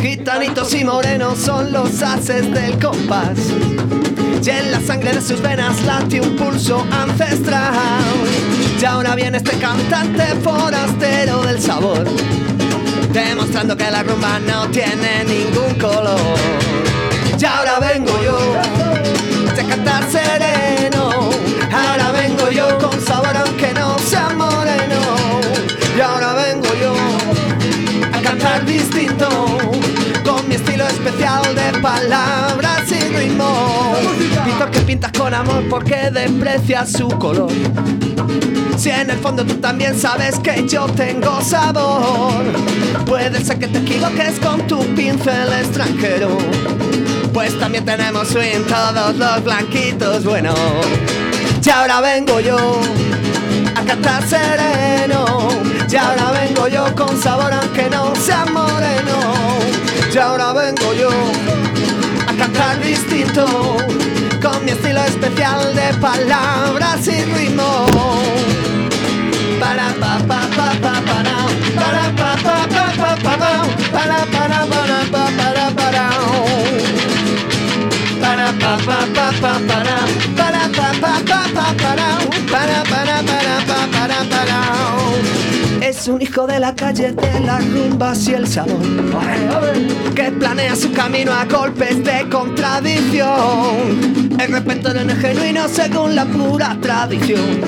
Gitanitos 0.00 0.74
y 0.74 0.84
morenos 0.84 1.38
son 1.38 1.72
los 1.72 2.02
haces 2.02 2.52
del 2.52 2.78
compás. 2.78 3.38
Y 4.42 4.50
en 4.50 4.70
la 4.72 4.80
sangre 4.80 5.12
de 5.12 5.20
sus 5.20 5.42
venas 5.42 5.82
late 5.82 6.20
un 6.20 6.36
pulso 6.36 6.86
ancestral. 6.90 7.74
Y 8.80 8.84
ahora 8.84 9.16
viene 9.16 9.38
este 9.38 9.58
cantante 9.58 10.24
forastero 10.36 11.42
del 11.42 11.60
sabor, 11.60 12.04
demostrando 13.12 13.76
que 13.76 13.90
la 13.90 14.04
rumba 14.04 14.38
no 14.38 14.68
tiene 14.68 15.24
ningún 15.24 15.74
color. 15.80 16.20
Y 17.36 17.44
ahora 17.44 17.80
vengo 17.80 18.12
yo 18.22 18.38
a 19.50 19.68
cantar 19.68 20.04
sereno. 20.08 21.10
Ahora 21.72 22.12
vengo 22.12 22.50
yo 22.50 22.78
con 22.78 23.04
sabor 23.04 23.36
aunque 23.36 23.72
no 23.74 23.98
sea 23.98 24.28
moreno. 24.30 25.00
Y 25.96 26.00
ahora 26.00 26.34
vengo 26.34 26.68
yo 26.80 26.94
a 28.16 28.22
cantar 28.22 28.64
distinto 28.64 29.28
con 30.24 30.48
mi 30.48 30.54
estilo 30.54 30.86
especial 30.86 31.42
de 31.54 31.78
palabras 31.80 32.92
y 32.92 33.00
ritmo. 33.16 33.87
Pintas 34.88 35.12
con 35.12 35.34
amor 35.34 35.64
porque 35.68 36.10
desprecias 36.10 36.92
su 36.92 37.08
color. 37.08 37.52
Si 38.78 38.88
en 38.88 39.10
el 39.10 39.18
fondo 39.18 39.44
tú 39.44 39.56
también 39.56 39.94
sabes 39.94 40.38
que 40.38 40.66
yo 40.66 40.86
tengo 40.86 41.42
sabor, 41.42 42.42
puede 43.04 43.44
ser 43.44 43.58
que 43.58 43.68
te 43.68 43.80
equivoques 43.80 44.40
con 44.40 44.66
tu 44.66 44.78
pincel 44.94 45.52
extranjero. 45.60 46.38
Pues 47.34 47.58
también 47.58 47.84
tenemos 47.84 48.28
swing 48.28 48.64
todos 48.66 49.14
los 49.16 49.44
blanquitos, 49.44 50.24
bueno. 50.24 50.54
Y 51.62 51.68
ahora 51.68 52.00
vengo 52.00 52.40
yo 52.40 52.56
a 53.76 53.84
cantar 53.84 54.26
sereno. 54.26 55.50
Y 55.86 55.96
ahora 55.96 56.30
vengo 56.30 56.66
yo 56.66 56.94
con 56.94 57.14
sabor 57.20 57.52
aunque 57.52 57.90
no 57.90 58.16
sea 58.16 58.46
moreno. 58.46 59.18
Y 60.14 60.16
ahora 60.16 60.54
vengo 60.54 60.94
yo 60.94 61.10
a 62.26 62.32
cantar 62.38 62.80
distinto 62.80 63.76
con 64.40 64.64
mi 64.64 64.70
estilo 64.72 65.02
especial 65.04 65.74
de 65.74 65.94
palabras 65.98 67.06
y 67.06 67.24
ritmo. 67.24 67.86
Para 69.60 69.88
pa 70.00 70.18
pa 70.28 70.40
pa 70.56 70.72
pa 70.82 70.94
para 71.08 71.36
para 71.76 72.04
pa 72.16 72.30
pa 72.44 72.56
pa 72.74 72.86
pa 72.96 73.26
pa 73.26 73.48
para 73.92 74.18
para 74.34 74.66
para 74.66 74.98
pa 75.12 75.24
para 75.38 75.70
para 75.78 76.06
para 78.20 78.52
pa 78.60 78.72
pa 78.86 78.98
pa 79.14 79.26
pa 79.40 79.52
para 79.68 79.96
para 80.36 80.62
pa 80.76 80.88
pa 81.00 81.12
pa 81.26 81.40
pa 81.54 81.74
para 81.82 82.27
es 86.08 86.14
un 86.14 86.22
hijo 86.22 86.46
de 86.46 86.58
la 86.58 86.74
calle 86.74 87.12
de 87.12 87.40
las 87.40 87.62
rumbas 87.70 88.26
y 88.28 88.32
el 88.32 88.46
salón. 88.46 89.12
Que 90.14 90.32
planea 90.32 90.74
su 90.74 90.90
camino 90.92 91.32
a 91.32 91.44
golpes 91.44 92.02
de 92.02 92.26
contradicción. 92.30 94.30
El 94.40 94.52
respeto 94.52 94.94
no 94.94 95.12
es 95.12 95.18
genuino 95.18 95.68
según 95.68 96.14
la 96.14 96.24
pura 96.24 96.78
tradición. 96.80 97.60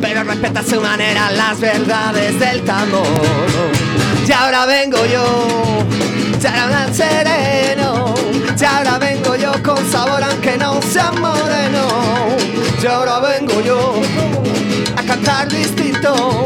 Pero 0.00 0.22
respeta 0.22 0.60
a 0.60 0.62
su 0.62 0.80
manera 0.80 1.32
las 1.32 1.60
verdades 1.60 2.38
del 2.38 2.62
tambor. 2.62 3.02
Y 4.26 4.32
ahora 4.32 4.66
vengo 4.66 5.04
yo, 5.06 5.48
ya 6.40 6.64
ahora 6.64 6.92
sereno. 6.92 8.14
Y 8.60 8.64
ahora 8.64 8.98
vengo 8.98 9.34
yo 9.34 9.52
con 9.64 9.84
sabor 9.90 10.22
aunque 10.22 10.56
no 10.58 10.80
sea 10.82 11.10
moreno. 11.12 11.88
Y 12.80 12.86
ahora 12.86 13.18
vengo 13.20 13.60
yo 13.62 14.00
cantar 15.22 15.48
distinto 15.48 16.44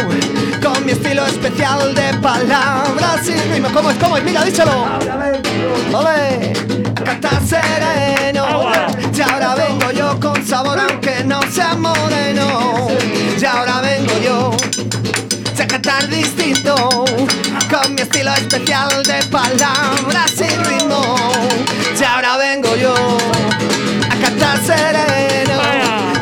con 0.62 0.84
mi 0.84 0.92
estilo 0.92 1.24
especial 1.26 1.94
de 1.94 2.12
palabras 2.18 3.26
y 3.26 3.34
ritmo. 3.52 3.68
¿Cómo 3.72 3.90
es? 3.90 3.96
¿Cómo 3.96 4.16
es? 4.18 4.24
Mira, 4.24 4.44
díselo. 4.44 4.84
Ole, 5.92 6.52
a 6.94 7.04
cantar 7.04 7.40
sereno. 7.42 8.70
Y 9.14 9.20
ahora 9.22 9.54
vengo 9.54 9.90
yo 9.92 10.20
con 10.20 10.46
sabor 10.46 10.78
aunque 10.78 11.24
no 11.24 11.40
sea 11.50 11.74
moreno. 11.74 12.88
Y 13.40 13.44
ahora 13.44 13.80
vengo 13.80 14.12
yo 14.22 14.56
a 15.58 15.66
cantar 15.66 16.06
distinto 16.08 16.74
con 17.70 17.94
mi 17.94 18.02
estilo 18.02 18.32
especial 18.34 19.02
de 19.04 19.22
palabras 19.30 20.34
y 20.36 20.68
ritmo. 20.68 21.16
Y 21.98 22.04
ahora 22.04 22.36
vengo 22.36 22.76
yo 22.76 22.94
a 24.10 24.16
cantar 24.22 24.58
sereno. 24.62 25.26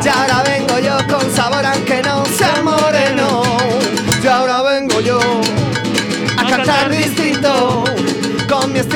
Y 0.03 0.07
ahora 0.07 0.43
vengo 0.43 0.79
yo 0.79 0.97
con 1.07 1.35
sabor 1.35 1.65
aunque 1.65 1.94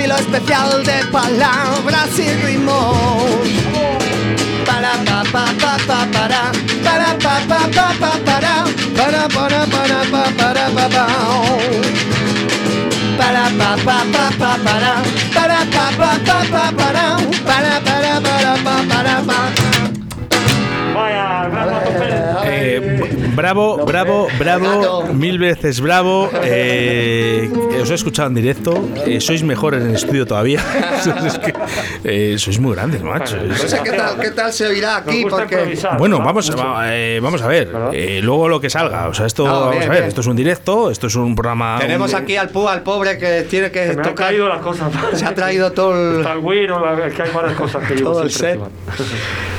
estilo 0.10 0.16
especial 0.16 0.84
de 0.84 1.06
palabras 1.12 2.18
y 2.18 2.34
ritmo. 2.44 3.42
Para 4.66 4.94
pa 5.06 5.24
pa 5.32 5.46
pa 5.60 5.78
pa 5.88 6.08
para 6.12 6.52
para 6.84 7.18
pa 7.20 7.40
pa 7.48 7.68
pa 7.76 7.94
pa 8.00 8.12
para 8.26 8.66
para 8.96 9.28
para 9.28 9.66
para 9.68 10.04
pa 10.12 10.24
para 10.38 10.70
pa 10.70 10.90
pa 10.90 11.08
para 13.18 13.46
pa 13.58 13.78
pa 13.86 13.98
pa 14.14 14.32
pa 14.40 14.58
para 14.66 14.94
para 15.34 15.60
pa 15.74 15.86
pa 15.98 16.12
pa 16.26 16.38
pa 16.52 16.72
para 16.72 17.18
para 17.46 17.82
para 17.82 18.22
para 18.22 18.54
pa 18.64 18.84
para 18.88 19.22
pa 19.22 19.59
Eh, 22.62 23.00
bravo, 23.36 23.86
bravo, 23.86 24.28
bravo, 24.38 25.04
mil 25.14 25.40
veces 25.40 25.80
bravo. 25.82 26.30
Eh, 26.44 27.50
os 27.82 27.90
he 27.90 27.94
escuchado 27.96 28.28
en 28.30 28.36
directo. 28.36 28.74
eh, 29.06 29.20
sois 29.22 29.44
mejores 29.44 29.82
en 29.82 29.90
el 29.90 29.96
estudio 29.96 30.26
todavía. 30.26 30.62
Es 31.26 31.38
que, 31.40 31.54
eh, 32.04 32.36
sois 32.38 32.60
muy 32.60 32.76
grandes, 32.76 33.02
macho. 33.02 33.38
No 33.38 33.56
sé 33.56 33.80
qué 33.84 33.92
tal, 33.92 34.20
qué 34.20 34.32
tal 34.32 34.52
se 34.52 34.68
oirá 34.68 34.98
aquí 34.98 35.26
porque 35.30 35.78
Bueno, 35.98 36.20
vamos, 36.20 36.52
eh, 36.86 37.20
vamos 37.22 37.42
a 37.42 37.48
ver. 37.48 37.70
Eh, 37.94 38.20
luego 38.22 38.48
lo 38.50 38.60
que 38.60 38.70
salga. 38.70 39.08
O 39.08 39.14
sea, 39.14 39.26
esto, 39.26 39.46
vamos 39.46 39.72
bien, 39.72 39.84
a 39.84 39.88
ver. 39.88 39.98
bien. 40.00 40.08
Esto 40.10 40.22
es 40.22 40.28
un 40.28 40.36
directo. 40.36 40.92
Esto 40.92 41.08
es 41.08 41.16
un 41.16 41.36
programa. 41.36 41.78
tenemos 41.80 42.12
un- 42.14 42.20
aquí 42.20 42.36
al 42.36 42.50
pu 42.50 42.68
al 42.68 42.82
pobre 42.84 43.18
que 43.18 43.44
tiene 43.50 43.72
que 43.72 43.88
Se 43.88 43.94
me 43.96 44.02
han 44.02 44.10
tocar. 44.10 44.28
caído 44.28 44.50
las 44.50 44.60
cosas. 44.62 44.92
Se 45.14 45.26
ha 45.26 45.34
traído 45.34 45.72
todo 45.72 45.94
el 45.94 46.20
Está 46.20 46.34
el 46.34 46.68
la- 46.68 47.08
es 47.08 47.14
que 47.14 47.22
hay 47.24 47.30
varias 47.34 47.54
cosas 47.56 47.88
que 47.88 47.96
llevo 47.96 48.12
Todo 48.12 48.24
el 48.24 48.32
set. 48.32 48.60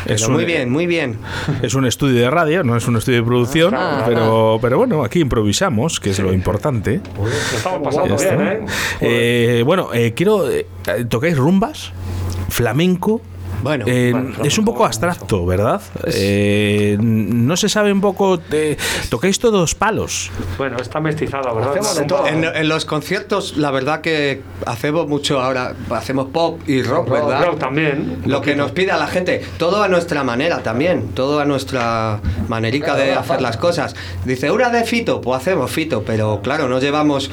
es 0.06 0.26
un- 0.26 0.34
muy 0.34 0.44
bien, 0.44 0.70
muy 0.70 0.86
bien. 0.86 1.18
Es 1.62 1.74
un 1.74 1.86
estudio 1.86 2.20
de 2.20 2.30
radio, 2.30 2.62
no 2.64 2.76
es 2.76 2.86
un 2.90 2.96
estudio 2.98 3.20
de 3.20 3.26
producción, 3.26 3.74
Ah, 3.74 4.02
pero, 4.06 4.58
pero 4.60 4.78
bueno, 4.78 5.02
aquí 5.02 5.20
improvisamos, 5.20 5.98
que 6.00 6.10
es 6.10 6.18
lo 6.18 6.32
importante. 6.32 7.00
Lo 7.18 7.26
estamos 7.56 7.80
pasando 7.82 8.16
bien, 8.16 8.40
¿eh? 8.40 8.60
Eh, 9.00 9.62
bueno, 9.64 9.88
eh, 9.94 10.12
quiero. 10.14 10.50
eh, 10.50 10.66
¿Tocáis 11.08 11.36
rumbas? 11.36 11.92
¿Flamenco? 12.48 13.20
Bueno, 13.62 13.84
Eh, 13.88 14.10
bueno, 14.12 14.30
es 14.44 14.56
un 14.58 14.64
poco 14.64 14.84
abstracto, 14.84 15.44
¿verdad? 15.44 15.80
Eh, 16.06 16.96
no 17.00 17.56
se 17.56 17.68
sabe 17.68 17.92
un 17.92 18.00
poco. 18.00 18.40
eh, 18.52 18.76
tocáis 19.10 19.38
todos 19.38 19.74
palos. 19.74 20.30
Bueno, 20.58 20.76
está 20.78 21.00
mestizada, 21.00 21.52
¿verdad? 21.52 21.70
Hacemos 21.70 21.94
de 21.94 22.00
Una 22.00 22.06
todo. 22.08 22.18
rumba. 22.30 22.48
En, 22.50 22.56
en 22.56 22.68
los 22.68 22.84
conciertos, 22.84 23.56
la 23.56 23.70
verdad 23.70 24.00
que 24.00 24.42
hacemos 24.66 25.06
mucho 25.08 25.40
ahora, 25.40 25.74
hacemos 25.90 26.28
pop 26.28 26.60
y 26.66 26.82
rock, 26.82 27.10
¿verdad? 27.10 27.44
Rock 27.46 27.58
también. 27.58 28.22
Lo 28.26 28.40
que 28.40 28.56
nos 28.56 28.72
pida 28.72 28.96
la 28.96 29.06
gente, 29.08 29.42
todo 29.58 29.82
a 29.82 29.88
nuestra 29.88 30.24
manera 30.24 30.62
también, 30.62 31.08
todo 31.14 31.40
a 31.40 31.44
nuestra 31.44 32.20
manerica 32.48 32.94
de 32.96 33.12
hacer 33.14 33.40
las 33.42 33.56
cosas. 33.56 33.94
Dice, 34.24 34.50
una 34.50 34.70
de 34.70 34.84
Fito, 34.84 35.20
pues 35.20 35.40
hacemos 35.40 35.70
Fito, 35.70 36.02
pero 36.04 36.40
claro, 36.42 36.68
no 36.68 36.78
llevamos 36.80 37.30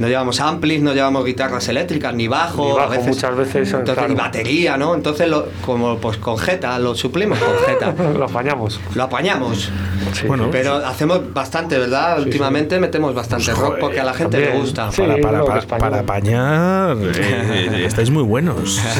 no 0.00 0.08
llevamos 0.08 0.40
amplis, 0.40 0.82
no 0.82 0.92
llevamos 0.94 1.24
guitarras 1.24 1.68
eléctricas, 1.68 2.12
ni 2.14 2.26
bajo, 2.26 2.64
Ni 2.64 2.72
bajo, 2.72 2.80
a 2.80 2.88
veces, 2.88 3.06
muchas 3.14 3.36
veces, 3.36 3.68
entonces, 3.68 3.94
claro. 3.94 4.08
ni 4.08 4.14
batería, 4.16 4.76
¿no? 4.76 4.94
Entonces, 4.94 5.28
lo- 5.28 5.46
como 5.64 5.98
pues 5.98 6.16
con 6.16 6.36
Jeta, 6.38 6.78
lo 6.78 6.94
suplimos 6.94 7.38
con 7.38 7.54
Jeta. 7.66 7.94
Lo 8.18 8.24
apañamos. 8.24 8.80
Lo 8.94 9.04
apañamos. 9.04 9.70
Sí. 10.12 10.26
Bueno, 10.26 10.48
Pero 10.50 10.74
hacemos 10.76 11.32
bastante, 11.32 11.78
¿verdad? 11.78 12.18
Últimamente 12.20 12.80
metemos 12.80 13.14
bastante 13.14 13.52
rock 13.52 13.76
porque 13.78 14.00
a 14.00 14.04
la 14.04 14.14
gente 14.14 14.40
le 14.40 14.58
gusta. 14.58 14.90
Sí. 14.90 15.02
Para, 15.02 15.16
para, 15.20 15.44
para, 15.44 15.78
para 15.78 16.00
apañar, 16.00 16.96
eh, 17.16 17.84
estáis 17.86 18.10
muy 18.10 18.22
buenos. 18.24 18.80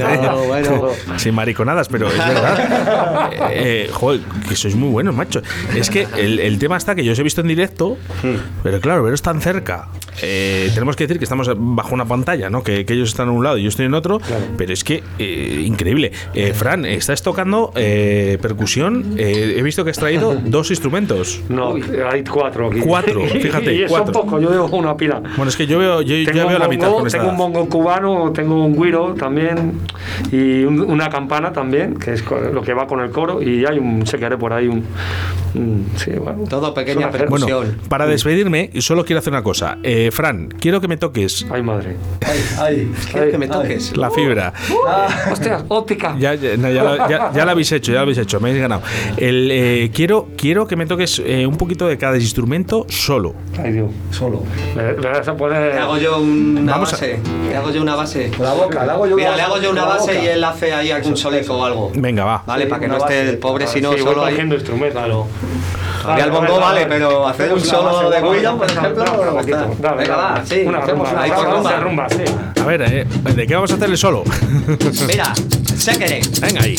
Bueno, 0.00 0.36
bueno. 0.46 0.88
Sin 1.16 1.34
mariconadas, 1.34 1.88
pero 1.88 2.08
es 2.08 2.16
verdad. 2.18 3.30
Eh, 3.32 3.38
eh, 3.50 3.90
joder, 3.92 4.20
que 4.48 4.56
sois 4.56 4.74
muy 4.76 4.88
buenos, 4.90 5.14
macho. 5.14 5.40
Es 5.74 5.90
que 5.90 6.06
el, 6.16 6.38
el 6.38 6.58
tema 6.58 6.76
está 6.76 6.94
que 6.94 7.04
yo 7.04 7.12
os 7.12 7.18
he 7.18 7.22
visto 7.22 7.40
en 7.40 7.48
directo, 7.48 7.96
pero 8.62 8.80
claro, 8.80 9.02
veros 9.02 9.22
tan 9.22 9.40
cerca. 9.40 9.88
Eh, 10.22 10.70
tenemos 10.74 10.96
que 10.96 11.04
decir 11.04 11.18
que 11.18 11.24
estamos 11.24 11.50
bajo 11.56 11.94
una 11.94 12.04
pantalla, 12.04 12.50
¿no? 12.50 12.62
Que, 12.62 12.84
que 12.84 12.94
ellos 12.94 13.08
están 13.10 13.28
en 13.28 13.34
un 13.34 13.44
lado 13.44 13.58
y 13.58 13.62
yo 13.62 13.68
estoy 13.68 13.86
en 13.86 13.94
otro, 13.94 14.20
pero 14.56 14.72
es 14.72 14.84
que 14.84 15.02
eh, 15.18 15.62
increíble. 15.64 16.12
Eh, 16.34 16.52
Fran, 16.54 16.84
estás 16.84 17.22
tocando 17.22 17.72
eh, 17.74 18.38
percusión. 18.40 19.14
Eh, 19.16 19.54
he 19.58 19.62
visto 19.62 19.84
que 19.84 19.90
has 19.90 19.98
traído 19.98 20.34
dos 20.44 20.70
instrumentos. 20.70 21.40
No, 21.48 21.74
hay 22.10 22.24
cuatro 22.24 22.68
aquí. 22.68 22.80
Cuatro, 22.80 23.26
fíjate, 23.26 23.74
y 23.74 23.82
eso 23.82 23.94
cuatro. 23.94 24.12
poco, 24.12 24.40
yo 24.40 24.50
llevo 24.50 24.66
una 24.76 24.96
pila. 24.96 25.20
Bueno, 25.36 25.48
es 25.48 25.56
que 25.56 25.66
yo 25.66 25.78
veo, 25.78 26.02
yo, 26.02 26.16
ya 26.16 26.32
Tengo, 26.32 26.48
veo 26.48 26.56
un 26.56 26.62
la 26.62 26.68
mitad 26.68 26.86
bongo, 26.86 26.98
con 26.98 27.06
esta 27.06 27.18
tengo 27.18 27.30
un 27.32 27.36
bongo 27.38 27.68
cubano, 27.68 28.32
tengo 28.32 28.64
un 28.64 28.76
guiro 28.80 29.14
también 29.14 29.72
y 30.32 30.64
un- 30.64 30.80
una 30.80 31.08
campana 31.10 31.52
también, 31.52 31.94
que 31.94 32.12
es 32.14 32.24
lo 32.52 32.62
que 32.62 32.74
va 32.74 32.86
con 32.86 33.00
el 33.00 33.10
coro, 33.10 33.42
y 33.42 33.64
hay 33.64 33.78
un 33.78 34.06
sequeré 34.06 34.36
por 34.36 34.52
ahí, 34.52 34.68
un, 34.68 34.84
un- 35.54 35.86
sí, 35.96 36.10
bueno. 36.12 36.44
Todo 36.48 36.72
pequeña 36.74 37.08
una- 37.08 37.18
Bueno, 37.28 37.46
percusión. 37.46 37.78
para 37.88 38.06
despedirme, 38.06 38.70
solo 38.80 39.04
quiero 39.04 39.18
hacer 39.20 39.32
una 39.32 39.42
cosa. 39.42 39.78
Eh, 39.82 40.09
Fran, 40.10 40.48
quiero 40.48 40.80
que 40.80 40.88
me 40.88 40.96
toques 40.96 41.46
Ay, 41.50 41.62
madre. 41.62 41.96
Ay, 42.26 42.38
ay. 42.58 42.92
¿Quieres 43.10 43.30
que 43.32 43.38
me 43.38 43.48
toques? 43.48 43.96
la 43.96 44.10
fibra. 44.10 44.52
Hostia, 45.30 45.64
óptica. 45.68 46.14
Ya, 46.18 46.34
ya, 46.34 46.56
no, 46.56 46.70
ya 46.70 46.82
lo- 46.84 47.08
ya- 47.08 47.32
ya 47.32 47.44
lo 47.44 47.50
habéis 47.50 47.70
hecho, 47.72 47.92
ya 47.92 47.98
lo 47.98 48.02
habéis 48.02 48.18
hecho, 48.18 48.40
me 48.40 48.48
habéis 48.50 48.62
ganado. 48.62 48.82
El, 49.16 49.50
eh, 49.50 49.90
quiero, 49.94 50.28
quiero 50.36 50.66
que 50.66 50.76
me 50.76 50.86
toques 50.86 51.20
eh, 51.24 51.46
un 51.46 51.56
poquito 51.56 51.86
de 51.86 51.98
cada 51.98 52.16
instrumento 52.16 52.86
solo. 52.88 53.34
Ay, 53.62 53.72
Dios. 53.72 53.90
Solo. 54.10 54.42
Me, 54.76 54.82
me 54.94 55.08
vas 55.08 55.26
a 55.28 55.36
poner. 55.36 55.74
Le 55.74 55.80
hago 55.80 55.98
yo 55.98 56.18
una 56.18 56.72
Vamos 56.72 56.88
a- 56.90 56.92
base. 56.92 57.18
Le 57.48 57.56
hago 57.56 57.70
yo 57.70 57.82
una 57.82 57.94
base. 57.94 58.30
La 58.38 58.52
boca, 58.52 58.84
le 58.84 58.90
hago 58.92 59.06
yo 59.06 59.16
Mira, 59.16 59.28
una 59.30 59.36
le 59.36 59.42
hago 59.42 59.58
yo 59.60 59.70
una 59.70 59.84
base 59.84 60.12
boca. 60.14 60.24
y 60.24 60.28
él 60.28 60.44
hace 60.44 60.72
ahí 60.72 60.90
algún 60.90 61.16
soleco 61.16 61.54
o 61.56 61.64
algo. 61.64 61.92
Venga, 61.94 62.24
va. 62.24 62.42
Vale, 62.46 62.66
para 62.66 62.80
que 62.80 62.88
no 62.88 62.96
esté 62.96 63.18
base. 63.18 63.30
el 63.30 63.38
pobre, 63.38 63.66
si 63.66 63.80
no, 63.80 63.90
sí, 63.92 64.00
voy 64.00 64.12
solo 64.12 64.24
ahí. 64.24 64.32
cogiendo 64.32 64.54
instrumentos. 64.54 64.90
Al 66.06 66.30
bongo 66.30 66.58
vale, 66.60 66.86
pero 66.86 67.26
hacer 67.26 67.52
un 67.52 67.60
solo 67.60 68.10
de 68.10 68.20
Guido, 68.20 68.56
por 68.56 68.70
ejemplo, 68.70 69.04
Venga, 69.96 70.16
va, 70.16 70.42
sí, 70.44 70.62
Una 70.66 70.78
hacemos 70.78 71.08
una 71.10 71.34
con 71.34 71.52
rumba. 71.52 71.80
rumba, 71.80 72.08
sí. 72.08 72.24
A 72.60 72.64
ver, 72.64 72.82
eh, 72.82 73.06
¿de 73.34 73.46
qué 73.46 73.54
vamos 73.54 73.70
a 73.72 73.74
hacerle 73.74 73.96
solo? 73.96 74.24
Mira, 75.06 75.32
séquere. 75.76 76.20
Venga 76.40 76.62
ahí. 76.62 76.76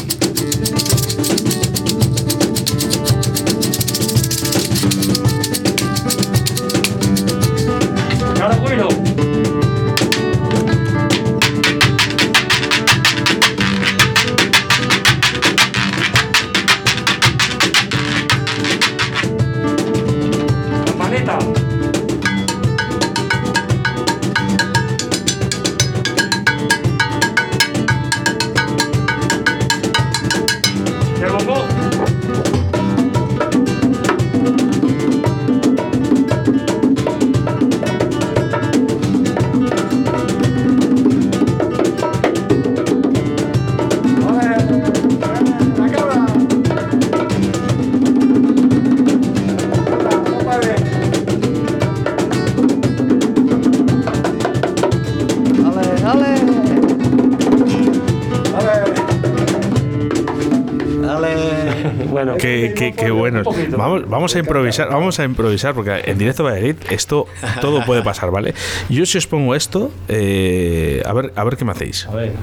Qué, 63.24 63.32
qué, 63.32 63.44
qué 63.44 63.50
bueno. 63.50 63.78
Vamos, 63.78 64.10
vamos 64.10 64.36
a 64.36 64.40
improvisar, 64.40 64.90
vamos 64.90 65.20
a 65.20 65.24
improvisar, 65.24 65.74
porque 65.74 66.02
en 66.06 66.18
directo 66.18 66.44
Valladolid 66.44 66.76
esto 66.90 67.28
todo 67.62 67.86
puede 67.86 68.02
pasar, 68.02 68.32
¿vale? 68.32 68.54
Yo 68.90 69.06
si 69.06 69.18
os 69.18 69.28
pongo 69.28 69.56
esto, 69.56 69.92
eh, 70.08 71.02
a 71.06 71.14
ver, 71.14 71.32
a 71.36 71.44
ver 71.44 71.58
qué 71.58 71.66
me 71.66 71.72
hacéis. 71.72 72.08
A 72.08 72.16
ver. 72.16 72.34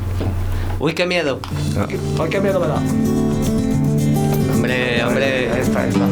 Uy, 0.79 0.95
qué 0.95 1.07
miedo. 1.07 1.41
¿Por 2.17 2.29
qué 2.29 2.41
miedo 2.41 2.61
me 2.61 2.67
da? 2.69 2.77
Hombre, 4.55 5.05
hombre. 5.05 5.61
Esta, 5.61 5.87
esta. 5.87 6.07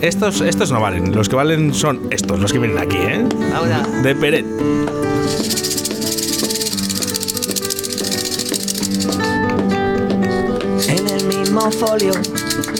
Estos, 0.00 0.40
estos 0.40 0.72
no 0.72 0.80
valen, 0.80 1.14
los 1.14 1.28
que 1.28 1.36
valen 1.36 1.72
son 1.74 2.08
estos, 2.10 2.40
los 2.40 2.52
que 2.52 2.58
vienen 2.58 2.78
aquí, 2.78 2.96
¿eh? 2.96 3.24
Ahora. 3.54 3.86
De 4.02 4.14
Peret. 4.16 4.44
En 10.88 11.08
el 11.08 11.24
mismo 11.26 11.70
folio, 11.70 12.12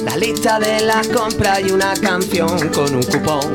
la 0.05 0.17
lista 0.17 0.59
de 0.59 0.81
las 0.83 1.09
compras 1.09 1.61
y 1.61 1.71
una 1.71 1.95
canción 1.95 2.69
con 2.69 2.95
un 2.95 3.03
cupón 3.03 3.55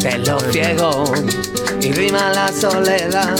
de 0.00 0.18
los 0.18 0.42
ciegos. 0.52 1.10
Y 1.80 1.92
rima 1.92 2.30
la 2.32 2.52
soledad 2.52 3.36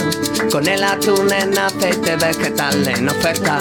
con 0.51 0.67
el 0.67 0.83
atún 0.83 1.31
en 1.33 1.57
aceite 1.57 2.15
vegetal 2.15 2.87
en 2.87 3.09
oferta. 3.09 3.59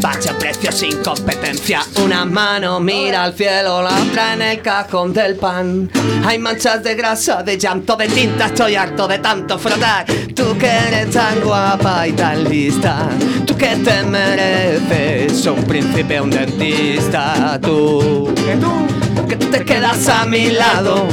Bacho 0.00 0.36
precio 0.38 0.72
sin 0.72 0.96
competencia. 1.02 1.82
Una 2.02 2.24
mano 2.24 2.80
mira 2.80 3.24
al 3.24 3.34
cielo, 3.34 3.82
la 3.82 3.90
otra 4.00 4.34
en 4.34 4.42
el 4.42 4.62
cajón 4.62 5.12
del 5.12 5.36
pan. 5.36 5.90
Hay 6.24 6.38
manchas 6.38 6.82
de 6.82 6.94
grasa, 6.94 7.42
de 7.42 7.58
llanto, 7.58 7.96
de 7.96 8.08
tinta. 8.08 8.46
Estoy 8.46 8.76
harto 8.76 9.06
de 9.06 9.18
tanto 9.18 9.58
frotar. 9.58 10.06
Tú 10.34 10.56
que 10.58 10.68
eres 10.68 11.10
tan 11.10 11.40
guapa 11.40 12.08
y 12.08 12.12
tan 12.12 12.44
lista. 12.44 13.08
Tú 13.46 13.56
que 13.56 13.76
te 13.76 14.02
mereces 14.04 15.46
un 15.46 15.64
príncipe, 15.64 16.20
un 16.20 16.30
dentista. 16.30 17.58
Tú 17.60 18.32
¿Que 18.34 18.56
tú? 18.56 19.09
Que 19.30 19.36
te 19.36 19.64
quedas 19.64 20.08
a 20.08 20.26
mi 20.26 20.50
lado. 20.50 21.06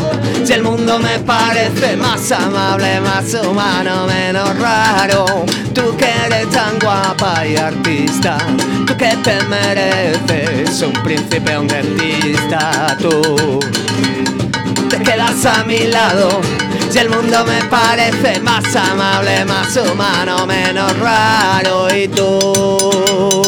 Si 0.44 0.52
el 0.52 0.64
mundo 0.64 0.98
me 0.98 1.20
parece 1.20 1.96
más 1.96 2.32
amable, 2.32 3.00
más 3.00 3.32
humano, 3.36 4.08
menos 4.08 4.58
raro. 4.58 5.26
Tú 5.74 5.96
que 5.96 6.10
eres 6.26 6.50
tan 6.50 6.80
guapa 6.80 7.46
y 7.46 7.56
artista. 7.58 8.40
Tú 8.88 8.98
que 8.98 9.16
te 9.18 9.40
mereces 9.44 10.82
un 10.82 10.94
príncipe, 11.04 11.60
un 11.60 11.68
dentista. 11.68 12.98
Tú 13.00 13.60
te 14.90 14.98
quedas 15.00 15.46
a 15.46 15.64
mi 15.64 15.86
lado. 15.86 16.42
Si 16.90 16.98
el 16.98 17.10
mundo 17.10 17.46
me 17.46 17.64
parece 17.66 18.40
más 18.40 18.76
amable, 18.76 19.46
más 19.46 19.78
humano, 19.78 20.48
menos 20.48 20.98
raro. 20.98 21.88
Y. 21.96 22.08
Tú. 22.08 23.47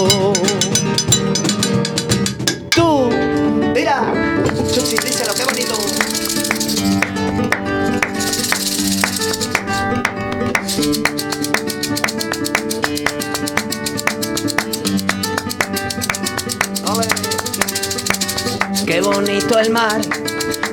Bonito 19.19 19.59
el 19.59 19.69
mar. 19.69 19.99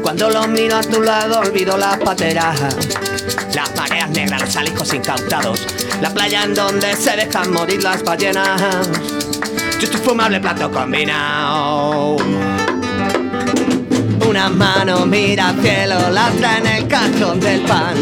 Cuando 0.02 0.30
lo 0.30 0.46
miro 0.46 0.76
a 0.76 0.80
tu 0.80 1.02
lado 1.02 1.40
olvido 1.40 1.76
las 1.76 1.98
pateras. 1.98 2.56
Las 3.52 3.74
mareas 3.76 4.10
negras, 4.10 4.40
los 4.42 4.56
alijos 4.56 4.94
incautados. 4.94 5.66
La 6.00 6.10
playa 6.10 6.44
en 6.44 6.54
donde 6.54 6.94
se 6.94 7.16
dejan 7.16 7.52
morir 7.52 7.82
las 7.82 8.04
ballenas. 8.04 8.88
Yo 9.80 9.90
tu 9.90 9.98
fumable 9.98 10.38
plato 10.38 10.70
combinado. 10.70 12.18
Una 14.28 14.48
mano 14.48 15.06
mira 15.06 15.48
al 15.48 15.60
cielo, 15.60 16.10
la 16.12 16.28
otra 16.28 16.58
en 16.58 16.66
el 16.66 16.86
cajón 16.86 17.40
del 17.40 17.62
pan. 17.62 17.94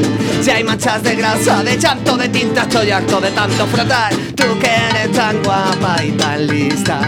Si 0.42 0.50
hay 0.50 0.62
manchas 0.62 1.02
de 1.02 1.14
grasa, 1.16 1.62
de 1.62 1.78
llanto, 1.78 2.18
de 2.18 2.28
tinta, 2.28 2.62
estoy 2.62 2.90
harto 2.90 3.18
de 3.18 3.30
tanto 3.30 3.66
frotar. 3.66 4.12
Tú 4.34 4.58
que 4.60 4.66
eres 4.66 5.12
tan 5.12 5.42
guapa 5.42 6.04
y 6.04 6.10
tan 6.12 6.46
lista, 6.46 7.00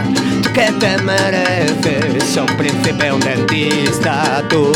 que 0.57 0.71
te 0.79 0.97
mereces 1.03 2.35
un 2.35 2.47
príncipe, 2.57 3.11
un 3.11 3.19
dentista, 3.19 4.43
tú 4.49 4.71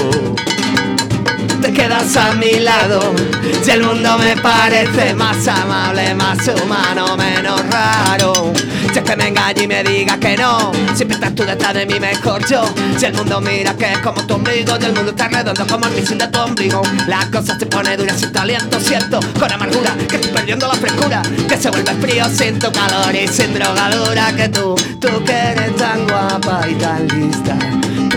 te 1.59 1.73
quedas 1.73 2.15
a 2.17 2.33
mi 2.33 2.59
lado. 2.59 3.15
Si 3.63 3.71
el 3.71 3.81
mundo 3.81 4.15
me 4.19 4.37
parece 4.37 5.15
más 5.15 5.47
amable, 5.47 6.13
más 6.13 6.37
humano, 6.49 7.17
menos 7.17 7.61
raro. 7.67 8.53
Es 8.93 9.03
que 9.03 9.15
me 9.15 9.29
engaña 9.29 9.63
y 9.63 9.67
me 9.67 9.83
diga 9.83 10.17
que 10.19 10.35
no, 10.35 10.71
siempre 10.93 11.15
estás 11.15 11.33
tú 11.33 11.43
detrás 11.43 11.73
de 11.73 11.85
mí 11.85 11.97
mejor 11.97 12.45
yo. 12.45 12.63
Si 12.97 13.05
el 13.05 13.13
mundo 13.13 13.39
mira 13.39 13.73
que 13.75 13.93
es 13.93 13.99
como 13.99 14.21
tu 14.27 14.33
ombligo, 14.33 14.77
y 14.79 14.83
el 14.83 14.93
mundo 14.93 15.11
está 15.11 15.29
redondo 15.29 15.65
como 15.65 15.87
el 15.87 15.93
misil 15.93 16.17
de 16.17 16.27
tu 16.27 16.39
ombligo. 16.39 16.81
La 17.07 17.25
cosa 17.31 17.57
se 17.57 17.65
pone 17.65 17.95
dura 17.95 18.13
sin 18.17 18.33
tu 18.33 18.39
aliento, 18.39 18.79
siento 18.81 19.19
con 19.39 19.51
amargura 19.51 19.95
que 20.09 20.17
estoy 20.17 20.31
perdiendo 20.31 20.67
la 20.67 20.73
frescura. 20.73 21.21
Que 21.47 21.57
se 21.57 21.69
vuelve 21.69 21.93
frío 21.95 22.25
sin 22.29 22.59
tu 22.59 22.69
calor 22.71 23.15
y 23.15 23.27
sin 23.29 23.53
drogadura. 23.53 24.35
Que 24.35 24.49
tú, 24.49 24.75
tú 24.99 25.23
que 25.23 25.31
eres 25.31 25.75
tan 25.77 26.05
guapa 26.05 26.67
y 26.69 26.75
tan 26.75 27.07
lista 27.07 27.57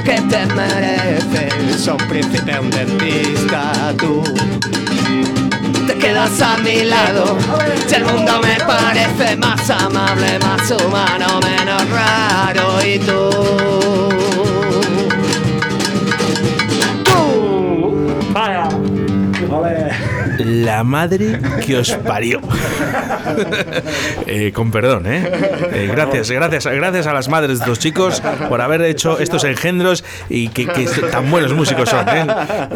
que 0.04 0.20
te 0.20 0.46
mereces 0.46 1.86
un 1.86 1.96
príncipe, 2.08 2.58
un 2.58 2.70
dentista, 2.70 3.94
tú 3.96 4.22
te 5.86 5.98
quedas 5.98 6.40
a 6.40 6.56
mi 6.58 6.84
lado. 6.84 7.36
Si 7.86 7.94
el 7.94 8.04
mundo 8.04 8.40
me 8.40 8.56
parece 8.64 9.36
más 9.36 9.68
amable, 9.70 10.38
más 10.38 10.70
humano, 10.70 11.40
menos 11.40 11.88
raro, 11.90 12.84
y 12.84 12.98
tú. 12.98 13.93
La 20.64 20.82
madre 20.84 21.40
que 21.64 21.76
os 21.76 21.90
parió. 21.92 22.40
Eh, 24.26 24.52
con 24.52 24.70
perdón, 24.70 25.06
¿eh? 25.06 25.22
Eh, 25.72 25.88
Gracias, 25.90 26.30
gracias, 26.30 26.66
gracias 26.66 27.06
a 27.06 27.12
las 27.12 27.28
madres 27.28 27.58
de 27.58 27.64
estos 27.64 27.78
chicos 27.78 28.22
por 28.48 28.60
haber 28.60 28.82
hecho 28.82 29.18
estos 29.18 29.44
engendros 29.44 30.04
y 30.28 30.48
que, 30.48 30.66
que 30.66 30.86
tan 31.10 31.30
buenos 31.30 31.52
músicos 31.52 31.88
son. 31.88 32.06
¿eh? 32.08 32.26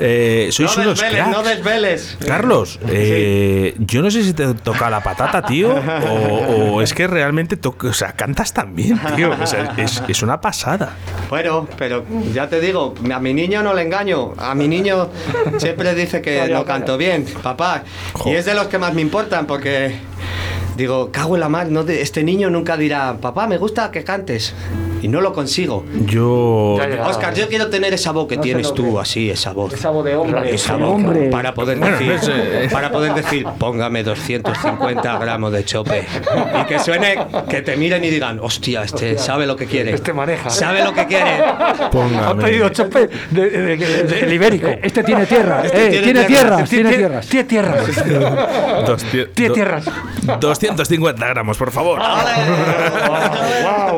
Eh, 0.01 0.49
sois 0.51 0.77
no 0.77 0.83
unos 0.85 1.01
desveles, 1.01 1.17
cracks. 1.23 1.37
no 1.37 1.43
desveles. 1.43 2.19
Carlos, 2.27 2.79
eh, 2.89 3.75
yo 3.79 4.03
no 4.03 4.11
sé 4.11 4.23
si 4.25 4.33
te 4.35 4.53
toca 4.55 4.91
la 4.91 5.03
patata, 5.03 5.43
tío, 5.43 5.75
o, 5.75 6.75
o 6.75 6.83
es 6.83 6.93
que 6.95 7.07
realmente 7.07 7.57
toca, 7.57 7.89
o 7.89 7.93
sea, 7.93 8.13
cantas 8.13 8.53
tan 8.53 8.75
bien, 8.75 9.01
tío. 9.17 9.31
O 9.41 9.47
sea, 9.47 9.75
es, 9.77 10.03
es 10.09 10.23
una 10.23 10.41
pasada. 10.41 10.91
Bueno, 11.31 11.69
pero 11.79 12.05
ya 12.33 12.49
te 12.49 12.61
digo, 12.61 12.95
a 13.13 13.19
mi 13.21 13.35
niño 13.35 13.63
no 13.63 13.75
le 13.75 13.83
engaño. 13.83 14.35
A 14.39 14.55
mi 14.55 14.69
niño 14.69 15.11
siempre 15.59 15.95
dice 15.95 16.21
que 16.23 16.49
no 16.49 16.65
canto 16.65 16.97
bien, 16.97 17.25
papá. 17.43 17.78
Y 18.27 18.31
es 18.31 18.45
de 18.45 18.55
los 18.55 18.67
que 18.69 18.79
más 18.79 18.95
me 18.95 19.01
importan 19.01 19.47
porque 19.47 19.97
digo, 20.77 21.11
cago 21.11 21.35
en 21.35 21.41
la 21.41 21.49
mar, 21.49 21.69
no 21.69 21.81
este 21.83 22.23
niño 22.23 22.51
nunca 22.51 22.77
dirá, 22.77 23.17
papá, 23.21 23.47
me 23.47 23.59
gusta 23.59 23.91
que 23.91 24.05
cantes. 24.05 24.55
Y 25.03 25.09
no 25.09 25.21
lo 25.21 25.33
consigo. 25.33 25.85
Yo. 26.07 26.77
Oscar, 27.07 27.35
yo 27.35 27.49
quiero 27.49 27.69
tener 27.69 27.93
esa 27.95 28.13
voz 28.13 28.27
que 28.29 28.37
No 28.37 28.43
tienes 28.43 28.73
tú, 28.75 28.99
así, 28.99 29.31
esa 29.31 29.53
voz. 29.53 29.73
Esa 29.75 29.91
voz 29.91 30.05
de 30.05 30.17
hombre. 30.17 30.55
Esa 30.55 30.77
de 30.77 30.83
voz, 30.83 30.95
hombre. 30.95 31.29
para 31.31 31.55
poder 31.55 31.79
Bueno, 31.79 31.97
decir, 31.99 32.19
eh, 32.33 32.69
para 32.73 32.91
poder 32.91 33.15
decir, 33.15 33.47
póngame 33.59 34.03
250 34.03 35.19
gramos 35.19 35.53
de 35.53 35.65
chope 35.65 36.05
y 36.61 36.65
que 36.67 36.79
suene, 36.79 37.17
que 37.49 37.63
te 37.63 37.77
miren 37.77 38.03
y 38.05 38.11
digan, 38.11 38.41
hostia, 38.43 38.83
este 38.83 39.17
sabe 39.19 39.47
lo 39.47 39.57
que 39.57 39.67
quiere, 39.67 39.93
Este 39.95 40.13
maneja. 40.13 40.51
sabe 40.51 40.83
lo 40.85 40.93
que 40.93 41.07
quiere. 41.07 41.43
Póngame. 41.93 42.27
Ha 42.27 42.35
pedido 42.47 42.69
chope 42.71 43.09
de, 43.31 43.51
de- 43.51 43.77
de- 43.77 43.77
de- 43.77 44.03
del 44.05 44.33
ibérico. 44.33 44.69
Este 44.83 45.03
tiene 45.05 45.27
tierra, 45.27 45.63
Este 45.65 45.87
eh, 45.87 45.91
tiene 45.91 46.05
tiene, 46.05 46.25
tierra. 46.25 46.43
tierras, 46.57 46.71
tiene 46.71 46.91
tierras. 46.91 47.27
Tiene 47.29 47.45
tierras. 47.49 47.85
Tiene 49.35 49.55
tierras. 49.55 49.85
250 50.41 51.27
gramos, 51.29 51.57
por 51.57 51.71
favor. 51.71 51.99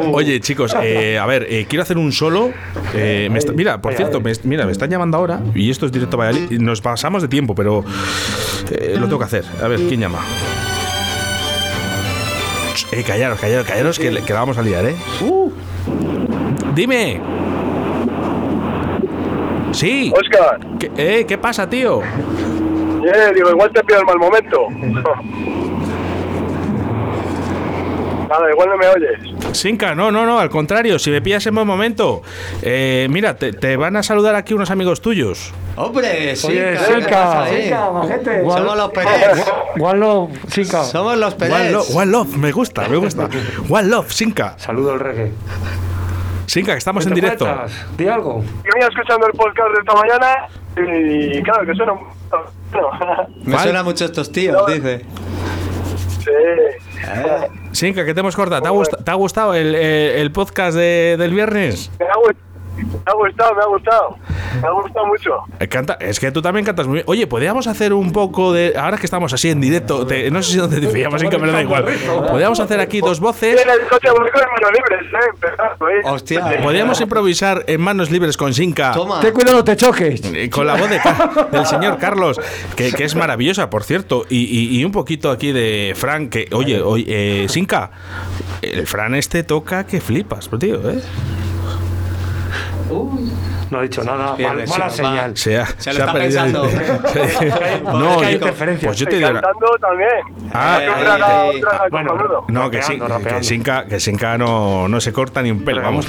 Wow. 0.01 0.15
Oye, 0.15 0.41
chicos, 0.41 0.75
eh, 0.83 0.90
a 1.21 1.27
ver, 1.27 1.47
eh, 1.49 1.67
quiero 1.69 1.83
hacer 1.83 1.99
un 1.99 2.13
solo. 2.13 2.51
eh, 2.95 3.29
me 3.31 3.39
está- 3.39 3.53
mira, 3.53 3.81
por 3.81 3.95
cierto, 3.95 4.21
me, 4.21 4.33
mira, 4.45 4.67
me 4.67 4.73
están 4.73 4.91
llamando 4.91 5.17
ahora 5.17 5.41
y 5.55 5.71
esto 5.71 5.87
es 5.87 5.93
directo 5.93 6.17
a 6.17 6.27
Valladolid. 6.27 6.51
y 6.53 6.59
Nos 6.59 6.81
pasamos 6.81 7.23
de 7.23 7.29
tiempo, 7.29 7.55
pero 7.55 7.85
eh, 8.71 8.97
lo 8.99 9.07
tengo 9.07 9.19
que 9.19 9.25
hacer. 9.25 9.45
A 9.63 9.69
ver, 9.69 9.81
¿quién 9.89 10.01
llama? 10.01 10.19
Eh, 12.93 13.03
callaros, 13.05 13.39
callaros, 13.41 13.67
callaros, 13.67 13.99
que, 13.99 14.11
la 14.11 14.21
vamos 14.41 14.59
a 14.59 14.63
liar, 14.63 14.85
¿eh? 14.87 14.95
Dime. 16.75 17.21
Sí. 19.73 20.13
Oscar, 20.15 20.59
¿Qué, 20.79 20.91
eh, 20.97 21.25
¿Qué 21.27 21.39
pasa, 21.39 21.69
tío? 21.69 22.01
eh, 22.03 23.33
digo, 23.35 23.51
igual 23.51 23.71
te 23.73 23.83
pido 23.85 24.01
el 24.01 24.07
mal 24.07 24.19
momento. 24.19 24.67
Nada, 28.31 28.49
igual 28.49 28.69
no 28.69 28.77
me 28.77 28.87
oyes. 28.87 29.57
Sinca, 29.59 29.93
no, 29.97 30.13
no, 30.13 30.25
no, 30.25 30.39
al 30.39 30.49
contrario, 30.51 31.01
si 31.01 31.11
me 31.11 31.21
pillas 31.21 31.45
en 31.47 31.55
buen 31.57 31.67
momento. 31.67 32.23
Eh, 32.63 33.09
mira, 33.11 33.35
te, 33.37 33.53
te 33.53 33.77
van 33.77 33.97
a 33.97 34.05
saludar 34.05 34.37
aquí 34.37 34.55
unos 34.55 34.71
amigos 34.71 35.01
tuyos. 35.03 35.53
Hombre, 35.75 36.37
sí, 36.37 36.47
Oye, 36.47 36.73
¿qué 36.73 36.79
Silca, 36.79 37.11
pasa 37.11 37.43
ahí? 37.43 37.63
Silca, 37.63 37.91
majete. 37.91 38.41
Somos 38.43 38.77
los 38.77 38.91
Pérez. 38.93 39.45
Wallo, 39.79 40.29
Silca. 40.47 40.85
Somos 40.85 41.17
los 41.19 41.35
One 41.35 41.39
Pérez. 41.49 41.73
love, 41.73 41.97
one 41.97 42.07
love, 42.13 42.37
me 42.37 42.53
gusta, 42.53 42.89
me 42.89 42.97
gusta. 42.99 43.29
One 43.69 43.89
love, 43.89 44.13
Sinca. 44.13 44.55
Saludo 44.59 44.93
al 44.93 45.01
reggae. 45.01 45.33
Sinca, 46.47 46.73
que 46.73 46.79
estamos 46.79 47.05
¿Qué 47.05 47.09
en 47.09 47.15
directo. 47.17 47.45
cuentas? 47.47 47.73
Di 47.97 48.07
algo. 48.07 48.43
Yo 48.45 48.71
venía 48.75 48.89
escuchando 48.89 49.27
el 49.27 49.33
podcast 49.33 49.69
de 49.75 49.81
esta 49.81 49.95
mañana 49.95 50.49
y 51.37 51.43
claro 51.43 51.67
que 51.67 51.75
suena. 51.75 51.93
No. 51.95 52.91
Me 53.45 53.59
suena 53.59 53.83
mucho 53.83 54.05
estos 54.05 54.31
tíos, 54.31 54.57
dice. 54.69 55.05
Sí. 56.21 56.31
Sinca, 57.73 58.05
que 58.05 58.15
te 58.15 58.21
hemos 58.21 58.37
cortado. 58.37 58.63
¿Te 58.63 58.69
ha, 58.69 58.73
gust- 58.73 59.05
te 59.05 59.11
ha 59.11 59.15
gustado 59.15 59.55
el, 59.55 59.75
el 59.75 60.33
podcast 60.33 60.77
de- 60.77 61.17
del 61.19 61.33
viernes? 61.33 61.91
Me 61.99 62.07
ha, 62.07 62.15
gust- 62.15 62.37
me 62.85 62.99
ha 63.07 63.15
gustado, 63.15 63.55
me 63.55 63.63
ha 63.63 63.67
gustado. 63.67 64.17
Me 64.61 64.67
ha 64.67 64.71
gustado 64.73 65.07
mucho. 65.07 65.31
Eh, 65.61 65.69
Canta, 65.69 65.95
es 66.01 66.19
que 66.19 66.31
tú 66.33 66.43
también 66.43 66.65
cantas 66.67 66.87
muy 66.87 66.95
bien. 66.95 67.05
Oye, 67.09 67.27
podríamos 67.27 67.67
hacer 67.67 67.93
un 67.93 68.13
poco 68.13 68.53
de. 68.53 68.75
Ahora 68.77 68.97
que 68.97 69.07
estamos 69.07 69.33
así 69.33 69.49
en 69.51 69.61
directo, 69.61 70.07
te- 70.07 70.31
no 70.31 70.43
sé 70.43 70.53
si 70.53 70.59
dónde 70.59 70.81
te 70.81 70.89
pillamos, 70.89 71.21
Sinca, 71.21 71.39
pero 71.39 71.53
da 71.53 71.63
igual. 71.63 71.85
Podríamos 72.29 72.59
hacer 72.61 72.81
aquí 72.81 73.01
dos 73.01 73.21
voces. 73.21 73.61
En 73.63 73.69
el 73.71 73.87
coche 73.89 74.09
voy 74.11 74.29
con 74.31 74.41
manos 74.43 74.71
libres, 74.73 75.13
¿eh? 75.13 75.51
Ahí. 75.81 76.13
Hostia. 76.15 76.61
Podríamos 76.63 77.01
improvisar 77.01 77.65
en 77.67 77.81
manos 77.81 78.11
libres 78.11 78.37
con 78.37 78.53
Sinca. 78.53 78.93
Toma. 78.93 79.21
Ten 79.21 79.33
cuidado, 79.33 79.59
no 79.59 79.65
te 79.65 79.77
choques. 79.77 80.21
Con 80.51 80.67
la 80.67 80.75
voz 80.77 80.91
de 80.91 81.01
del 81.53 81.67
señor 81.67 81.99
Carlos, 81.99 82.41
que, 82.77 82.93
que 82.93 83.05
es 83.05 83.15
maravillosa, 83.15 83.71
por 83.71 83.85
cierto. 83.85 84.25
Y, 84.29 84.39
y- 84.45 84.79
y 84.81 84.85
un 84.85 84.93
poquito 84.93 85.31
aquí 85.31 85.53
de 85.53 85.93
Fran, 85.97 86.29
que, 86.29 86.49
oye, 86.53 86.81
oye, 86.83 87.45
eh, 87.45 87.49
Sinca, 87.49 87.91
el 88.63 88.87
Fran 88.87 89.15
este 89.15 89.43
toca 89.45 89.85
que 89.87 90.01
flipas, 90.01 90.51
tío, 90.59 90.91
¿eh? 90.91 91.01
No 93.71 93.79
ha 93.79 93.83
dicho 93.83 94.03
nada. 94.03 94.35
Mal- 94.37 94.67
mala 94.69 94.91
señal. 94.91 95.37
Se, 95.37 95.59
ha, 95.59 95.67
Se 95.67 95.73
lo 95.73 95.97
se 95.97 96.03
ha 96.03 96.07
está 96.07 96.13
perdido. 96.13 96.43
pensando. 96.43 96.63
no, 97.99 98.11
Es 98.13 98.17
que 98.19 98.25
hay 98.27 98.33
yo, 98.33 98.39
interferencias. 98.39 98.89
pues 98.89 98.99
yo 98.99 99.07
te 99.07 99.17
digo. 99.17 99.29
también. 99.81 100.11
Ah, 100.53 100.79
eh, 100.83 100.91
otra- 100.91 101.47
eh, 101.53 101.57
otra- 101.65 101.89
bueno. 101.91 102.45
No, 102.49 102.71
que 102.71 102.83
sí, 102.83 102.99
Rapeando, 102.99 103.39
que. 103.39 103.45
Sinca, 103.45 103.85
que 103.87 104.01
Sinca 104.01 104.37
no, 104.37 104.89
no 104.89 105.01
se 105.01 105.13
corta 105.13 105.41
ni 105.43 105.51
un 105.51 105.65
pelo. 105.65 105.83
Vamos. 105.83 106.07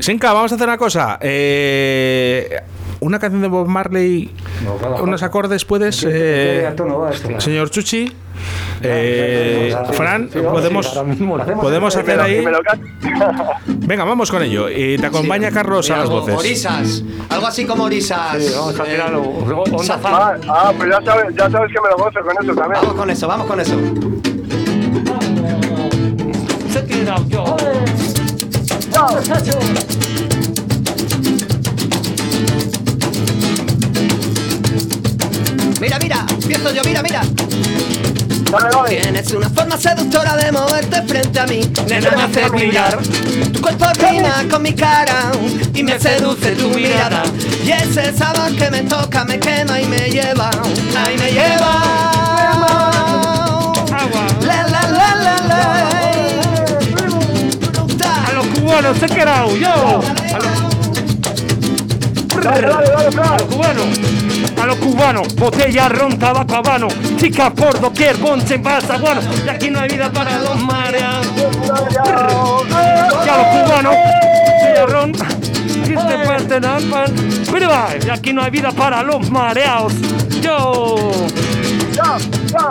Sinca, 0.00 0.32
vamos 0.34 0.52
a 0.52 0.54
hacer 0.56 0.66
una 0.68 0.76
cosa. 0.78 1.18
Eh, 1.20 2.60
una 3.00 3.18
canción 3.18 3.42
de 3.42 3.48
Bob 3.48 3.66
Marley, 3.68 4.30
No, 4.64 5.02
unos 5.02 5.22
acordes, 5.22 5.64
¿puedes? 5.64 6.00
¿Qué 6.00 6.08
Eh, 6.68 6.72
tono 6.76 6.98
va 7.00 7.10
esto? 7.10 7.40
señor 7.40 7.70
Chuchi. 7.70 8.12
Eh, 8.82 9.74
Fran, 9.92 10.28
podemos, 10.28 11.96
hacer 11.96 12.20
ahí. 12.20 12.44
Venga, 13.66 14.04
vamos 14.04 14.30
con 14.30 14.42
ello. 14.42 14.68
Y 14.68 14.98
te 14.98 15.06
acompaña 15.06 15.50
Carlos 15.50 15.90
a 15.90 15.98
las 15.98 16.10
voces. 16.10 16.36
Orisas. 16.36 17.02
Algo 17.30 17.46
así 17.46 17.64
como 17.64 17.84
orisas. 17.84 18.36
Sí, 18.42 18.52
vamos 18.54 18.78
a 18.78 18.84
Eh, 18.84 18.90
tirarlo. 18.90 19.22
Ah, 20.04 20.36
ah, 20.48 20.72
pues 20.76 20.90
ya 20.90 21.00
sabes, 21.02 21.34
ya 21.34 21.50
sabes 21.50 21.72
que 21.72 21.80
me 21.80 21.88
lo 21.90 21.96
gozo 21.96 22.20
con 22.20 22.44
eso 22.44 22.54
también. 22.54 22.80
Vamos 22.82 22.94
con 22.94 23.10
eso, 23.10 23.26
vamos 23.28 23.46
con 23.46 23.60
eso. 23.60 23.74
Se 26.72 26.84
Mira, 35.80 35.98
mira, 35.98 36.24
empiezo 36.30 36.72
yo, 36.72 36.82
mira, 36.84 37.02
mira. 37.02 37.22
Tienes 38.88 39.30
una 39.32 39.50
forma 39.50 39.76
seductora 39.76 40.36
de 40.36 40.52
moverte 40.52 41.02
frente 41.02 41.38
a 41.40 41.46
mí. 41.46 41.60
Nena, 41.88 42.10
me 42.12 42.22
hace 42.22 42.48
brillar. 42.48 42.98
Tu 43.52 43.60
cuerpo 43.60 43.86
rima 43.98 44.44
con 44.50 44.62
mi 44.62 44.72
cara 44.72 45.32
y 45.74 45.82
me 45.82 45.98
seduce 45.98 46.52
tu 46.52 46.68
mirada. 46.70 47.22
Y 47.64 47.70
ese 47.72 48.16
sabor 48.16 48.54
que 48.56 48.70
me 48.70 48.82
toca, 48.82 49.24
me 49.24 49.38
quema 49.38 49.80
y 49.80 49.86
me 49.86 50.08
lleva. 50.10 50.50
Ahí 51.04 51.18
me 51.18 51.32
lleva. 51.32 51.82
La, 54.40 54.62
la, 54.68 54.82
la, 54.88 55.14
la, 55.16 55.36
la. 55.48 55.88
A 58.28 58.32
los 58.32 58.46
cubanos, 58.46 58.96
se 58.98 59.06
queda 59.06 59.46
yo. 59.58 60.00
A 60.34 60.38
los 60.38 60.56
Dale, 62.44 62.66
dale, 62.68 62.88
dale, 62.90 63.10
Fran. 63.10 63.38
cubanos. 63.48 63.86
A 64.66 64.70
los 64.70 64.78
cubanos, 64.78 65.32
botella, 65.36 65.88
ron, 65.88 66.18
tabaco 66.18 66.56
habano, 66.56 66.88
chicas 67.18 67.52
por 67.52 67.78
doquier, 67.78 68.16
bonche 68.16 68.56
en 68.56 68.62
guano. 68.64 69.20
Y 69.44 69.48
aquí 69.48 69.70
no 69.70 69.78
hay 69.78 69.88
vida 69.88 70.10
para 70.10 70.40
los 70.40 70.60
mareados. 70.60 71.24
Y 71.36 73.28
a 73.28 73.36
los 73.36 73.46
cubanos, 73.46 73.94
botella, 73.94 74.86
ron, 74.88 75.12
y 75.12 75.94
te 75.94 76.26
parten 76.26 76.64
al 76.64 76.82
pan. 76.82 77.14
Pero 77.48 77.70
y 78.04 78.10
aquí 78.10 78.32
no 78.32 78.42
hay 78.42 78.50
vida 78.50 78.72
para 78.72 79.04
los 79.04 79.30
mareados. 79.30 79.92
Yo. 80.40 81.12
Yo, 81.92 82.18
yo. 82.50 82.70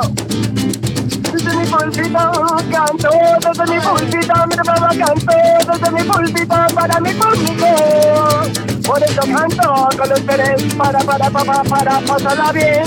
Desde 1.31 1.55
mi 1.55 1.65
pulpito 1.65 2.57
canto, 2.71 3.09
desde 3.39 3.73
mi 3.73 3.79
pulpito 3.79 4.33
mi 4.49 4.55
nueva 4.57 4.89
canto, 4.89 5.33
desde 5.71 5.91
mi 5.91 6.03
pulpito 6.03 6.55
para 6.75 6.99
mi 6.99 7.11
público. 7.11 8.74
Por 8.85 9.01
eso 9.03 9.21
canto 9.21 9.89
con 9.97 10.09
los 10.09 10.19
seres 10.19 10.73
para, 10.77 10.99
para, 10.99 11.29
para, 11.29 11.63
para 11.63 11.99
pasarla 12.01 12.51
bien. 12.51 12.83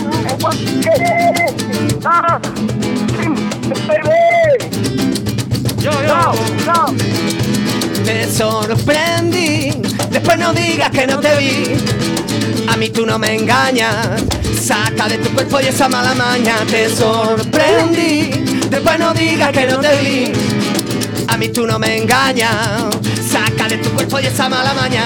En. 1.01 1.99
Ah. 2.05 2.39
Yo, 5.81 5.91
No, 5.91 6.35
yo. 6.35 6.43
no. 6.67 6.95
Te 8.05 8.31
sorprendí, 8.31 9.71
después 10.11 10.39
no 10.39 10.53
digas 10.53 10.91
que 10.91 11.07
no 11.07 11.19
te 11.19 11.37
vi. 11.37 11.77
A 12.69 12.77
mí 12.77 12.91
tú 12.91 13.05
no 13.05 13.19
me 13.19 13.35
engañas, 13.35 14.23
saca 14.61 15.09
de 15.09 15.19
tu 15.19 15.31
cuerpo 15.31 15.61
y 15.61 15.67
esa 15.67 15.89
mala 15.89 16.15
maña. 16.15 16.57
Te 16.71 16.89
sorprendí, 16.95 18.31
después 18.71 18.99
no 18.99 19.13
digas 19.15 19.51
que 19.53 19.67
no 19.67 19.79
te 19.79 19.97
vi. 19.99 20.33
A 21.27 21.37
mí 21.37 21.49
tú 21.49 21.67
no 21.67 21.79
me 21.79 21.97
engañas, 21.99 22.53
de 23.69 23.77
tu 23.79 23.91
cuerpo 23.91 24.19
y 24.21 24.27
esa 24.27 24.49
mala 24.49 24.73
maña. 24.73 25.05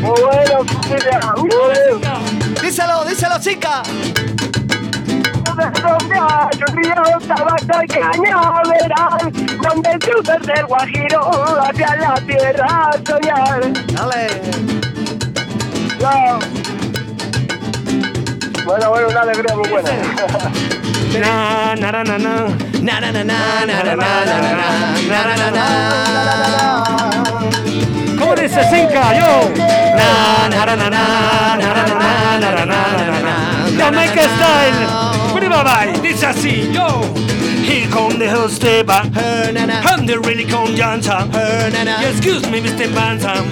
Muy 0.00 0.20
bueno, 0.22 0.64
Cecilia. 0.88 1.34
Uh. 1.36 2.62
Díselo, 2.62 3.04
díselo, 3.04 3.38
chica. 3.40 3.82
Yo 6.58 6.66
río, 6.74 7.02
tabaco 7.26 7.82
y 7.82 7.86
cañaveral, 7.86 9.32
donde 9.62 9.98
cruces 9.98 10.46
del 10.46 10.66
Guajiro 10.66 11.60
hacia 11.60 11.96
la 11.96 12.14
tierra 12.26 12.66
a 12.66 12.92
soñar. 13.06 13.72
Dale. 13.92 14.42
Yo. 16.00 16.38
Bueno, 18.64 18.90
bueno, 18.90 19.08
una 19.08 19.20
alegría 19.20 19.56
muy 19.56 19.68
buena. 19.68 19.90
Na, 21.14 21.74
na, 21.74 21.90
na, 21.92 22.02
na, 22.04 22.18
na. 22.18 22.34
Na 22.82 23.00
na 23.00 23.10
na 23.10 23.22
na 23.24 23.64
na 23.66 23.82
na 23.82 23.82
na 23.82 23.94
na 23.94 24.06
na 24.06 25.20
na 25.26 25.36
na 25.36 25.50
na 25.50 25.64
¿Cómo 28.18 28.34
dice 28.34 28.62
Sinca? 28.70 29.14
Yo. 29.16 29.50
Na, 29.96 30.48
na, 30.48 30.66
na, 30.66 30.76
na, 30.76 30.90
na, 30.90 31.56
na, 31.56 31.70
na, 31.74 31.84
na, 31.86 31.98
na, 32.38 32.50
na, 32.50 32.64
na, 32.64 32.76
na, 33.10 33.18
na. 33.26 33.34
Jamaica 33.78 34.22
style. 34.22 34.82
Arriba 35.36 35.62
va, 35.62 35.86
dice 36.02 36.26
así. 36.26 36.70
Yo. 36.72 37.00
Here 37.66 37.88
come 37.90 38.18
the 38.18 38.30
whole 38.30 38.48
step 38.48 38.86
back. 38.86 39.06
And 39.16 40.08
the 40.08 40.20
really 40.20 40.44
come 40.44 40.74
Johnson. 40.76 41.30
Excuse 41.34 42.48
me, 42.48 42.60
Mr. 42.60 42.86
Bantam. 42.94 43.44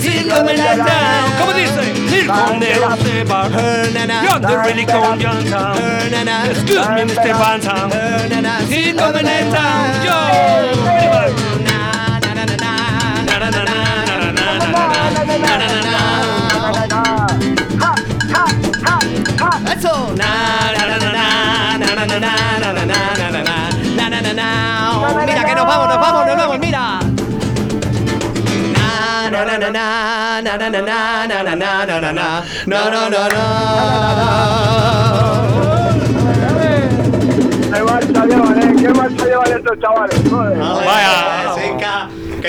See 0.00 0.28
coming 0.28 0.56
down. 0.56 1.30
¿Cómo 1.38 1.52
dice? 1.52 1.84
Here 2.10 2.26
come 2.26 2.58
the 2.58 2.74
whole 2.74 2.96
step 2.96 3.28
back. 3.28 3.52
And 3.54 4.44
the 4.44 4.58
really 4.66 4.84
come 4.84 5.18
Johnson. 5.20 5.76
Excuse 6.50 6.88
me, 6.88 7.02
Mr. 7.10 7.32
Bantam. 7.38 7.90
Here 8.68 8.94
coming 8.94 9.24
down. 9.24 10.04
Yo. 10.04 10.18
Na, 11.62 12.18
na, 12.18 12.30
na, 12.34 12.44
na, 12.44 12.56
na, 13.24 13.38
na, 13.38 13.50
na, 13.50 13.50
na, 13.50 13.62
na, 13.64 14.02
na, 14.02 14.32
na, 14.32 14.58
na. 14.58 14.98
Na 15.38 15.56
na 15.56 15.66
na 15.66 15.80
na 15.80 15.90
na 15.92 16.18
eso. 19.66 20.14
Mira 25.26 25.44
que 25.44 25.54
nos 25.54 25.66
vamos, 25.66 25.88
nos 25.88 26.00
vamos, 26.00 26.26
nos 26.26 26.36
vamos, 26.36 26.58
mira. 26.58 27.00
No, 29.30 29.44
no, 29.44 29.58
no, 29.58 29.70
no, 29.70 30.42
no, 30.42 30.56
no, 30.58 30.70
no, 30.70 31.58
no, 33.18 33.38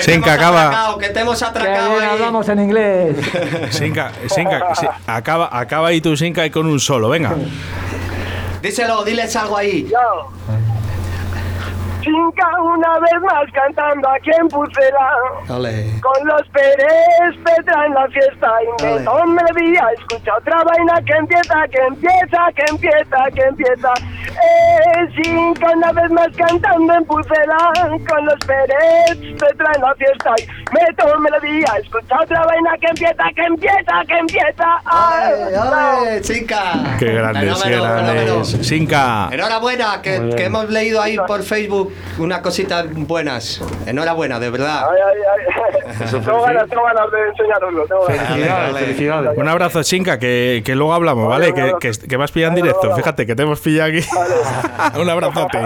Senka. 0.02 0.30
Que 0.30 0.30
Senka, 0.30 0.32
acaba. 0.34 0.66
atracado, 0.66 0.98
Que 0.98 1.08
te 1.08 1.20
hemos 1.20 1.42
atracado 1.42 1.98
ahí. 1.98 2.06
hablamos 2.06 2.48
en 2.48 2.60
inglés. 2.60 3.16
Sinca, 3.70 4.12
Sinca, 4.28 4.74
sí, 4.74 4.86
acaba, 5.06 5.48
acaba 5.52 5.88
ahí 5.88 6.00
tu 6.00 6.16
Sinca 6.16 6.44
y 6.46 6.50
con 6.50 6.66
un 6.66 6.80
solo, 6.80 7.08
venga. 7.08 7.34
Díselo, 8.62 9.04
diles 9.04 9.34
algo 9.36 9.56
ahí. 9.56 9.88
Yo. 9.90 10.30
Chinca 12.02 12.62
una 12.62 12.98
vez 12.98 13.20
más 13.22 13.44
cantando 13.52 14.08
aquí 14.08 14.30
en 14.40 14.48
Pucela. 14.48 15.10
Con 15.46 16.26
los 16.26 16.48
Pérez 16.48 17.36
Petra 17.44 17.86
en 17.86 17.92
la 17.94 18.08
fiesta 18.08 18.50
Inventó 18.80 19.26
melodía, 19.26 19.86
escucha 19.98 20.34
otra 20.38 20.62
vaina 20.64 20.94
que 21.04 21.12
empieza, 21.12 21.68
que 21.70 21.78
empieza, 21.88 22.38
que 22.56 22.64
empieza, 22.70 23.30
que 23.34 23.42
empieza 23.42 23.92
Eh, 24.28 25.22
Cinca 25.22 25.70
una 25.74 25.92
vez 25.92 26.10
más 26.10 26.28
cantando 26.36 26.94
en 26.94 27.04
Pucela 27.04 27.72
con 28.08 28.24
los 28.26 28.34
Pérez 28.46 29.18
te 29.38 29.54
traen 29.56 29.80
la 29.80 29.94
fiesta 29.94 30.34
y 30.38 30.46
meto 30.74 31.18
melodía, 31.18 31.66
escucha 31.82 32.16
otra 32.22 32.44
vaina 32.46 32.70
que 32.80 32.86
empieza, 32.88 33.24
que 33.34 33.42
empieza, 33.42 34.04
que 34.06 34.18
empieza. 34.18 34.66
Ay, 34.84 35.32
¡Ole, 35.54 36.20
chica! 36.22 36.96
Qué 36.98 37.12
grandes, 37.12 37.62
qué. 37.62 38.64
Sinca. 38.64 39.28
Enhorabuena, 39.32 40.00
que, 40.02 40.34
que 40.36 40.44
hemos 40.44 40.68
leído 40.70 41.00
ahí 41.02 41.16
por 41.26 41.42
Facebook 41.42 41.92
unas 42.18 42.40
cositas 42.40 42.86
buenas. 42.92 43.60
Enhorabuena, 43.86 44.38
de 44.38 44.50
verdad. 44.50 44.84
ay, 44.90 44.98
ay, 45.06 45.22
ay. 45.26 46.10
Tengo 46.10 46.42
ganas, 46.42 46.68
tengo 46.68 46.84
ganas 46.84 47.10
de 47.10 47.28
enseñaroslo. 47.28 47.86
tengo 47.86 48.06
ganas. 48.06 48.26
Felicidades, 48.28 48.76
felicidades. 48.78 49.30
Un 49.38 49.48
abrazo, 49.48 49.82
Sinca, 49.82 50.18
que, 50.18 50.62
que 50.64 50.74
luego 50.74 50.94
hablamos, 50.94 51.28
¿vale? 51.28 51.52
Que, 51.52 51.74
que, 51.80 51.90
que 52.08 52.18
me 52.18 52.24
has 52.24 52.32
pillado 52.32 52.50
en 52.52 52.62
directo. 52.62 52.94
Fíjate 52.94 53.26
que 53.26 53.34
te 53.34 53.42
hemos 53.42 53.60
pillado 53.60 53.90
aquí. 53.90 54.00
un 55.00 55.08
abrazote. 55.10 55.58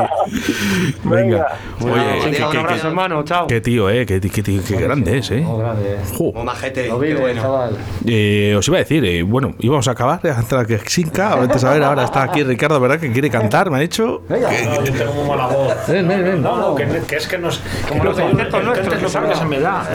Venga. 1.05 1.47
Oye, 1.81 1.93
un 1.93 2.57
abrazo, 2.57 2.81
qué- 2.83 2.87
hermano. 2.89 3.23
Chao. 3.25 3.47
Qué 3.47 3.61
tío, 3.61 3.89
eh. 3.91 4.05
Qué, 4.07 4.21
qué 4.21 4.43
tío- 4.43 4.63
qué 4.67 4.77
grande 4.77 5.19
es, 5.19 5.31
eh. 5.31 5.45
Jo. 5.45 6.33
Como 6.33 6.45
majete, 6.45 6.89
Lo 6.89 6.99
qué 7.01 7.07
vive, 7.09 7.21
bueno. 7.21 7.43
chaval. 7.43 7.77
Eh, 8.07 8.55
os 8.57 8.67
iba 8.69 8.77
a 8.77 8.81
decir, 8.81 9.05
eh, 9.05 9.23
bueno, 9.23 9.55
íbamos 9.61 9.87
a 9.89 9.93
acabar 9.93 10.21
eh, 10.23 10.31
hasta 10.31 10.65
que 10.67 10.79
Sinca, 10.79 11.31
ahorita 11.33 11.55
a 11.69 11.73
ver, 11.73 11.83
ahora 11.83 12.05
está 12.05 12.23
aquí 12.25 12.43
Ricardo, 12.43 12.79
¿verdad? 12.81 12.99
Que 13.01 13.11
quiere 13.13 13.31
cantar, 13.31 13.71
me 13.71 13.79
ha 13.79 13.81
dicho. 13.81 14.23
Venga. 14.29 14.51
No, 14.51 14.85
yo 14.85 14.93
tengo 14.93 15.13
muy 15.15 15.29
mala 15.29 15.47
voz. 15.47 15.75
Ven, 15.89 16.07
ven, 16.09 16.25
ven. 16.25 16.43
No, 16.43 16.57
no, 16.59 16.75
que, 16.75 16.87
que 17.07 17.17
es 17.17 17.27
que 17.27 17.39
nos. 17.39 17.61
Como 17.89 18.05
los 18.05 18.19
conciertos 18.19 18.65
nuestros, 18.65 18.89
cante 18.89 18.97
es 18.97 19.03
lo 19.03 19.09
que 19.09 19.19
peor 19.19 19.29
que 19.33 19.37
se 19.39 19.45
me 19.45 19.61
da. 19.61 19.87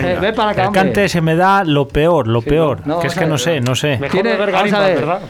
Eh, 0.00 0.18
ven 0.20 0.34
para 0.34 0.50
acá, 0.52 0.64
El 0.64 0.72
cante 0.72 1.08
se 1.08 1.20
me 1.20 1.36
da 1.36 1.64
lo 1.64 1.86
peor, 1.88 2.26
lo 2.28 2.42
peor. 2.42 2.78
que 3.00 3.06
es 3.06 3.14
que 3.14 3.26
no 3.26 3.38
sé, 3.38 3.60
no 3.60 3.74
sé. 3.74 4.00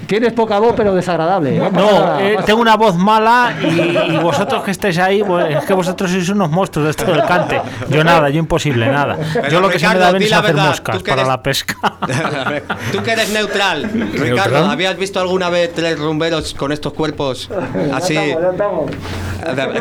Tienes, 0.06 0.32
poca 0.32 0.58
voz, 0.58 0.74
pero 0.76 0.94
desagradable. 0.94 1.58
No, 1.72 2.20
eh, 2.20 2.36
tengo 2.52 2.60
una 2.60 2.76
voz 2.76 2.96
mala 2.96 3.54
y, 3.62 4.12
y 4.12 4.16
vosotros 4.18 4.62
que 4.62 4.72
estáis 4.72 4.98
ahí, 4.98 5.22
pues, 5.24 5.56
es 5.56 5.64
que 5.64 5.72
vosotros 5.72 6.10
sois 6.10 6.28
unos 6.28 6.50
monstruos 6.50 6.84
de 6.84 6.90
esto 6.90 7.06
del 7.10 7.24
cante. 7.24 7.62
Yo 7.88 8.04
nada, 8.04 8.28
yo 8.28 8.38
imposible, 8.40 8.88
nada. 8.88 9.16
Yo 9.50 9.58
lo 9.60 9.70
que 9.70 9.78
se 9.78 9.88
me 9.88 9.94
da 9.94 10.10
Ricardo, 10.12 10.18
bien 10.18 10.22
es 10.30 10.32
hacer 10.38 10.54
verdad, 10.54 10.68
moscas 10.68 11.02
para 11.02 11.14
eres- 11.22 11.28
la 11.28 11.42
pesca. 11.42 11.74
Tú 12.92 13.02
que 13.02 13.12
eres 13.12 13.30
neutral, 13.32 13.84
Ricardo, 13.84 14.24
¿Neutral? 14.26 14.70
¿habías 14.70 14.98
visto 14.98 15.18
alguna 15.18 15.48
vez 15.48 15.72
tres 15.74 15.98
rumberos 15.98 16.52
con 16.52 16.72
estos 16.72 16.92
cuerpos 16.92 17.48
así? 17.94 18.14
Ya 18.14 18.50
estamos. 18.50 18.90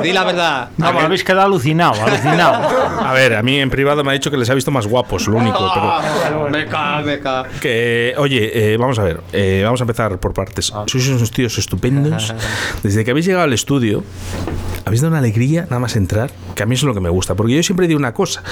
Di 0.01 0.13
la 0.13 0.24
verdad. 0.24 0.69
No, 0.78 0.93
me 0.93 1.01
habéis 1.01 1.24
quedado 1.26 1.41
alucinado, 1.47 2.01
alucinado. 2.01 2.69
A 3.05 3.13
ver, 3.13 3.36
a 3.36 3.43
mí 3.43 3.59
en 3.59 3.69
privado 3.69 4.03
me 4.03 4.11
ha 4.11 4.13
dicho 4.13 4.32
que 4.32 4.38
les 4.38 4.49
ha 4.49 4.53
visto 4.53 4.72
más 4.72 4.88
guapos, 4.88 5.28
lo 5.28 5.38
único. 5.38 5.59
Pero 6.24 6.49
Me 6.49 6.65
cae, 6.67 7.03
me 7.03 7.19
cae. 7.19 7.43
que, 7.59 8.13
oye, 8.17 8.74
eh, 8.74 8.78
vamos 8.78 8.97
a 8.99 9.03
ver, 9.03 9.19
eh, 9.34 9.61
vamos 9.65 9.82
a 9.82 9.84
empezar 9.84 10.17
por 10.19 10.34
partes. 10.34 10.72
Sois 10.88 11.07
unos 11.09 11.30
tíos 11.32 11.57
estupendos. 11.57 12.34
Desde 12.84 13.03
que 13.03 13.12
habéis 13.12 13.26
llegado 13.26 13.43
al 13.43 13.53
estudio, 13.53 14.03
habéis 14.86 15.01
dado 15.01 15.12
una 15.12 15.20
alegría 15.20 15.64
nada 15.64 15.80
más 15.80 15.95
entrar, 15.95 16.32
que 16.55 16.64
a 16.64 16.66
mí 16.66 16.76
es 16.76 16.84
lo 16.84 16.93
que 16.93 16.99
me 16.99 17.09
gusta. 17.09 17.36
Porque 17.36 17.55
yo 17.55 17.64
siempre 17.64 17.88
digo 17.88 17.99
una 17.99 18.14
cosa: 18.14 18.43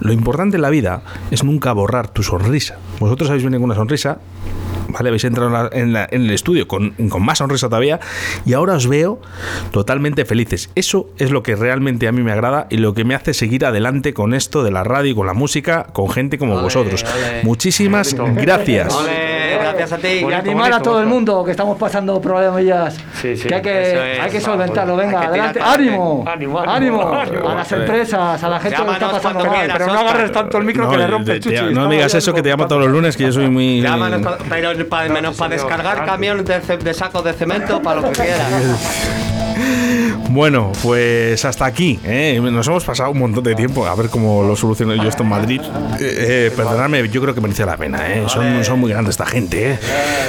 lo 0.00 0.12
importante 0.12 0.56
en 0.56 0.62
la 0.62 0.70
vida 0.70 1.02
es 1.30 1.44
nunca 1.44 1.72
borrar 1.72 2.08
tu 2.08 2.22
sonrisa. 2.22 2.78
Vosotros 3.00 3.30
habéis 3.30 3.44
venido 3.44 3.60
con 3.60 3.70
una 3.70 3.76
sonrisa. 3.76 4.18
¿Vale? 4.88 5.08
Habéis 5.08 5.24
entrado 5.24 5.48
en, 5.48 5.52
la- 5.52 5.70
en 5.72 5.92
la- 5.92 6.08
en 6.10 6.22
el 6.22 6.30
estudio 6.30 6.68
con, 6.68 6.90
con 7.08 7.22
más 7.24 7.38
sonrisa 7.38 7.68
todavía 7.68 8.00
y 8.44 8.52
ahora 8.52 8.74
os 8.74 8.86
veo 8.88 9.20
totalmente 9.72 10.24
felices. 10.24 10.70
Eso 10.74 11.08
es 11.18 11.30
lo 11.30 11.42
que 11.42 11.56
realmente 11.56 12.08
a 12.08 12.12
mí 12.12 12.22
me 12.22 12.32
agrada 12.32 12.66
y 12.70 12.76
lo 12.78 12.94
que 12.94 13.04
me 13.04 13.14
hace 13.14 13.34
seguir 13.34 13.64
adelante 13.64 14.14
con 14.14 14.34
esto 14.34 14.62
de 14.62 14.70
la 14.70 14.84
radio 14.84 15.10
y 15.10 15.14
con 15.14 15.26
la 15.26 15.34
música, 15.34 15.86
con 15.92 16.10
gente 16.10 16.38
como 16.38 16.54
Ole, 16.54 16.62
vosotros. 16.62 17.04
ole. 17.04 17.42
Muchísimas 17.44 18.14
gracias. 18.14 18.94
Ole, 18.94 19.58
gracias 19.60 19.92
a 19.92 19.98
ti. 19.98 20.06
Y 20.08 20.22
Bonito, 20.22 20.40
animar 20.40 20.66
a 20.72 20.76
bonito, 20.76 20.90
todo 20.90 21.00
el 21.00 21.06
mundo 21.06 21.44
que 21.44 21.50
estamos 21.50 21.76
pasando 21.78 22.20
problemillas. 22.20 22.96
Sí, 23.20 23.36
sí, 23.36 23.48
que 23.48 23.54
hay 23.54 23.62
que, 23.62 24.14
es. 24.14 24.20
hay 24.20 24.30
que 24.30 24.40
solventarlo. 24.40 24.96
Venga, 24.96 25.20
que 25.20 25.26
adelante. 25.26 25.60
¡Ánimo! 25.62 26.24
Ánimo, 26.26 26.60
¡Ánimo! 26.60 27.02
ánimo. 27.18 27.48
A 27.48 27.54
las 27.56 27.72
empresas, 27.72 28.42
a 28.42 28.48
la 28.48 28.60
gente 28.60 28.76
que 28.76 28.92
está 28.92 29.10
pasando 29.10 29.44
mal. 29.44 29.54
quieras. 29.54 29.78
Pero 29.78 29.92
no 29.92 29.98
agarres 30.00 30.32
tanto 30.32 30.58
el 30.58 30.64
micro 30.64 30.88
que 30.90 30.96
le 30.96 31.06
rompe 31.06 31.32
el 31.32 31.40
chuchi. 31.40 31.74
no 31.74 31.88
me 31.88 31.96
digas 31.96 32.14
eso 32.14 32.32
que 32.32 32.42
te 32.42 32.48
llamo 32.48 32.66
todos 32.66 32.82
los 32.82 32.90
lunes, 32.90 33.16
que 33.16 33.24
yo 33.24 33.32
soy 33.32 33.48
muy. 33.48 33.80
Llámanos, 33.80 34.22
pa- 34.22 34.38
pero 34.48 34.70
menos 35.10 35.36
para 35.36 35.54
descargar 35.54 36.04
camión 36.04 36.44
de, 36.44 36.60
de 36.60 36.94
sacos 36.94 37.24
de 37.24 37.32
cemento, 37.32 37.82
para 37.82 38.00
lo 38.00 38.12
que 38.12 38.20
quieras. 38.22 39.25
Bueno, 40.30 40.72
pues 40.82 41.44
hasta 41.44 41.64
aquí. 41.66 41.98
¿eh? 42.04 42.38
Nos 42.42 42.66
hemos 42.68 42.84
pasado 42.84 43.10
un 43.10 43.18
montón 43.18 43.44
de 43.44 43.54
tiempo 43.54 43.86
a 43.86 43.94
ver 43.94 44.08
cómo 44.10 44.42
lo 44.42 44.56
soluciono 44.56 44.94
yo 44.94 45.08
esto 45.08 45.22
en 45.22 45.28
Madrid. 45.28 45.60
Eh, 46.00 46.48
eh, 46.48 46.52
perdonadme, 46.54 47.08
yo 47.08 47.20
creo 47.22 47.34
que 47.34 47.40
merece 47.40 47.64
la 47.64 47.76
pena. 47.76 48.12
¿eh? 48.12 48.24
Son, 48.28 48.64
son 48.64 48.80
muy 48.80 48.90
grande 48.90 49.10
esta 49.10 49.26
gente. 49.26 49.72
¿eh? 49.72 49.78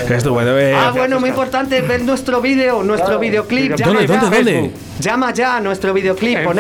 Esto, 0.10 0.34
bueno, 0.34 0.58
eh, 0.58 0.74
Ah, 0.76 0.92
bueno, 0.96 1.20
muy 1.20 1.30
importante 1.30 1.82
ver 1.82 2.02
nuestro 2.04 2.42
vídeo, 2.42 2.84
nuestro 2.84 3.20
videoclip. 3.20 3.72
¿Dónde, 3.76 4.08
Llama 4.08 4.22
dónde, 4.22 4.44
ya. 4.54 4.58
dónde? 4.60 4.72
Llama 5.00 5.34
ya 5.34 5.60
nuestro 5.60 5.94
videoclip. 5.94 6.38
En, 6.38 6.58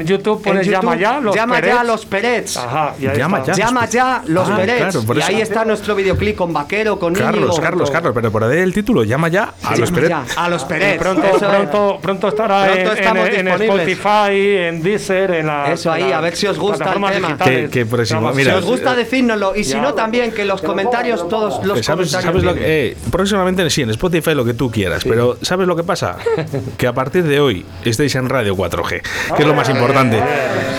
en 0.00 0.06
YouTube 0.06 0.42
pones 0.42 0.66
en 0.66 0.72
llama 0.72 0.92
YouTube, 0.96 1.00
ya 1.02 1.20
los 1.20 1.34
llama 1.36 1.54
Pérez. 1.56 1.74
ya 1.74 1.84
los 1.84 2.06
Perets. 2.06 2.56
Ajá, 2.56 2.94
Llama 2.98 3.42
ya. 3.44 3.54
Llama 3.54 3.86
ya 3.86 4.22
los 4.26 4.48
Ah, 4.50 4.56
Perets. 4.56 4.96
claro, 4.96 5.14
y 5.14 5.18
eso. 5.18 5.28
ahí 5.28 5.40
está 5.40 5.64
nuestro 5.64 5.94
videoclip 5.94 6.36
con 6.36 6.52
Vaquero, 6.52 6.98
con 6.98 7.14
Carlos, 7.14 7.36
Íñigo. 7.56 7.62
Carlos, 7.62 7.90
Carlos, 7.90 8.12
pero 8.14 8.30
por 8.30 8.44
ahí 8.44 8.58
el 8.58 8.74
título, 8.74 9.02
llama 9.04 9.28
ya 9.28 9.54
a 9.62 9.76
los 9.76 9.90
Llama 9.90 9.94
Peret. 9.94 10.08
ya 10.10 10.24
a 10.36 10.48
los 10.48 10.62
Y 10.62 10.66
Perets. 10.66 10.98
pronto, 11.02 11.22
pronto, 11.38 11.98
pronto 12.02 12.28
estará 12.28 12.59
Pronto 12.64 12.92
en- 12.92 12.98
estamos. 12.98 13.60
Spotify, 13.60 14.56
en 14.68 14.82
Deezer, 14.82 15.30
en 15.32 15.46
la 15.46 15.72
Eso 15.72 15.90
ahí, 15.92 16.12
a 16.12 16.20
ver 16.20 16.36
si 16.36 16.46
os 16.46 16.58
gusta 16.58 16.84
el 16.84 16.92
tema. 16.94 17.10
Que- 17.44 17.68
que 17.70 17.86
próximo, 17.86 18.20
Vamos, 18.20 18.36
mira, 18.36 18.52
Si 18.52 18.58
os 18.58 18.64
gusta, 18.64 18.94
decírnoslo. 18.94 19.54
Y 19.56 19.64
si 19.64 19.72
Ya. 19.72 19.82
no, 19.82 19.94
también 19.94 20.32
que 20.32 20.44
los 20.44 20.60
comentarios, 20.62 21.28
todos 21.28 21.64
los 21.66 21.78
Eh, 21.78 21.82
¿Sabes, 21.82 22.10
comentarios. 22.10 22.10
sabes 22.24 22.42
lo 22.44 22.54
vienen. 22.54 22.64
que, 22.70 22.86
eh, 22.92 22.96
próximamente 23.10 23.68
sí, 23.70 23.82
en 23.82 23.90
Spotify 23.90 24.34
lo 24.34 24.44
que 24.44 24.54
tú 24.54 24.70
quieras, 24.70 25.04
pero 25.04 25.36
¿sabes 25.42 25.66
lo 25.66 25.76
que 25.76 25.82
pasa? 25.84 26.16
Que 26.76 26.86
a 26.86 26.92
partir 26.92 27.24
de 27.24 27.40
hoy 27.40 27.64
estáis 27.84 28.14
en 28.14 28.28
Radio 28.28 28.54
4G, 28.56 29.02
que 29.36 29.42
es 29.42 29.46
lo 29.48 29.54
más 29.54 29.68
importante. 29.68 30.20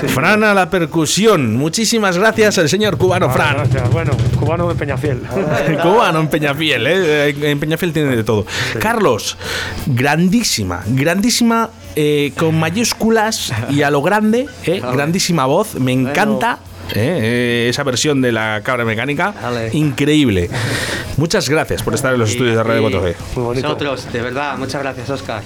Fran 0.08 0.44
a 0.44 0.54
la 0.54 0.70
percusión. 0.70 1.56
Muchísimas 1.56 2.18
gracias 2.18 2.58
al 2.58 2.70
señor 2.70 2.98
cubano 2.98 3.28
Ah, 3.30 3.34
Fran. 3.34 3.54
gracias. 3.58 3.90
Bueno, 3.92 4.12
cubano 4.40 4.68
de 4.68 4.76
Peñafiel. 4.76 5.22
El 5.68 5.78
cubano 5.82 6.20
en 6.20 6.28
Peñafiel, 6.28 6.88
¿eh? 6.88 7.36
En 7.52 7.60
Peñafiel 7.60 7.94
tiene 7.94 8.16
de 8.16 8.24
todo. 8.24 8.46
Carlos, 8.80 9.38
grandísima, 9.88 10.84
grandísima, 10.88 11.70
eh, 11.96 12.32
con 12.38 12.60
mayúsculas 12.60 13.54
y 13.70 13.82
a 13.82 13.92
lo 13.92 14.02
grande, 14.02 14.48
¿eh? 14.66 14.82
grandísima 14.94 15.46
voz, 15.46 15.76
me 15.76 15.92
encanta. 15.92 16.60
¿eh? 16.94 17.20
Eh, 17.22 17.68
esa 17.70 17.84
versión 17.84 18.22
de 18.22 18.32
la 18.32 18.62
cabra 18.64 18.86
mecánica, 18.86 19.34
increíble. 19.74 20.50
Muchas 21.18 21.50
gracias 21.50 21.84
por 21.84 21.94
estar 21.94 22.14
en 22.14 22.20
los 22.20 22.32
estudios 22.32 22.56
de 22.56 22.64
Radio 22.64 22.89
4G. 22.89 23.16
Muy 23.36 23.44
bonito. 23.44 23.68
Nosotros, 23.68 24.12
de 24.12 24.22
verdad, 24.22 24.58
muchas 24.58 24.82
gracias, 24.82 25.10
Oscar. 25.10 25.42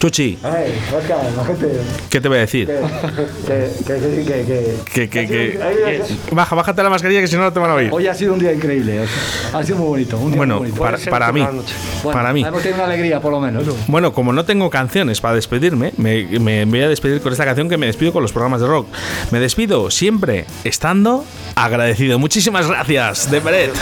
Chuchi, 0.00 0.38
Ay, 0.42 0.72
Oscar, 0.96 1.18
la 1.36 1.44
gente. 1.44 1.68
¿qué 2.08 2.20
te 2.22 2.28
voy 2.28 2.38
a 2.38 2.40
decir? 2.40 2.66
Que, 2.66 3.70
que, 3.86 3.94
que, 3.94 4.24
que, 4.24 4.24
que, 4.24 4.76
Que, 4.94 5.08
que, 5.10 5.26
que- 5.28 5.60
Ay, 5.62 6.00
Baja, 6.32 6.54
bájate 6.54 6.82
la 6.82 6.88
mascarilla 6.88 7.20
que 7.20 7.26
si 7.26 7.36
no 7.36 7.42
no 7.42 7.52
te 7.52 7.60
van 7.60 7.70
a 7.70 7.74
oír. 7.74 7.90
Hoy 7.92 8.06
ha 8.06 8.14
sido 8.14 8.32
un 8.32 8.38
día 8.38 8.50
increíble. 8.50 9.00
Oscar. 9.00 9.60
Ha 9.60 9.62
sido 9.62 9.76
muy 9.76 9.86
bonito. 9.88 10.16
Un 10.18 10.28
día 10.30 10.36
Bueno, 10.38 10.58
muy 10.60 10.70
bonito. 10.70 11.10
para, 11.10 11.30
mí. 11.32 11.40
Bueno, 11.42 11.62
para 12.18 12.32
mí. 12.32 12.42
Hemos 12.42 12.62
tenido 12.62 12.76
una 12.82 12.86
alegría, 12.90 13.20
por 13.20 13.30
lo 13.30 13.40
menos. 13.40 13.64
Bueno, 13.88 14.14
como 14.14 14.32
no 14.32 14.46
tengo 14.46 14.70
canciones 14.70 15.20
para 15.20 15.34
despedirme, 15.34 15.92
me, 15.98 16.24
me 16.40 16.64
voy 16.64 16.80
a 16.80 16.88
despedir 16.88 17.20
con 17.20 17.32
esta 17.32 17.44
canción 17.44 17.68
que 17.68 17.76
me 17.76 17.84
despido 17.84 18.14
con 18.14 18.22
los 18.22 18.32
programas 18.32 18.62
de 18.62 18.68
rock. 18.68 18.86
Me 19.30 19.38
despido 19.38 19.90
siempre 19.90 20.46
estando 20.64 21.26
agradecido. 21.56 22.18
Muchísimas 22.18 22.66
gracias, 22.66 23.30
de 23.30 23.40
Peret. 23.42 23.72